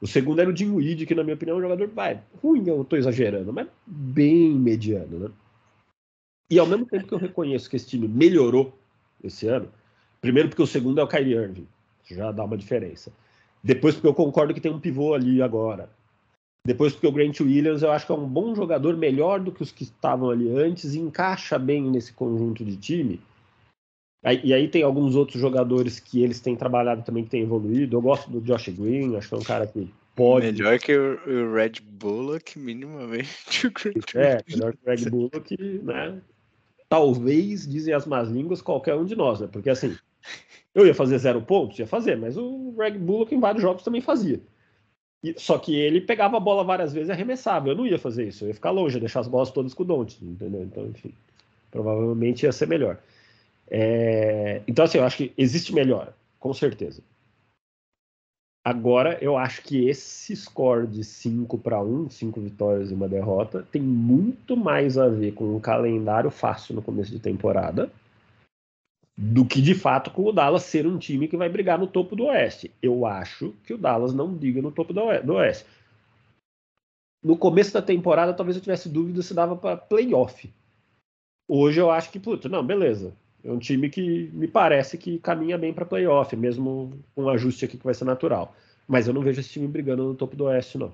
O 0.00 0.06
segundo 0.06 0.40
era 0.40 0.50
o 0.50 0.56
Jim 0.56 0.70
Weed, 0.70 1.04
que 1.04 1.14
na 1.14 1.22
minha 1.22 1.34
opinião 1.34 1.56
é 1.56 1.58
um 1.58 1.62
jogador 1.62 1.86
vai, 1.88 2.22
ruim, 2.42 2.66
eu 2.66 2.80
estou 2.80 2.98
exagerando, 2.98 3.52
mas 3.52 3.68
bem 3.86 4.50
mediano, 4.54 5.18
né? 5.18 5.30
E 6.50 6.58
ao 6.58 6.66
mesmo 6.66 6.86
tempo 6.86 7.06
que 7.06 7.14
eu 7.14 7.18
reconheço 7.18 7.68
que 7.68 7.76
esse 7.76 7.86
time 7.86 8.08
melhorou 8.08 8.76
esse 9.22 9.46
ano, 9.46 9.68
primeiro 10.20 10.48
porque 10.48 10.62
o 10.62 10.66
segundo 10.66 10.98
é 10.98 11.04
o 11.04 11.06
Kyrie 11.06 11.34
Irving, 11.34 11.68
já 12.10 12.32
dá 12.32 12.44
uma 12.44 12.56
diferença. 12.56 13.12
Depois, 13.62 13.94
porque 13.94 14.08
eu 14.08 14.14
concordo 14.14 14.54
que 14.54 14.60
tem 14.60 14.72
um 14.72 14.80
pivô 14.80 15.14
ali 15.14 15.42
agora. 15.42 15.88
Depois, 16.66 16.92
porque 16.92 17.06
o 17.06 17.12
Grant 17.12 17.40
Williams 17.40 17.82
eu 17.82 17.90
acho 17.90 18.06
que 18.06 18.12
é 18.12 18.14
um 18.14 18.28
bom 18.28 18.54
jogador, 18.54 18.96
melhor 18.96 19.40
do 19.40 19.50
que 19.50 19.62
os 19.62 19.72
que 19.72 19.84
estavam 19.84 20.30
ali 20.30 20.50
antes, 20.50 20.94
e 20.94 20.98
encaixa 20.98 21.58
bem 21.58 21.90
nesse 21.90 22.12
conjunto 22.12 22.64
de 22.64 22.76
time. 22.76 23.20
e 24.44 24.52
aí 24.52 24.68
tem 24.68 24.82
alguns 24.82 25.16
outros 25.16 25.40
jogadores 25.40 25.98
que 25.98 26.22
eles 26.22 26.40
têm 26.40 26.54
trabalhado 26.54 27.02
também, 27.02 27.24
que 27.24 27.30
têm 27.30 27.42
evoluído. 27.42 27.96
Eu 27.96 28.02
gosto 28.02 28.30
do 28.30 28.40
Josh 28.40 28.68
Green, 28.68 29.16
acho 29.16 29.28
que 29.28 29.34
é 29.34 29.38
um 29.38 29.42
cara 29.42 29.66
que 29.66 29.90
pode. 30.14 30.52
Melhor 30.52 30.78
que 30.78 30.94
o, 30.96 31.18
o 31.26 31.54
Red 31.54 31.80
Bullock, 31.82 32.58
minimamente. 32.58 33.66
é, 34.14 34.42
melhor 34.48 34.74
que 34.74 34.86
o 34.86 34.90
Red 34.90 35.10
Bullock, 35.10 35.56
né? 35.82 36.20
Talvez, 36.90 37.66
dizem 37.66 37.94
as 37.94 38.04
más 38.04 38.28
línguas, 38.28 38.60
qualquer 38.60 38.96
um 38.96 39.04
de 39.04 39.16
nós, 39.16 39.40
né? 39.40 39.48
Porque 39.50 39.70
assim, 39.70 39.96
eu 40.74 40.86
ia 40.86 40.94
fazer 40.94 41.18
zero 41.18 41.42
pontos? 41.42 41.78
Ia 41.78 41.86
fazer, 41.86 42.16
mas 42.16 42.36
o 42.36 42.72
Greg 42.76 42.98
Bullock 42.98 43.34
em 43.34 43.40
vários 43.40 43.62
jogos 43.62 43.82
também 43.82 44.00
fazia. 44.00 44.40
E, 45.22 45.34
só 45.38 45.58
que 45.58 45.74
ele 45.74 46.00
pegava 46.00 46.36
a 46.36 46.40
bola 46.40 46.64
várias 46.64 46.92
vezes 46.92 47.08
e 47.08 47.12
arremessava. 47.12 47.68
Eu 47.68 47.76
não 47.76 47.86
ia 47.86 47.98
fazer 47.98 48.28
isso, 48.28 48.44
eu 48.44 48.48
ia 48.48 48.54
ficar 48.54 48.70
longe, 48.70 48.96
ia 48.96 49.00
deixar 49.00 49.20
as 49.20 49.28
bolas 49.28 49.50
todas 49.50 49.74
com 49.74 49.82
o 49.82 49.86
Don't, 49.86 50.24
entendeu? 50.24 50.62
Então, 50.62 50.86
enfim, 50.86 51.12
provavelmente 51.70 52.44
ia 52.44 52.52
ser 52.52 52.66
melhor. 52.66 52.98
É... 53.70 54.62
Então, 54.66 54.84
assim, 54.84 54.98
eu 54.98 55.04
acho 55.04 55.16
que 55.16 55.32
existe 55.36 55.74
melhor, 55.74 56.12
com 56.38 56.52
certeza. 56.54 57.02
Agora, 58.62 59.18
eu 59.22 59.38
acho 59.38 59.62
que 59.62 59.88
esse 59.88 60.36
score 60.36 60.86
de 60.86 61.02
5 61.02 61.56
para 61.58 61.80
1, 61.80 62.10
5 62.10 62.40
vitórias 62.40 62.90
e 62.90 62.94
uma 62.94 63.08
derrota, 63.08 63.66
tem 63.72 63.80
muito 63.80 64.54
mais 64.54 64.98
a 64.98 65.08
ver 65.08 65.32
com 65.32 65.56
um 65.56 65.60
calendário 65.60 66.30
fácil 66.30 66.74
no 66.74 66.82
começo 66.82 67.10
de 67.10 67.18
temporada 67.18 67.90
do 69.22 69.44
que 69.44 69.60
de 69.60 69.74
fato 69.74 70.10
com 70.10 70.24
o 70.24 70.32
Dallas 70.32 70.62
ser 70.62 70.86
um 70.86 70.96
time 70.96 71.28
que 71.28 71.36
vai 71.36 71.46
brigar 71.46 71.78
no 71.78 71.86
topo 71.86 72.16
do 72.16 72.24
Oeste. 72.24 72.70
Eu 72.80 73.04
acho 73.04 73.54
que 73.64 73.74
o 73.74 73.78
Dallas 73.78 74.14
não 74.14 74.32
briga 74.32 74.62
no 74.62 74.72
topo 74.72 74.94
do 74.94 75.34
Oeste. 75.34 75.66
No 77.22 77.36
começo 77.36 77.70
da 77.70 77.82
temporada, 77.82 78.32
talvez 78.32 78.56
eu 78.56 78.62
tivesse 78.62 78.88
dúvida 78.88 79.20
se 79.20 79.34
dava 79.34 79.54
para 79.54 79.76
playoff. 79.76 80.50
Hoje 81.46 81.78
eu 81.78 81.90
acho 81.90 82.10
que, 82.10 82.18
puta, 82.18 82.48
não, 82.48 82.64
beleza. 82.64 83.14
É 83.44 83.52
um 83.52 83.58
time 83.58 83.90
que 83.90 84.30
me 84.32 84.48
parece 84.48 84.96
que 84.96 85.18
caminha 85.18 85.58
bem 85.58 85.74
para 85.74 85.84
playoff, 85.84 86.34
mesmo 86.34 86.98
com 87.14 87.24
um 87.24 87.28
ajuste 87.28 87.66
aqui 87.66 87.76
que 87.76 87.84
vai 87.84 87.92
ser 87.92 88.06
natural. 88.06 88.56
Mas 88.88 89.06
eu 89.06 89.12
não 89.12 89.20
vejo 89.20 89.40
esse 89.40 89.50
time 89.50 89.68
brigando 89.68 90.02
no 90.02 90.14
topo 90.14 90.34
do 90.34 90.44
Oeste, 90.44 90.78
não. 90.78 90.92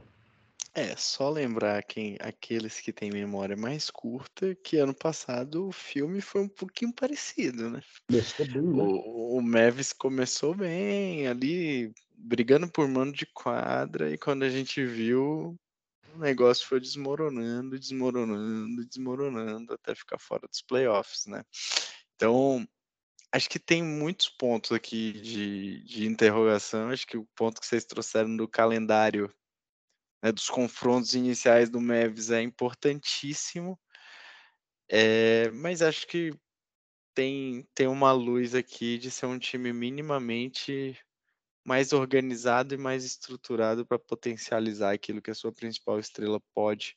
É, 0.77 0.95
só 0.95 1.31
lembrar 1.31 1.83
quem, 1.85 2.19
aqueles 2.21 2.81
que 2.81 2.93
têm 2.93 3.11
memória 3.11 3.57
mais 3.57 3.89
curta, 3.89 4.55
que 4.57 4.77
ano 4.77 4.93
passado 4.93 5.67
o 5.67 5.73
filme 5.73 6.21
foi 6.21 6.43
um 6.43 6.49
pouquinho 6.49 6.93
parecido, 6.93 7.71
né? 7.71 7.81
Começou 8.07 8.47
bem, 8.47 8.63
né? 8.63 8.83
O, 8.83 9.39
o 9.39 9.43
Mavis 9.43 9.95
começou 9.95 10.55
bem, 10.55 11.27
ali 11.29 11.95
brigando 12.15 12.69
por 12.69 12.87
mano 12.87 13.11
de 13.11 13.25
quadra, 13.25 14.11
e 14.11 14.19
quando 14.19 14.43
a 14.43 14.51
gente 14.51 14.85
viu, 14.85 15.59
o 16.15 16.19
negócio 16.19 16.67
foi 16.67 16.79
desmoronando, 16.79 17.79
desmoronando, 17.79 18.85
desmoronando, 18.85 19.73
até 19.73 19.95
ficar 19.95 20.19
fora 20.19 20.47
dos 20.47 20.61
playoffs, 20.61 21.25
né? 21.25 21.43
Então, 22.15 22.69
acho 23.33 23.49
que 23.49 23.59
tem 23.59 23.83
muitos 23.83 24.29
pontos 24.29 24.73
aqui 24.73 25.15
de, 25.15 25.83
de 25.85 26.07
interrogação. 26.07 26.91
Acho 26.91 27.07
que 27.07 27.17
o 27.17 27.27
ponto 27.35 27.63
que 27.63 27.67
vocês 27.67 27.87
trouxeram 27.87 28.37
do 28.37 28.47
calendário 28.47 29.33
né, 30.23 30.33
dos 30.33 30.49
confrontos 30.49 31.15
iniciais 31.15 31.71
do 31.71 31.81
Mavis 31.81 32.31
é 32.31 32.43
importantíssimo. 32.43 33.79
É, 34.89 35.51
mas 35.51 35.83
acho 35.83 36.07
que 36.07 36.33
tem, 37.15 37.67
tem 37.75 37.87
uma 37.87 38.13
luz 38.13 38.55
aqui 38.55 38.99
de 38.99 39.11
ser 39.11 39.27
um 39.27 39.39
time 39.39 39.73
minimamente 39.73 40.99
mais 41.65 41.93
organizado 41.93 42.75
e 42.75 42.79
mais 42.79 43.05
estruturado 43.05 43.85
para 43.85 43.99
potencializar 43.99 44.93
aquilo 44.93 45.21
que 45.21 45.31
a 45.31 45.35
sua 45.35 45.53
principal 45.53 45.99
estrela 45.99 46.41
pode 46.55 46.97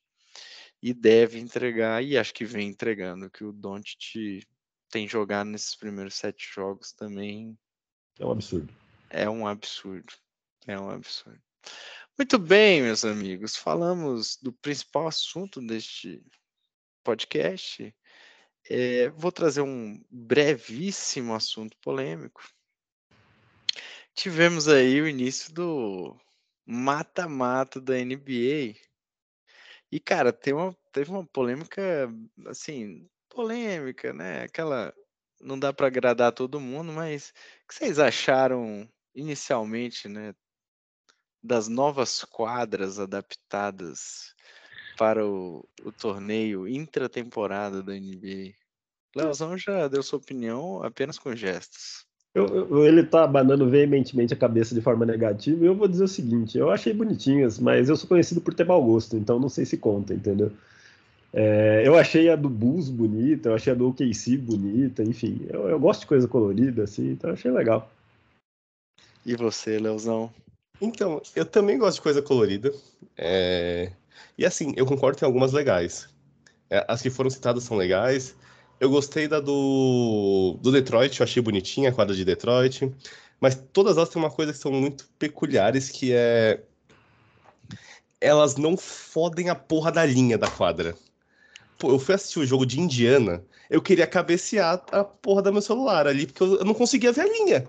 e 0.82 0.94
deve 0.94 1.40
entregar, 1.40 2.04
e 2.04 2.18
acho 2.18 2.34
que 2.34 2.46
vem 2.46 2.70
entregando, 2.70 3.30
que 3.30 3.44
o 3.44 3.52
Doncic 3.52 4.46
tem 4.90 5.08
jogado 5.08 5.48
nesses 5.48 5.76
primeiros 5.76 6.16
sete 6.16 6.48
jogos 6.54 6.94
também. 6.94 7.58
É 8.20 8.26
um 8.26 8.32
absurdo. 8.32 8.74
É 9.10 9.30
um 9.30 9.48
absurdo. 9.48 10.14
É 10.68 10.80
um 10.80 10.90
absurdo. 10.90 11.42
Muito 12.20 12.38
bem, 12.38 12.82
meus 12.82 13.06
amigos, 13.06 13.56
falamos 13.56 14.36
do 14.42 14.52
principal 14.52 15.08
assunto 15.08 15.62
deste 15.66 16.22
podcast. 17.02 17.96
É, 18.70 19.08
vou 19.12 19.32
trazer 19.32 19.62
um 19.62 20.04
brevíssimo 20.12 21.34
assunto 21.34 21.78
polêmico. 21.78 22.44
Tivemos 24.14 24.68
aí 24.68 25.00
o 25.00 25.08
início 25.08 25.54
do 25.54 26.20
mata-mata 26.66 27.80
da 27.80 27.94
NBA. 27.94 28.76
E, 29.90 29.98
cara, 29.98 30.34
tem 30.34 30.54
uma, 30.54 30.76
teve 30.92 31.12
uma 31.12 31.26
polêmica, 31.26 32.14
assim, 32.48 33.10
polêmica, 33.30 34.12
né? 34.12 34.44
Aquela. 34.44 34.94
Não 35.40 35.58
dá 35.58 35.72
para 35.72 35.88
agradar 35.88 36.34
todo 36.34 36.60
mundo, 36.60 36.92
mas 36.92 37.30
o 37.64 37.68
que 37.70 37.76
vocês 37.76 37.98
acharam 37.98 38.86
inicialmente, 39.16 40.10
né? 40.10 40.36
Das 41.42 41.68
novas 41.68 42.24
quadras 42.26 43.00
adaptadas 43.00 44.34
para 44.98 45.26
o, 45.26 45.68
o 45.84 45.92
torneio 45.92 46.68
intratemporada 46.68 47.82
da 47.82 47.94
NBA? 47.94 48.54
Leozão 49.16 49.58
já 49.58 49.88
deu 49.88 50.04
sua 50.04 50.20
opinião 50.20 50.84
apenas 50.84 51.18
com 51.18 51.36
gestos. 51.36 52.06
Eu, 52.34 52.46
eu, 52.46 52.86
ele 52.86 53.04
tá 53.04 53.24
abanando 53.24 53.68
veementemente 53.68 54.34
a 54.34 54.38
cabeça 54.38 54.76
de 54.76 54.82
forma 54.82 55.06
negativa, 55.06 55.64
e 55.64 55.68
eu 55.68 55.74
vou 55.74 55.88
dizer 55.88 56.04
o 56.04 56.08
seguinte: 56.08 56.58
eu 56.58 56.70
achei 56.70 56.94
bonitinhas, 56.94 57.58
mas 57.58 57.90
eu 57.90 57.96
sou 57.96 58.08
conhecido 58.08 58.40
por 58.40 58.54
ter 58.54 58.66
mau 58.66 58.84
gosto, 58.84 59.18
então 59.18 59.40
não 59.40 59.50
sei 59.50 59.66
se 59.66 59.78
conta, 59.78 60.14
entendeu? 60.14 60.52
É, 61.34 61.84
eu 61.86 61.96
achei 61.96 62.30
a 62.30 62.36
do 62.36 62.50
Bulls 62.50 62.90
bonita, 62.90 63.50
eu 63.50 63.56
achei 63.56 63.74
a 63.74 63.76
do 63.76 63.88
OKC 63.88 64.38
bonita, 64.38 65.04
enfim, 65.04 65.46
eu, 65.50 65.70
eu 65.70 65.80
gosto 65.80 66.02
de 66.02 66.08
coisa 66.08 66.28
colorida, 66.28 66.84
assim, 66.84 67.12
então 67.12 67.32
achei 67.32 67.52
legal. 67.52 67.92
E 69.26 69.36
você, 69.36 69.80
Leozão? 69.80 70.32
Então, 70.82 71.22
eu 71.36 71.46
também 71.46 71.78
gosto 71.78 71.96
de 71.98 72.02
coisa 72.02 72.22
colorida. 72.22 72.74
É... 73.18 73.92
E 74.38 74.46
assim, 74.46 74.74
eu 74.76 74.86
concordo 74.86 75.16
que 75.16 75.20
tem 75.20 75.28
algumas 75.28 75.52
legais. 75.52 76.08
É, 76.70 76.86
as 76.88 77.02
que 77.02 77.10
foram 77.10 77.30
citadas 77.30 77.64
são 77.64 77.76
legais. 77.76 78.36
Eu 78.80 78.90
gostei 78.90 79.28
da 79.28 79.40
do, 79.40 80.58
do 80.62 80.72
Detroit, 80.72 81.20
eu 81.20 81.24
achei 81.24 81.42
bonitinha 81.42 81.90
a 81.90 81.94
quadra 81.94 82.16
de 82.16 82.24
Detroit. 82.24 82.90
Mas 83.42 83.62
todas 83.74 83.98
elas 83.98 84.10
têm 84.10 84.22
uma 84.22 84.32
coisa 84.32 84.54
que 84.54 84.60
são 84.60 84.72
muito 84.72 85.08
peculiares, 85.18 85.90
que 85.90 86.14
é. 86.14 86.62
Elas 88.22 88.56
não 88.58 88.76
fodem 88.76 89.50
a 89.50 89.56
porra 89.56 89.92
da 89.92 90.06
linha 90.06 90.38
da 90.38 90.50
quadra. 90.50 90.96
Pô, 91.78 91.92
eu 91.92 92.00
fui 92.00 92.16
assistir 92.16 92.40
o 92.40 92.46
jogo 92.46 92.66
de 92.66 92.80
Indiana, 92.80 93.42
eu 93.70 93.82
queria 93.82 94.06
cabecear 94.06 94.84
a 94.92 95.04
porra 95.06 95.42
do 95.42 95.54
meu 95.54 95.62
celular 95.62 96.06
ali, 96.06 96.28
porque 96.28 96.44
eu, 96.44 96.58
eu 96.58 96.66
não 96.66 96.74
conseguia 96.74 97.14
ver 97.14 97.22
a 97.22 97.26
linha 97.26 97.68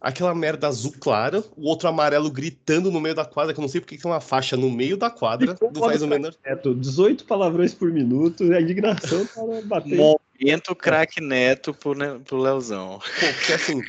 aquela 0.00 0.34
merda 0.34 0.68
azul 0.68 0.92
clara, 0.98 1.42
o 1.56 1.68
outro 1.68 1.88
amarelo 1.88 2.30
gritando 2.30 2.90
no 2.90 3.00
meio 3.00 3.14
da 3.14 3.24
quadra, 3.24 3.52
que 3.52 3.60
eu 3.60 3.62
não 3.62 3.68
sei 3.68 3.80
porque 3.80 3.96
tem 3.96 4.10
uma 4.10 4.20
faixa 4.20 4.56
no 4.56 4.70
meio 4.70 4.96
da 4.96 5.10
quadra, 5.10 5.56
não 5.60 5.82
faz 5.82 6.02
o 6.02 6.06
menor. 6.06 6.34
Neto, 6.44 6.74
18 6.74 7.24
palavrões 7.24 7.74
por 7.74 7.90
minuto, 7.90 8.44
a 8.52 8.60
indignação 8.60 9.26
para 9.34 9.62
bater. 9.62 9.96
Momento 9.96 10.74
craque 10.74 11.20
neto 11.20 11.74
pro, 11.74 11.94
pro 12.20 12.38
Leozão. 12.38 12.98
Pô, 12.98 13.26
porque 13.34 13.52
assim, 13.52 13.82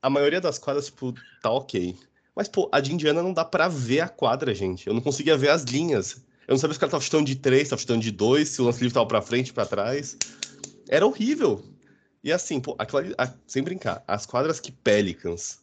a 0.00 0.08
maioria 0.08 0.40
das 0.40 0.58
quadras, 0.58 0.86
tipo, 0.86 1.12
tá 1.42 1.50
ok. 1.50 1.96
Mas, 2.34 2.48
pô, 2.48 2.68
a 2.70 2.78
de 2.78 2.94
Indiana 2.94 3.20
não 3.22 3.32
dá 3.32 3.44
pra 3.44 3.66
ver 3.66 4.00
a 4.00 4.08
quadra, 4.08 4.54
gente. 4.54 4.86
Eu 4.86 4.94
não 4.94 5.00
conseguia 5.00 5.36
ver 5.36 5.50
as 5.50 5.64
linhas. 5.64 6.22
Eu 6.46 6.52
não 6.52 6.58
sabia 6.58 6.72
se 6.74 6.78
o 6.78 6.80
cara 6.80 6.92
tava 6.92 7.02
chutando 7.02 7.24
de 7.24 7.34
três, 7.34 7.68
tava 7.68 7.80
chutando 7.80 8.00
de 8.00 8.12
dois, 8.12 8.50
se 8.50 8.62
o 8.62 8.64
lance 8.64 8.80
livre 8.80 8.94
tava 8.94 9.06
pra 9.06 9.20
frente, 9.20 9.52
pra 9.52 9.66
trás. 9.66 10.16
Era 10.88 11.04
horrível. 11.04 11.64
E 12.22 12.32
assim, 12.32 12.60
pô, 12.60 12.74
aquela, 12.78 13.04
a, 13.16 13.32
sem 13.46 13.62
brincar, 13.62 14.02
as 14.06 14.26
quadras 14.26 14.60
que 14.60 14.72
Pelicans. 14.72 15.60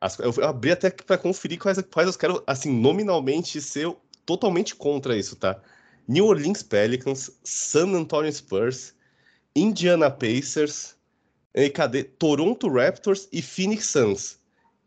As, 0.00 0.18
eu, 0.18 0.32
eu 0.36 0.48
abri 0.48 0.72
até 0.72 0.90
para 0.90 1.16
conferir 1.16 1.58
quais, 1.58 1.78
quais 1.90 2.08
eu 2.08 2.18
quero, 2.18 2.42
assim, 2.46 2.72
nominalmente 2.72 3.60
ser 3.60 3.94
totalmente 4.26 4.74
contra 4.74 5.16
isso, 5.16 5.36
tá? 5.36 5.60
New 6.08 6.26
Orleans 6.26 6.62
Pelicans, 6.62 7.30
San 7.44 7.88
Antonio 7.94 8.32
Spurs, 8.32 8.94
Indiana 9.54 10.10
Pacers, 10.10 10.96
e 11.54 11.68
cadê? 11.70 12.04
Toronto 12.04 12.68
Raptors 12.68 13.28
e 13.32 13.42
Phoenix 13.42 13.86
Suns. 13.86 14.38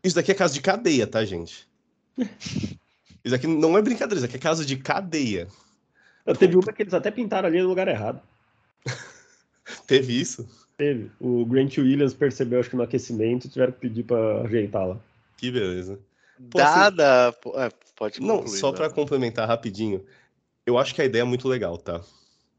Isso 0.02 0.16
daqui 0.16 0.32
é 0.32 0.34
caso 0.34 0.54
de 0.54 0.60
cadeia, 0.60 1.06
tá, 1.06 1.24
gente? 1.24 1.66
Isso 3.24 3.34
aqui 3.34 3.48
não 3.48 3.76
é 3.76 3.82
brincadeira, 3.82 4.18
isso 4.18 4.24
aqui 4.24 4.36
é 4.36 4.38
caso 4.38 4.64
de 4.64 4.76
cadeia. 4.76 5.48
Eu 6.24 6.36
teve 6.36 6.54
uma 6.56 6.72
que 6.72 6.80
eles 6.80 6.94
até 6.94 7.10
pintaram 7.10 7.48
ali 7.48 7.60
no 7.60 7.66
lugar 7.66 7.88
errado. 7.88 8.22
Teve 9.84 10.20
isso? 10.20 10.48
Teve. 10.76 11.10
O 11.18 11.44
Grant 11.46 11.78
Williams 11.78 12.12
percebeu, 12.12 12.60
acho 12.60 12.68
que 12.68 12.76
no 12.76 12.82
aquecimento, 12.82 13.48
tiveram 13.48 13.72
que 13.72 13.80
pedir 13.80 14.02
para 14.02 14.42
ajeitá-la. 14.42 15.00
Que 15.36 15.50
beleza. 15.50 15.98
Pô, 16.50 16.58
Dada. 16.58 17.28
Assim, 17.28 17.38
é, 17.56 17.70
pode 17.96 18.18
concluir, 18.20 18.42
Não, 18.42 18.46
só 18.46 18.72
para 18.72 18.90
complementar 18.90 19.48
rapidinho. 19.48 20.04
Eu 20.66 20.76
acho 20.76 20.94
que 20.94 21.00
a 21.00 21.04
ideia 21.04 21.22
é 21.22 21.24
muito 21.24 21.48
legal, 21.48 21.78
tá? 21.78 22.02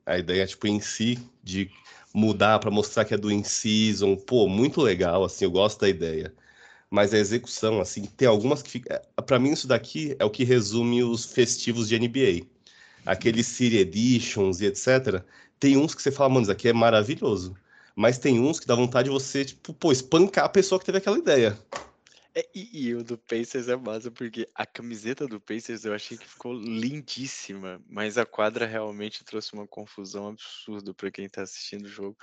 A 0.05 0.17
ideia, 0.17 0.47
tipo, 0.47 0.65
em 0.67 0.79
si, 0.79 1.19
de 1.43 1.69
mudar 2.13 2.57
para 2.57 2.71
mostrar 2.71 3.05
que 3.05 3.13
é 3.13 3.17
do 3.17 3.31
in-season, 3.31 4.15
pô, 4.15 4.47
muito 4.47 4.81
legal, 4.81 5.23
assim, 5.23 5.45
eu 5.45 5.51
gosto 5.51 5.81
da 5.81 5.89
ideia. 5.89 6.33
Mas 6.89 7.13
a 7.13 7.17
execução, 7.17 7.81
assim, 7.81 8.05
tem 8.05 8.27
algumas 8.27 8.63
que 8.63 8.69
fica. 8.71 9.01
Para 9.25 9.37
mim, 9.37 9.51
isso 9.51 9.67
daqui 9.67 10.15
é 10.17 10.25
o 10.25 10.29
que 10.29 10.43
resume 10.43 11.03
os 11.03 11.25
festivos 11.25 11.89
de 11.89 11.99
NBA. 11.99 12.47
Aqueles 13.05 13.45
City 13.45 13.77
Editions 13.77 14.61
e 14.61 14.65
etc. 14.65 15.21
Tem 15.59 15.77
uns 15.77 15.93
que 15.93 16.01
você 16.01 16.11
fala, 16.11 16.29
mano, 16.29 16.43
isso 16.43 16.51
aqui 16.51 16.69
é 16.69 16.73
maravilhoso 16.73 17.55
mas 17.97 18.19
tem 18.19 18.39
uns 18.39 18.59
que 18.59 18.67
dá 18.67 18.75
vontade 18.75 19.05
de 19.05 19.13
você, 19.13 19.43
tipo, 19.43 19.73
pô, 19.73 19.91
espancar 19.91 20.45
a 20.45 20.49
pessoa 20.49 20.77
que 20.77 20.85
teve 20.85 20.99
aquela 20.99 21.17
ideia. 21.17 21.57
É, 22.35 22.47
e, 22.53 22.89
e, 22.89 22.93
o 22.93 23.03
do 23.03 23.17
Pacers 23.17 23.67
é 23.67 23.75
massa, 23.75 24.11
porque 24.11 24.47
a 24.53 24.67
camiseta 24.67 25.25
do 25.25 25.41
Pacers 25.41 25.83
eu 25.83 25.95
achei 25.95 26.15
que 26.15 26.27
ficou 26.27 26.53
lindíssima, 26.53 27.81
mas 27.89 28.19
a 28.19 28.25
quadra 28.27 28.67
realmente 28.67 29.25
trouxe 29.25 29.51
uma 29.53 29.65
confusão 29.65 30.27
absurda 30.27 30.93
para 30.93 31.09
quem 31.09 31.27
tá 31.27 31.41
assistindo 31.41 31.85
o 31.85 31.89
jogo. 31.89 32.15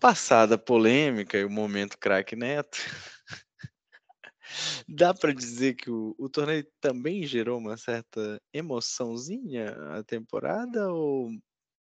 Passada 0.00 0.56
a 0.56 0.58
polêmica 0.58 1.38
e 1.38 1.44
o 1.44 1.50
momento 1.50 1.96
craque 1.96 2.34
neto, 2.34 2.78
dá 4.88 5.14
para 5.14 5.32
dizer 5.32 5.74
que 5.74 5.88
o, 5.88 6.16
o 6.18 6.28
torneio 6.28 6.66
também 6.80 7.24
gerou 7.24 7.58
uma 7.58 7.76
certa 7.76 8.42
emoçãozinha 8.52 9.76
a 9.96 10.02
temporada 10.02 10.90
ou 10.90 11.30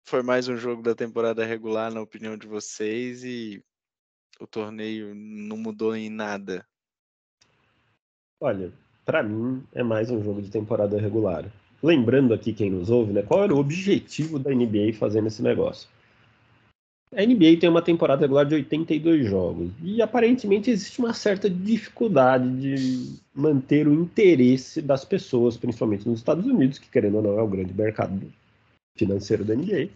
foi 0.08 0.22
mais 0.22 0.48
um 0.48 0.56
jogo 0.56 0.82
da 0.82 0.94
temporada 0.94 1.44
regular, 1.44 1.92
na 1.92 2.00
opinião 2.00 2.36
de 2.36 2.46
vocês, 2.46 3.22
e 3.24 3.62
o 4.40 4.46
torneio 4.46 5.14
não 5.14 5.56
mudou 5.58 5.94
em 5.94 6.08
nada? 6.08 6.66
Olha, 8.40 8.72
para 9.04 9.22
mim 9.22 9.62
é 9.74 9.82
mais 9.82 10.10
um 10.10 10.24
jogo 10.24 10.40
de 10.40 10.50
temporada 10.50 10.98
regular. 10.98 11.44
Lembrando 11.82 12.32
aqui 12.32 12.54
quem 12.54 12.70
nos 12.70 12.88
ouve, 12.88 13.12
né, 13.12 13.22
qual 13.22 13.44
era 13.44 13.54
o 13.54 13.58
objetivo 13.58 14.38
da 14.38 14.50
NBA 14.50 14.94
fazendo 14.98 15.28
esse 15.28 15.42
negócio? 15.42 15.88
A 17.14 17.22
NBA 17.24 17.58
tem 17.60 17.68
uma 17.68 17.82
temporada 17.82 18.22
regular 18.22 18.46
de 18.46 18.54
82 18.54 19.26
jogos 19.26 19.70
e 19.82 20.00
aparentemente 20.00 20.70
existe 20.70 20.98
uma 21.00 21.12
certa 21.12 21.48
dificuldade 21.50 22.48
de 22.60 23.18
manter 23.34 23.86
o 23.86 23.94
interesse 23.94 24.80
das 24.80 25.04
pessoas, 25.04 25.56
principalmente 25.56 26.08
nos 26.08 26.20
Estados 26.20 26.46
Unidos, 26.46 26.78
que 26.78 26.88
querendo 26.88 27.16
ou 27.16 27.22
não 27.22 27.38
é 27.38 27.42
o 27.42 27.48
grande 27.48 27.74
mercado 27.74 28.18
financeiro 28.98 29.44
da 29.44 29.54
NBA. 29.54 29.88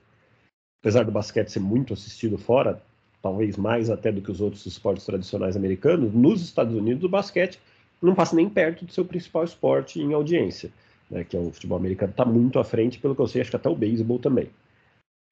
Apesar 0.80 1.04
do 1.04 1.12
basquete 1.12 1.48
ser 1.48 1.60
muito 1.60 1.92
assistido 1.92 2.38
fora, 2.38 2.82
talvez 3.20 3.56
mais 3.56 3.90
até 3.90 4.10
do 4.10 4.20
que 4.20 4.30
os 4.30 4.40
outros 4.40 4.66
esportes 4.66 5.06
tradicionais 5.06 5.56
americanos, 5.56 6.12
nos 6.12 6.42
Estados 6.42 6.74
Unidos 6.74 7.04
o 7.04 7.08
basquete 7.08 7.60
não 8.00 8.14
passa 8.14 8.34
nem 8.34 8.48
perto 8.48 8.84
do 8.84 8.92
seu 8.92 9.04
principal 9.04 9.44
esporte 9.44 10.00
em 10.00 10.12
audiência, 10.12 10.72
né, 11.08 11.22
que 11.22 11.36
é 11.36 11.40
o 11.40 11.52
futebol 11.52 11.78
americano, 11.78 12.10
está 12.10 12.24
muito 12.24 12.58
à 12.58 12.64
frente, 12.64 12.98
pelo 12.98 13.14
que 13.14 13.20
eu 13.20 13.28
sei, 13.28 13.40
acho 13.40 13.50
que 13.50 13.56
até 13.56 13.68
o 13.68 13.76
beisebol 13.76 14.18
também. 14.18 14.50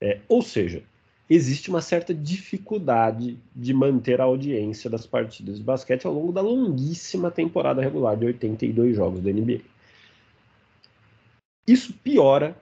É, 0.00 0.20
ou 0.28 0.40
seja, 0.40 0.82
existe 1.28 1.68
uma 1.68 1.82
certa 1.82 2.14
dificuldade 2.14 3.36
de 3.54 3.74
manter 3.74 4.20
a 4.20 4.24
audiência 4.24 4.88
das 4.88 5.04
partidas 5.04 5.58
de 5.58 5.64
basquete 5.64 6.06
ao 6.06 6.12
longo 6.12 6.32
da 6.32 6.40
longuíssima 6.40 7.30
temporada 7.30 7.82
regular 7.82 8.16
de 8.16 8.26
82 8.26 8.96
jogos 8.96 9.20
da 9.20 9.32
NBA. 9.32 9.60
Isso 11.66 11.92
piora 11.92 12.56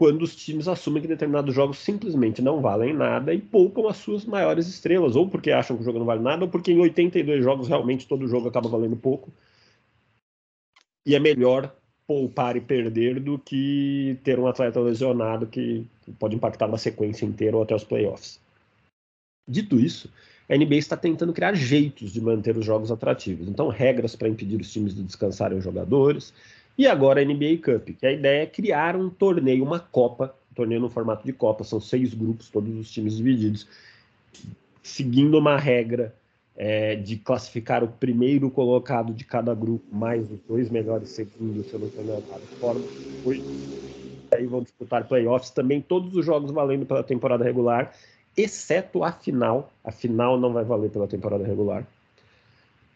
quando 0.00 0.22
os 0.22 0.34
times 0.34 0.66
assumem 0.66 1.02
que 1.02 1.06
determinados 1.06 1.54
jogos 1.54 1.76
simplesmente 1.76 2.40
não 2.40 2.62
valem 2.62 2.94
nada 2.94 3.34
e 3.34 3.38
poupam 3.38 3.86
as 3.86 3.98
suas 3.98 4.24
maiores 4.24 4.66
estrelas, 4.66 5.14
ou 5.14 5.28
porque 5.28 5.50
acham 5.50 5.76
que 5.76 5.82
o 5.82 5.84
jogo 5.84 5.98
não 5.98 6.06
vale 6.06 6.22
nada, 6.22 6.46
ou 6.46 6.50
porque 6.50 6.72
em 6.72 6.80
82 6.80 7.44
jogos 7.44 7.68
realmente 7.68 8.08
todo 8.08 8.26
jogo 8.26 8.48
acaba 8.48 8.66
valendo 8.66 8.96
pouco. 8.96 9.30
E 11.04 11.14
é 11.14 11.18
melhor 11.18 11.70
poupar 12.06 12.56
e 12.56 12.62
perder 12.62 13.20
do 13.20 13.38
que 13.38 14.18
ter 14.24 14.38
um 14.38 14.46
atleta 14.46 14.80
lesionado 14.80 15.46
que 15.46 15.86
pode 16.18 16.34
impactar 16.34 16.66
na 16.66 16.78
sequência 16.78 17.26
inteira 17.26 17.58
ou 17.58 17.62
até 17.62 17.74
os 17.74 17.84
playoffs. 17.84 18.40
Dito 19.46 19.78
isso, 19.78 20.10
a 20.48 20.56
NBA 20.56 20.76
está 20.76 20.96
tentando 20.96 21.34
criar 21.34 21.52
jeitos 21.52 22.10
de 22.10 22.22
manter 22.22 22.56
os 22.56 22.64
jogos 22.64 22.90
atrativos. 22.90 23.46
Então, 23.48 23.68
regras 23.68 24.16
para 24.16 24.30
impedir 24.30 24.58
os 24.58 24.72
times 24.72 24.94
de 24.94 25.02
descansarem 25.02 25.58
os 25.58 25.64
jogadores. 25.64 26.32
E 26.80 26.86
agora 26.86 27.20
a 27.20 27.22
NBA 27.22 27.58
Cup, 27.62 27.90
que 27.90 28.06
a 28.06 28.10
ideia 28.10 28.44
é 28.44 28.46
criar 28.46 28.96
um 28.96 29.10
torneio, 29.10 29.62
uma 29.62 29.78
Copa, 29.78 30.34
um 30.50 30.54
torneio 30.54 30.80
no 30.80 30.88
formato 30.88 31.26
de 31.26 31.32
Copa, 31.34 31.62
são 31.62 31.78
seis 31.78 32.14
grupos, 32.14 32.48
todos 32.48 32.74
os 32.74 32.90
times 32.90 33.18
divididos, 33.18 33.68
seguindo 34.82 35.36
uma 35.36 35.58
regra 35.58 36.14
é, 36.56 36.96
de 36.96 37.18
classificar 37.18 37.84
o 37.84 37.88
primeiro 37.88 38.50
colocado 38.50 39.12
de 39.12 39.24
cada 39.24 39.54
grupo, 39.54 39.94
mais 39.94 40.22
os 40.30 40.40
dois 40.48 40.70
melhores 40.70 41.10
segundos, 41.10 41.66
se 41.66 41.74
eu 41.74 41.80
não 41.80 41.86
estou 41.88 42.22
forma. 42.58 42.80
Aí 44.34 44.46
vão 44.46 44.62
disputar 44.62 45.06
playoffs 45.06 45.50
também, 45.50 45.82
todos 45.82 46.16
os 46.16 46.24
jogos 46.24 46.50
valendo 46.50 46.86
pela 46.86 47.02
temporada 47.02 47.44
regular 47.44 47.92
exceto 48.34 49.04
a 49.04 49.12
final. 49.12 49.70
A 49.84 49.92
final 49.92 50.40
não 50.40 50.50
vai 50.50 50.64
valer 50.64 50.90
pela 50.90 51.06
temporada 51.06 51.44
regular. 51.44 51.86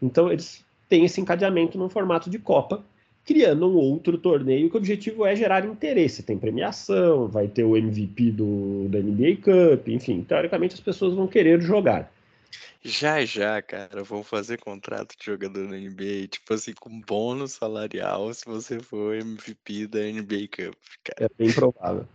Então 0.01 0.33
eles 0.33 0.65
têm 0.89 1.05
esse 1.05 1.21
encadeamento 1.21 1.77
no 1.77 1.91
formato 1.91 2.31
de 2.31 2.39
Copa, 2.39 2.83
criando 3.25 3.69
um 3.69 3.77
outro 3.77 4.19
torneio 4.19 4.69
que 4.69 4.77
o 4.77 4.79
objetivo 4.79 5.25
é 5.25 5.35
gerar 5.35 5.65
interesse. 5.65 6.23
Tem 6.23 6.39
premiação, 6.39 7.27
vai 7.27 7.49
ter 7.49 7.65
o 7.65 7.77
MVP 7.77 8.31
do, 8.33 8.87
da 8.89 8.99
NBA 8.99 9.37
Cup, 9.43 9.89
enfim, 9.89 10.23
teoricamente 10.23 10.75
as 10.75 10.81
pessoas 10.81 11.15
vão 11.15 11.27
querer 11.27 11.61
jogar. 11.61 12.13
Já 12.83 13.25
já, 13.25 13.63
cara, 13.63 14.03
vão 14.03 14.23
fazer 14.23 14.59
contrato 14.59 15.17
de 15.19 15.25
jogador 15.25 15.67
na 15.67 15.77
NBA, 15.77 16.29
tipo 16.29 16.53
assim, 16.53 16.75
com 16.75 17.01
bônus 17.01 17.53
salarial 17.53 18.33
se 18.35 18.45
você 18.45 18.79
for 18.79 19.15
MVP 19.15 19.87
da 19.87 20.01
NBA 20.01 20.49
Cup, 20.51 20.77
cara. 21.03 21.25
É 21.25 21.29
bem 21.39 21.51
provável. 21.51 22.07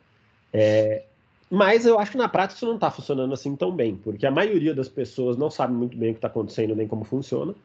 É, 0.54 1.04
mas 1.50 1.88
eu 1.88 2.00
acho 2.00 2.12
que 2.12 2.18
na 2.18 2.30
prática 2.30 2.58
isso 2.58 2.68
não 2.68 2.76
está 2.76 2.92
funcionando 2.92 3.34
assim 3.34 3.56
tão 3.56 3.76
bem, 3.76 3.96
porque 3.96 4.28
a 4.28 4.32
maioria 4.32 4.74
das 4.76 4.88
pessoas 4.88 5.36
não 5.36 5.50
sabe 5.50 5.74
muito 5.74 5.98
bem 5.98 6.12
o 6.12 6.14
que 6.14 6.20
está 6.20 6.28
acontecendo 6.28 6.76
nem 6.76 6.88
como 6.88 7.04
funciona. 7.04 7.56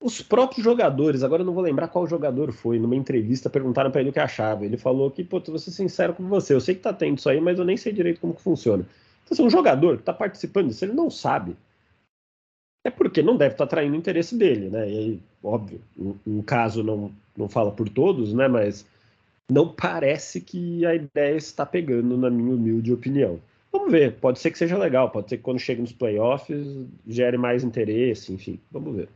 Os 0.00 0.20
próprios 0.20 0.62
jogadores, 0.62 1.22
agora 1.22 1.42
eu 1.42 1.46
não 1.46 1.54
vou 1.54 1.62
lembrar 1.62 1.88
qual 1.88 2.06
jogador 2.06 2.52
foi, 2.52 2.78
numa 2.78 2.94
entrevista 2.94 3.48
perguntaram 3.48 3.90
para 3.90 4.02
ele 4.02 4.10
o 4.10 4.12
que 4.12 4.20
achava. 4.20 4.64
Ele 4.64 4.76
falou 4.76 5.10
que, 5.10 5.24
pô, 5.24 5.40
vou 5.40 5.58
ser 5.58 5.70
sincero 5.70 6.14
com 6.14 6.28
você, 6.28 6.54
eu 6.54 6.60
sei 6.60 6.74
que 6.74 6.82
tá 6.82 6.92
tendo 6.92 7.18
isso 7.18 7.28
aí, 7.28 7.40
mas 7.40 7.58
eu 7.58 7.64
nem 7.64 7.76
sei 7.76 7.92
direito 7.92 8.20
como 8.20 8.34
que 8.34 8.42
funciona. 8.42 8.86
Então, 9.24 9.34
se 9.34 9.42
assim, 9.42 9.44
um 9.44 9.50
jogador 9.50 9.96
que 9.96 10.02
está 10.02 10.12
participando 10.12 10.68
disso, 10.68 10.84
ele 10.84 10.92
não 10.92 11.10
sabe. 11.10 11.56
É 12.84 12.90
porque 12.90 13.22
não 13.22 13.36
deve 13.36 13.54
estar 13.54 13.66
tá 13.66 13.68
atraindo 13.68 13.94
o 13.94 13.98
interesse 13.98 14.36
dele, 14.36 14.68
né? 14.68 14.88
E 14.88 14.98
aí, 14.98 15.20
óbvio, 15.42 15.80
um, 16.26 16.40
caso 16.42 16.84
não, 16.84 17.10
não 17.36 17.48
fala 17.48 17.72
por 17.72 17.88
todos, 17.88 18.32
né? 18.32 18.46
Mas 18.46 18.86
não 19.50 19.72
parece 19.72 20.40
que 20.40 20.86
a 20.86 20.94
ideia 20.94 21.36
está 21.36 21.66
pegando, 21.66 22.16
na 22.16 22.30
minha 22.30 22.54
humilde 22.54 22.92
opinião. 22.92 23.40
Vamos 23.72 23.90
ver, 23.90 24.14
pode 24.14 24.38
ser 24.38 24.50
que 24.50 24.58
seja 24.58 24.78
legal, 24.78 25.10
pode 25.10 25.28
ser 25.28 25.38
que 25.38 25.42
quando 25.42 25.58
chegue 25.58 25.80
nos 25.80 25.92
playoffs 25.92 26.64
gere 27.06 27.36
mais 27.36 27.64
interesse, 27.64 28.32
enfim, 28.32 28.60
vamos 28.70 28.94
ver. 28.94 29.08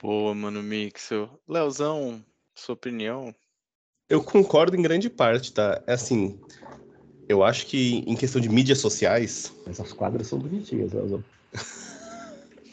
Boa, 0.00 0.32
mano, 0.32 0.62
Mixel. 0.62 1.28
Leozão, 1.48 2.24
sua 2.54 2.74
opinião? 2.74 3.34
Eu 4.08 4.22
concordo 4.22 4.76
em 4.76 4.82
grande 4.82 5.10
parte, 5.10 5.52
tá? 5.52 5.82
É 5.88 5.94
assim, 5.94 6.38
eu 7.28 7.42
acho 7.42 7.66
que 7.66 8.04
em 8.06 8.14
questão 8.14 8.40
de 8.40 8.48
mídias 8.48 8.78
sociais. 8.78 9.52
Essas 9.66 9.92
quadras 9.92 10.28
são 10.28 10.38
bonitinhas, 10.38 10.92
Leozão. 10.92 11.24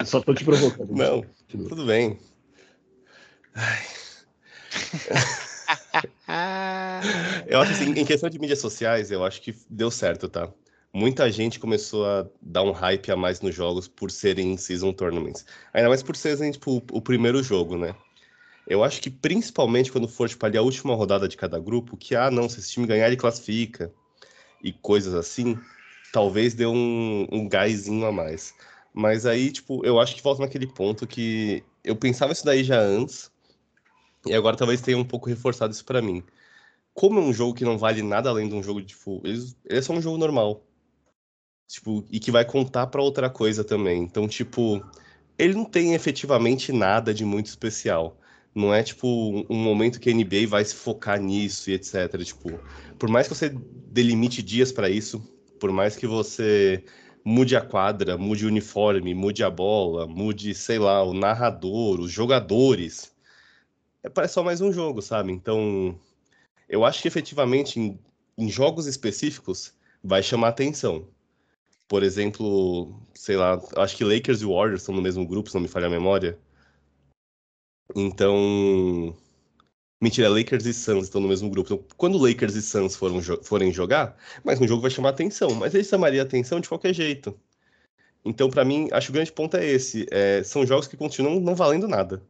Só 0.05 0.21
tô 0.21 0.35
te 0.35 0.45
provocando. 0.45 0.93
Não, 0.93 1.25
tudo 1.47 1.85
bem. 1.85 2.19
Ai. 3.55 3.85
eu 7.47 7.59
acho 7.59 7.71
assim, 7.71 7.89
em 7.89 8.05
questão 8.05 8.29
de 8.29 8.37
mídias 8.37 8.59
sociais, 8.59 9.09
eu 9.09 9.25
acho 9.25 9.41
que 9.41 9.55
deu 9.69 9.89
certo, 9.89 10.29
tá? 10.29 10.51
Muita 10.95 11.29
gente 11.29 11.59
começou 11.59 12.05
a 12.05 12.25
dar 12.41 12.63
um 12.63 12.71
hype 12.71 13.11
a 13.11 13.17
mais 13.17 13.41
nos 13.41 13.53
jogos 13.53 13.85
por 13.85 14.09
serem 14.09 14.55
season 14.55 14.93
tournaments. 14.93 15.45
Ainda 15.73 15.89
mais 15.89 16.01
por 16.01 16.15
serem, 16.15 16.53
tipo, 16.53 16.81
o 16.89 17.01
primeiro 17.01 17.43
jogo, 17.43 17.77
né? 17.77 17.93
Eu 18.65 18.81
acho 18.81 19.01
que 19.01 19.09
principalmente 19.09 19.91
quando 19.91 20.07
for, 20.07 20.29
tipo, 20.29 20.45
ali 20.45 20.57
a 20.57 20.61
última 20.61 20.95
rodada 20.95 21.27
de 21.27 21.35
cada 21.35 21.59
grupo, 21.59 21.97
que, 21.97 22.15
ah, 22.15 22.31
não, 22.31 22.47
se 22.47 22.61
esse 22.61 22.71
time 22.71 22.87
ganhar, 22.87 23.07
ele 23.07 23.17
classifica, 23.17 23.91
e 24.63 24.71
coisas 24.71 25.13
assim, 25.13 25.59
talvez 26.13 26.53
dê 26.53 26.65
um, 26.65 27.27
um 27.29 27.45
gásinho 27.45 28.05
a 28.05 28.11
mais. 28.13 28.53
Mas 28.93 29.25
aí, 29.25 29.51
tipo, 29.51 29.85
eu 29.85 29.99
acho 29.99 30.15
que 30.15 30.23
volta 30.23 30.43
naquele 30.43 30.65
ponto 30.65 31.05
que 31.05 31.61
eu 31.83 31.97
pensava 31.97 32.31
isso 32.31 32.45
daí 32.45 32.63
já 32.63 32.79
antes, 32.79 33.29
e 34.25 34.33
agora 34.33 34.55
talvez 34.55 34.79
tenha 34.79 34.97
um 34.97 35.03
pouco 35.03 35.27
reforçado 35.27 35.73
isso 35.73 35.83
para 35.83 36.01
mim. 36.01 36.23
Como 36.93 37.19
é 37.19 37.21
um 37.21 37.33
jogo 37.33 37.53
que 37.53 37.65
não 37.65 37.77
vale 37.77 38.01
nada 38.01 38.29
além 38.29 38.47
de 38.47 38.55
um 38.55 38.63
jogo 38.63 38.81
de 38.81 38.95
ele, 39.25 39.53
ele 39.65 39.79
é 39.79 39.81
só 39.81 39.91
um 39.91 40.01
jogo 40.01 40.17
normal. 40.17 40.64
Tipo, 41.67 42.05
e 42.11 42.19
que 42.19 42.31
vai 42.31 42.45
contar 42.45 42.87
para 42.87 43.01
outra 43.01 43.29
coisa 43.29 43.63
também. 43.63 44.03
Então, 44.03 44.27
tipo, 44.27 44.83
ele 45.37 45.53
não 45.53 45.65
tem 45.65 45.93
efetivamente 45.93 46.71
nada 46.71 47.13
de 47.13 47.25
muito 47.25 47.47
especial. 47.47 48.17
Não 48.53 48.73
é 48.73 48.81
tipo 48.83 49.07
um 49.49 49.57
momento 49.57 49.99
que 49.99 50.09
a 50.09 50.13
NBA 50.13 50.47
vai 50.47 50.63
se 50.63 50.75
focar 50.75 51.19
nisso 51.19 51.69
e 51.69 51.73
etc. 51.73 52.23
Tipo, 52.23 52.59
por 52.97 53.09
mais 53.09 53.27
que 53.27 53.35
você 53.35 53.49
delimite 53.49 54.41
dias 54.41 54.71
para 54.71 54.89
isso, 54.89 55.19
por 55.59 55.71
mais 55.71 55.95
que 55.95 56.07
você 56.07 56.83
mude 57.23 57.55
a 57.55 57.61
quadra, 57.61 58.17
mude 58.17 58.45
o 58.45 58.47
uniforme, 58.47 59.13
mude 59.13 59.43
a 59.43 59.49
bola, 59.49 60.07
mude, 60.07 60.53
sei 60.53 60.77
lá, 60.79 61.03
o 61.03 61.13
narrador, 61.13 61.99
os 61.99 62.11
jogadores, 62.11 63.11
é, 64.03 64.09
parece 64.09 64.35
só 64.35 64.43
mais 64.43 64.61
um 64.61 64.71
jogo, 64.71 65.01
sabe? 65.01 65.31
Então, 65.31 65.99
eu 66.69 66.85
acho 66.85 67.01
que 67.01 67.07
efetivamente 67.07 67.79
em, 67.79 67.99
em 68.37 68.47
jogos 68.49 68.85
específicos 68.85 69.73
vai 70.03 70.21
chamar 70.21 70.49
atenção. 70.49 71.07
Por 71.87 72.03
exemplo, 72.03 72.99
sei 73.13 73.37
lá, 73.37 73.61
acho 73.77 73.95
que 73.95 74.03
Lakers 74.03 74.41
e 74.41 74.45
Warriors 74.45 74.81
estão 74.81 74.95
no 74.95 75.01
mesmo 75.01 75.25
grupo, 75.27 75.49
se 75.49 75.55
não 75.55 75.61
me 75.61 75.67
falha 75.67 75.87
a 75.87 75.89
memória. 75.89 76.37
Então, 77.95 79.15
Mentira, 80.01 80.29
Lakers 80.29 80.65
e 80.65 80.73
Suns 80.73 81.05
estão 81.05 81.21
no 81.21 81.27
mesmo 81.27 81.49
grupo. 81.49 81.73
Então, 81.73 81.85
quando 81.97 82.17
Lakers 82.17 82.55
e 82.55 82.61
Suns 82.61 82.95
foram, 82.95 83.21
forem 83.43 83.71
jogar, 83.71 84.17
mais 84.43 84.59
um 84.59 84.67
jogo 84.67 84.81
vai 84.81 84.91
chamar 84.91 85.09
atenção. 85.09 85.53
Mas 85.55 85.73
ele 85.75 85.83
chamaria 85.83 86.21
atenção 86.21 86.59
de 86.59 86.67
qualquer 86.69 86.93
jeito. 86.93 87.39
Então, 88.23 88.49
para 88.49 88.65
mim, 88.65 88.89
acho 88.91 89.07
que 89.07 89.11
o 89.11 89.13
grande 89.13 89.31
ponto 89.31 89.55
é 89.57 89.65
esse. 89.65 90.07
É, 90.11 90.43
são 90.43 90.65
jogos 90.65 90.87
que 90.87 90.97
continuam 90.97 91.39
não 91.39 91.55
valendo 91.55 91.87
nada 91.87 92.21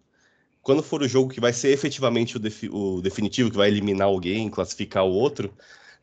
quando 0.66 0.82
for 0.82 1.04
o 1.04 1.08
jogo 1.08 1.32
que 1.32 1.40
vai 1.40 1.54
ser 1.54 1.70
efetivamente 1.70 2.38
o, 2.38 2.40
defi 2.40 2.68
o, 2.74 3.00
definitivo, 3.00 3.52
que 3.52 3.56
vai 3.56 3.68
eliminar 3.68 4.08
alguém, 4.08 4.50
classificar 4.50 5.06
o 5.06 5.12
outro, 5.12 5.54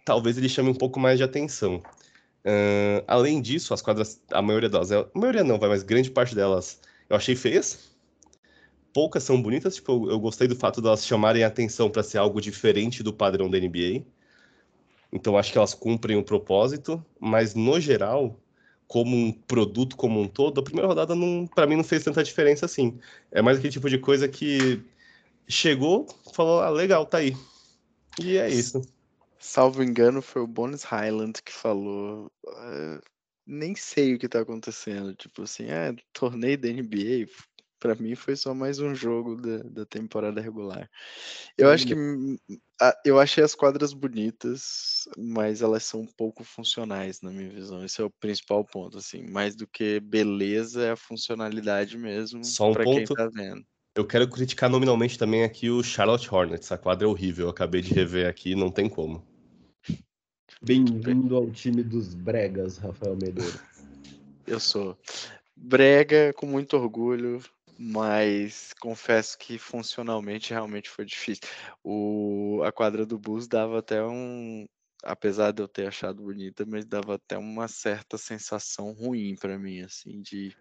talvez 0.04 0.38
ele 0.38 0.48
chame 0.48 0.70
um 0.70 0.74
pouco 0.74 1.00
mais 1.00 1.18
de 1.18 1.24
atenção. 1.24 1.82
Uh, 2.44 3.04
além 3.06 3.40
disso, 3.40 3.72
as 3.72 3.80
quadras, 3.80 4.20
a 4.32 4.42
maioria 4.42 4.68
delas, 4.68 4.90
a 4.90 5.06
maioria 5.14 5.44
não, 5.44 5.58
vai, 5.58 5.68
mas 5.68 5.82
grande 5.82 6.10
parte 6.10 6.34
delas 6.34 6.80
eu 7.08 7.16
achei 7.16 7.36
feias. 7.36 7.90
Poucas 8.92 9.22
são 9.22 9.40
bonitas, 9.40 9.76
tipo, 9.76 10.10
eu, 10.10 10.18
gostei 10.18 10.48
do 10.48 10.56
fato 10.56 10.82
delas 10.82 11.06
chamarem 11.06 11.44
a 11.44 11.46
atenção 11.46 11.90
para 11.90 12.02
ser 12.02 12.18
algo 12.18 12.40
diferente 12.40 13.02
do 13.02 13.12
padrão 13.12 13.48
da 13.48 13.58
NBA. 13.58 14.04
Então 15.12 15.36
acho 15.36 15.52
que 15.52 15.58
elas 15.58 15.74
cumprem 15.74 16.16
o 16.16 16.22
propósito, 16.22 17.04
mas 17.20 17.54
no 17.54 17.78
geral, 17.80 18.38
como 18.86 19.16
um 19.16 19.32
produto 19.32 19.96
como 19.96 20.20
um 20.20 20.28
todo, 20.28 20.60
a 20.60 20.64
primeira 20.64 20.88
rodada 20.88 21.14
para 21.54 21.66
mim 21.66 21.76
não 21.76 21.84
fez 21.84 22.04
tanta 22.04 22.22
diferença 22.24 22.66
assim. 22.66 22.98
É 23.30 23.40
mais 23.40 23.58
aquele 23.58 23.72
tipo 23.72 23.88
de 23.88 23.98
coisa 23.98 24.28
que 24.28 24.82
chegou, 25.48 26.06
falou, 26.34 26.60
ah, 26.60 26.70
legal, 26.70 27.06
tá 27.06 27.18
aí. 27.18 27.36
E 28.20 28.36
é 28.36 28.48
isso. 28.48 28.82
Salvo 29.42 29.82
engano, 29.82 30.22
foi 30.22 30.40
o 30.40 30.46
Bonus 30.46 30.84
Highland 30.84 31.42
que 31.42 31.52
falou. 31.52 32.30
Uh, 32.46 33.02
nem 33.44 33.74
sei 33.74 34.14
o 34.14 34.18
que 34.18 34.28
tá 34.28 34.40
acontecendo. 34.40 35.16
Tipo 35.16 35.42
assim, 35.42 35.64
é, 35.64 35.92
torneio 36.12 36.56
da 36.56 36.68
NBA, 36.68 37.26
para 37.80 37.96
mim 37.96 38.14
foi 38.14 38.36
só 38.36 38.54
mais 38.54 38.78
um 38.78 38.94
jogo 38.94 39.34
da, 39.34 39.58
da 39.64 39.84
temporada 39.84 40.40
regular. 40.40 40.88
Eu 41.58 41.70
acho 41.70 41.84
que 41.88 41.94
eu 43.04 43.18
achei 43.18 43.42
as 43.42 43.52
quadras 43.52 43.92
bonitas, 43.92 45.08
mas 45.18 45.60
elas 45.60 45.82
são 45.82 46.02
um 46.02 46.06
pouco 46.06 46.44
funcionais 46.44 47.20
na 47.20 47.32
minha 47.32 47.50
visão. 47.50 47.84
Esse 47.84 48.00
é 48.00 48.04
o 48.04 48.10
principal 48.20 48.64
ponto, 48.64 48.96
assim. 48.96 49.28
Mais 49.28 49.56
do 49.56 49.66
que 49.66 49.98
beleza, 49.98 50.84
é 50.84 50.90
a 50.92 50.96
funcionalidade 50.96 51.98
mesmo. 51.98 52.44
Só 52.44 52.70
um 52.70 52.74
ponto. 52.74 53.12
Tá 53.12 53.28
eu 53.96 54.06
quero 54.06 54.28
criticar 54.28 54.70
nominalmente 54.70 55.18
também 55.18 55.42
aqui 55.42 55.68
o 55.68 55.82
Charlotte 55.82 56.32
Hornets. 56.32 56.70
A 56.70 56.78
quadra 56.78 57.08
é 57.08 57.10
horrível. 57.10 57.46
Eu 57.46 57.50
acabei 57.50 57.80
de 57.82 57.92
rever 57.92 58.28
aqui, 58.28 58.54
não 58.54 58.70
tem 58.70 58.88
como. 58.88 59.31
Bem-vindo 60.64 61.36
ao 61.36 61.50
time 61.50 61.82
dos 61.82 62.14
bregas, 62.14 62.78
Rafael 62.78 63.16
Medeiros. 63.16 63.58
Eu 64.46 64.58
sou 64.58 64.98
brega 65.56 66.32
com 66.34 66.46
muito 66.46 66.76
orgulho 66.76 67.40
mas 67.84 68.72
confesso 68.80 69.36
que 69.36 69.58
funcionalmente 69.58 70.50
realmente 70.50 70.88
foi 70.88 71.04
difícil. 71.04 71.42
O, 71.82 72.62
a 72.64 72.70
quadra 72.70 73.04
do 73.04 73.18
Bulls 73.18 73.48
dava 73.48 73.80
até 73.80 74.04
um, 74.04 74.66
apesar 75.02 75.52
de 75.52 75.62
eu 75.62 75.68
ter 75.68 75.88
achado 75.88 76.22
bonita, 76.22 76.64
mas 76.64 76.84
dava 76.84 77.16
até 77.16 77.36
uma 77.36 77.66
certa 77.66 78.16
sensação 78.16 78.92
ruim 78.92 79.34
para 79.34 79.58
mim, 79.58 79.80
assim, 79.80 80.20
de 80.20 80.56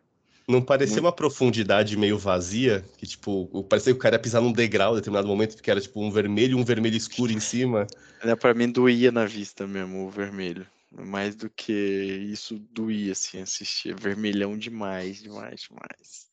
não 0.48 0.62
parecia 0.62 1.00
uma 1.00 1.12
profundidade 1.12 1.98
meio 1.98 2.18
vazia, 2.18 2.84
que 2.98 3.06
tipo, 3.06 3.64
parecia 3.64 3.94
que 3.94 4.00
o 4.00 4.02
cara 4.02 4.16
ia 4.16 4.20
pisar 4.20 4.42
num 4.42 4.52
degrau 4.52 4.94
em 4.94 4.96
determinado 4.96 5.28
momento, 5.28 5.56
porque 5.56 5.72
era 5.72 5.80
tipo 5.80 6.02
um 6.02 6.12
vermelho 6.12 6.58
e 6.58 6.62
um 6.62 6.66
vermelho 6.66 6.98
escuro 6.98 7.32
em 7.32 7.40
cima. 7.40 7.88
É, 8.22 8.36
para 8.36 8.54
mim 8.54 8.70
doía 8.70 9.12
na 9.12 9.26
vista 9.26 9.66
mesmo 9.66 10.06
o 10.06 10.10
vermelho. 10.10 10.66
Mais 10.92 11.36
do 11.36 11.50
que 11.50 11.72
isso 11.72 12.60
doía, 12.72 13.14
assim, 13.14 13.42
assistir. 13.42 13.96
Vermelhão 13.96 14.58
demais, 14.58 15.22
demais, 15.22 15.62
demais. 15.62 16.28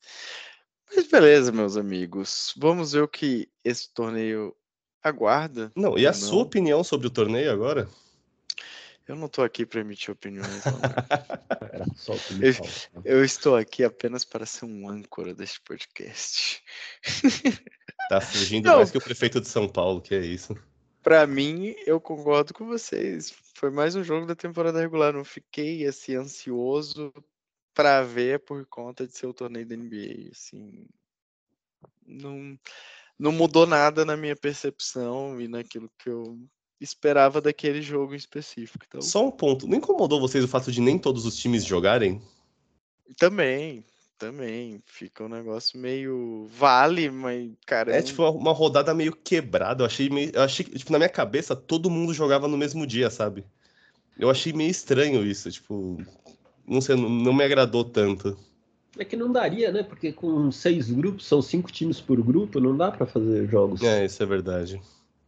Mas 0.93 1.07
beleza, 1.07 1.51
meus 1.51 1.77
amigos. 1.77 2.53
Vamos 2.57 2.91
ver 2.91 3.03
o 3.03 3.07
que 3.07 3.47
esse 3.63 3.93
torneio 3.93 4.53
aguarda. 5.01 5.71
Não, 5.75 5.97
e 5.97 6.05
a 6.05 6.11
não. 6.11 6.17
sua 6.17 6.43
opinião 6.43 6.83
sobre 6.83 7.07
o 7.07 7.11
torneio 7.11 7.51
agora? 7.51 7.87
Eu 9.09 9.15
não 9.15 9.25
estou 9.25 9.43
aqui 9.43 9.65
para 9.65 9.81
emitir 9.81 10.11
opiniões. 10.11 10.63
eu, 12.39 13.03
eu, 13.03 13.25
estou 13.25 13.55
aqui 13.55 13.83
apenas 13.83 14.23
para 14.23 14.45
ser 14.45 14.65
um 14.65 14.87
âncora 14.87 15.33
deste 15.33 15.59
podcast. 15.61 16.63
Tá 18.07 18.21
fugindo 18.21 18.65
não. 18.65 18.75
mais 18.75 18.91
que 18.91 18.99
o 18.99 19.01
prefeito 19.01 19.41
de 19.41 19.47
São 19.47 19.67
Paulo, 19.67 19.99
que 19.99 20.13
é 20.13 20.19
isso. 20.19 20.55
Para 21.01 21.25
mim, 21.25 21.73
eu 21.87 21.99
concordo 21.99 22.53
com 22.53 22.67
vocês. 22.67 23.33
Foi 23.55 23.71
mais 23.71 23.95
um 23.95 24.03
jogo 24.03 24.27
da 24.27 24.35
temporada 24.35 24.79
regular. 24.79 25.11
Não 25.11 25.25
fiquei 25.25 25.87
assim 25.87 26.13
ansioso 26.13 27.11
para 27.73 28.03
ver 28.03 28.39
por 28.41 28.63
conta 28.67 29.07
de 29.07 29.17
ser 29.17 29.25
o 29.25 29.33
torneio 29.33 29.65
da 29.65 29.75
NBA. 29.75 30.29
Assim, 30.31 30.85
não, 32.05 32.59
não 33.17 33.31
mudou 33.31 33.65
nada 33.65 34.05
na 34.05 34.15
minha 34.15 34.35
percepção 34.35 35.41
e 35.41 35.47
naquilo 35.47 35.89
que 35.97 36.09
eu 36.09 36.39
esperava 36.79 37.41
daquele 37.41 37.81
jogo 37.81 38.13
em 38.13 38.17
específico. 38.17 38.85
Então... 38.87 39.01
Só 39.01 39.25
um 39.25 39.31
ponto. 39.31 39.67
Não 39.67 39.77
incomodou 39.77 40.19
vocês 40.19 40.43
o 40.43 40.47
fato 40.47 40.71
de 40.71 40.81
nem 40.81 40.97
todos 40.97 41.25
os 41.25 41.35
times 41.35 41.65
jogarem? 41.65 42.21
Também, 43.17 43.83
também. 44.17 44.81
Fica 44.85 45.23
um 45.23 45.29
negócio 45.29 45.79
meio 45.79 46.47
vale, 46.53 47.09
mas, 47.09 47.51
cara. 47.65 47.95
É 47.95 48.01
tipo 48.01 48.23
uma 48.29 48.53
rodada 48.53 48.93
meio 48.93 49.15
quebrada. 49.15 49.83
Eu 49.83 49.87
achei 49.87 50.09
meio. 50.09 50.31
Eu 50.33 50.41
achei 50.41 50.65
tipo, 50.65 50.91
na 50.91 50.99
minha 50.99 51.09
cabeça, 51.09 51.55
todo 51.55 51.89
mundo 51.89 52.13
jogava 52.13 52.47
no 52.47 52.57
mesmo 52.57 52.85
dia, 52.87 53.09
sabe? 53.09 53.43
Eu 54.17 54.29
achei 54.29 54.53
meio 54.53 54.69
estranho 54.69 55.25
isso, 55.25 55.51
tipo. 55.51 55.97
Não 56.67 56.81
sei, 56.81 56.95
não, 56.95 57.09
não 57.09 57.33
me 57.33 57.43
agradou 57.43 57.83
tanto. 57.83 58.37
É 58.97 59.05
que 59.05 59.15
não 59.15 59.31
daria, 59.31 59.71
né? 59.71 59.81
Porque 59.81 60.11
com 60.11 60.51
seis 60.51 60.89
grupos, 60.89 61.25
são 61.25 61.41
cinco 61.41 61.71
times 61.71 62.01
por 62.01 62.21
grupo, 62.21 62.59
não 62.59 62.75
dá 62.75 62.91
para 62.91 63.05
fazer 63.05 63.47
jogos. 63.47 63.81
É, 63.81 64.05
isso 64.05 64.21
é 64.21 64.25
verdade. 64.25 64.81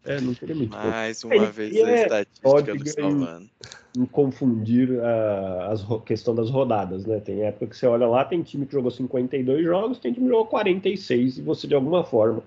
É, 0.04 0.20
não 0.20 0.34
teria 0.34 0.56
muito. 0.56 0.76
Mais 0.76 1.24
uma 1.24 1.36
é, 1.36 1.52
vez 1.52 1.76
a 1.76 1.90
é 1.90 2.04
estatística 2.04 2.76
do 2.76 2.90
salvando. 2.90 3.50
Em, 3.96 4.02
em 4.02 4.06
confundir 4.06 5.00
a, 5.00 5.74
a 5.74 6.02
questão 6.02 6.34
das 6.34 6.50
rodadas, 6.50 7.06
né? 7.06 7.20
Tem 7.20 7.44
época 7.44 7.68
que 7.68 7.78
você 7.78 7.86
olha 7.86 8.08
lá, 8.08 8.26
tem 8.26 8.42
time 8.42 8.66
que 8.66 8.72
jogou 8.72 8.90
52 8.90 9.64
jogos, 9.64 10.00
tem 10.00 10.12
time 10.12 10.26
que 10.26 10.32
jogou 10.32 10.48
46, 10.48 11.38
e 11.38 11.42
você 11.42 11.68
de 11.68 11.76
alguma 11.76 12.04
forma 12.04 12.44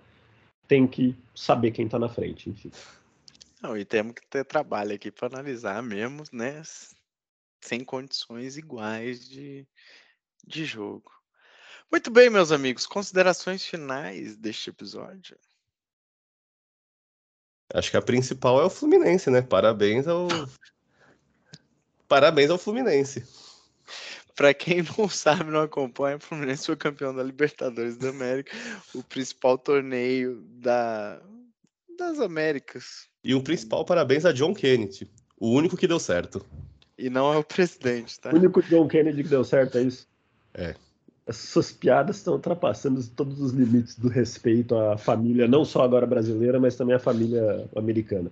tem 0.67 0.87
que 0.87 1.15
saber 1.35 1.71
quem 1.71 1.89
tá 1.89 1.99
na 1.99 2.09
frente, 2.09 2.51
enfim. 2.51 2.73
Não, 3.63 3.77
e 3.77 3.85
temos 3.85 4.15
que 4.15 4.27
ter 4.27 4.45
trabalho 4.45 4.95
aqui 4.95 5.11
para 5.11 5.29
analisar 5.29 5.83
mesmo, 5.83 6.25
né? 6.33 6.61
Sem 7.61 7.85
condições 7.85 8.57
iguais 8.57 9.29
de, 9.29 9.67
de 10.47 10.65
jogo. 10.65 11.11
Muito 11.91 12.11
bem, 12.11 12.29
meus 12.29 12.51
amigos, 12.51 12.87
considerações 12.87 13.65
finais 13.65 14.37
deste 14.37 14.71
episódio. 14.71 15.39
Acho 17.73 17.91
que 17.91 17.97
a 17.97 18.03
principal 18.03 18.61
é 18.61 18.65
o 18.65 18.71
Fluminense, 18.71 19.31
né? 19.31 19.43
Parabéns 19.43 20.07
ao. 20.07 20.29
Parabéns 22.07 22.51
ao 22.51 22.59
Fluminense. 22.59 23.25
Para 24.37 24.53
quem 24.53 24.83
não 24.99 25.09
sabe, 25.09 25.51
não 25.51 25.63
acompanha, 25.63 26.17
o 26.17 26.21
Fluminense 26.21 26.67
foi 26.67 26.77
campeão 26.77 27.15
da 27.15 27.23
Libertadores 27.23 27.97
da 27.97 28.11
América, 28.11 28.55
o 28.95 29.03
principal 29.03 29.57
torneio 29.57 30.43
da... 30.61 31.21
das 31.97 32.21
Américas. 32.21 33.09
E 33.23 33.35
o 33.35 33.43
principal 33.43 33.85
parabéns 33.85 34.25
a 34.25 34.33
John 34.33 34.53
Kennedy, 34.53 35.11
o 35.39 35.51
único 35.51 35.77
que 35.77 35.87
deu 35.87 35.99
certo. 35.99 36.45
E 36.99 37.09
não 37.09 37.33
é 37.33 37.39
o 37.39 37.45
presidente, 37.45 38.21
tá? 38.21 38.31
O 38.31 38.37
único 38.37 38.63
John 38.63 38.87
Kennedy 38.87 39.23
que 39.23 39.29
deu 39.29 39.45
certo, 39.45 39.79
é 39.79 39.83
isso? 39.83 40.07
É 40.53 40.75
suas 41.31 41.73
piadas 41.73 42.17
estão 42.17 42.35
ultrapassando 42.35 43.03
todos 43.09 43.41
os 43.41 43.53
limites 43.53 43.99
do 43.99 44.09
respeito 44.09 44.77
à 44.77 44.99
família, 44.99 45.49
não 45.49 45.65
só 45.65 45.83
agora 45.83 46.07
brasileira, 46.07 46.61
mas 46.61 46.77
também 46.77 46.95
à 46.95 46.99
família 46.99 47.69
americana. 47.75 48.31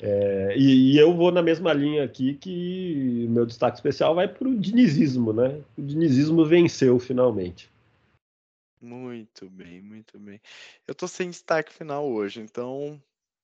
É, 0.00 0.54
e, 0.56 0.94
e, 0.94 0.98
eu 0.98 1.14
vou 1.14 1.30
na 1.30 1.40
mesma 1.40 1.72
linha 1.72 2.02
aqui 2.02 2.34
que 2.34 3.26
meu 3.30 3.46
destaque 3.46 3.76
especial 3.76 4.16
vai 4.16 4.26
para 4.26 4.48
o 4.48 4.58
dinizismo, 4.58 5.32
né? 5.32 5.60
O 5.78 5.82
dinizismo 5.82 6.44
venceu 6.44 6.98
finalmente. 6.98 7.70
Muito 8.80 9.48
bem, 9.48 9.80
muito 9.80 10.18
bem. 10.18 10.40
Eu 10.88 10.94
tô 10.96 11.06
sem 11.06 11.30
destaque 11.30 11.72
final 11.72 12.04
hoje, 12.04 12.40
então 12.40 13.00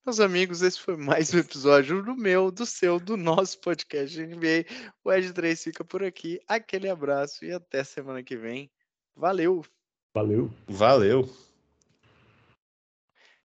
meus 0.08 0.20
amigos, 0.20 0.62
esse 0.62 0.80
foi 0.80 0.96
mais 0.96 1.34
um 1.34 1.38
episódio 1.38 2.02
do 2.02 2.16
meu, 2.16 2.50
do 2.50 2.64
seu, 2.64 2.98
do 2.98 3.14
nosso 3.14 3.60
podcast 3.60 4.18
NBA. 4.18 4.64
O 5.04 5.12
Ed 5.12 5.30
3 5.34 5.62
fica 5.62 5.84
por 5.84 6.02
aqui. 6.02 6.40
Aquele 6.48 6.88
abraço 6.88 7.44
e 7.44 7.52
até 7.52 7.84
semana 7.84 8.22
que 8.22 8.34
vem. 8.34 8.70
Valeu! 9.14 9.62
Valeu! 10.14 10.50
Valeu! 10.66 11.47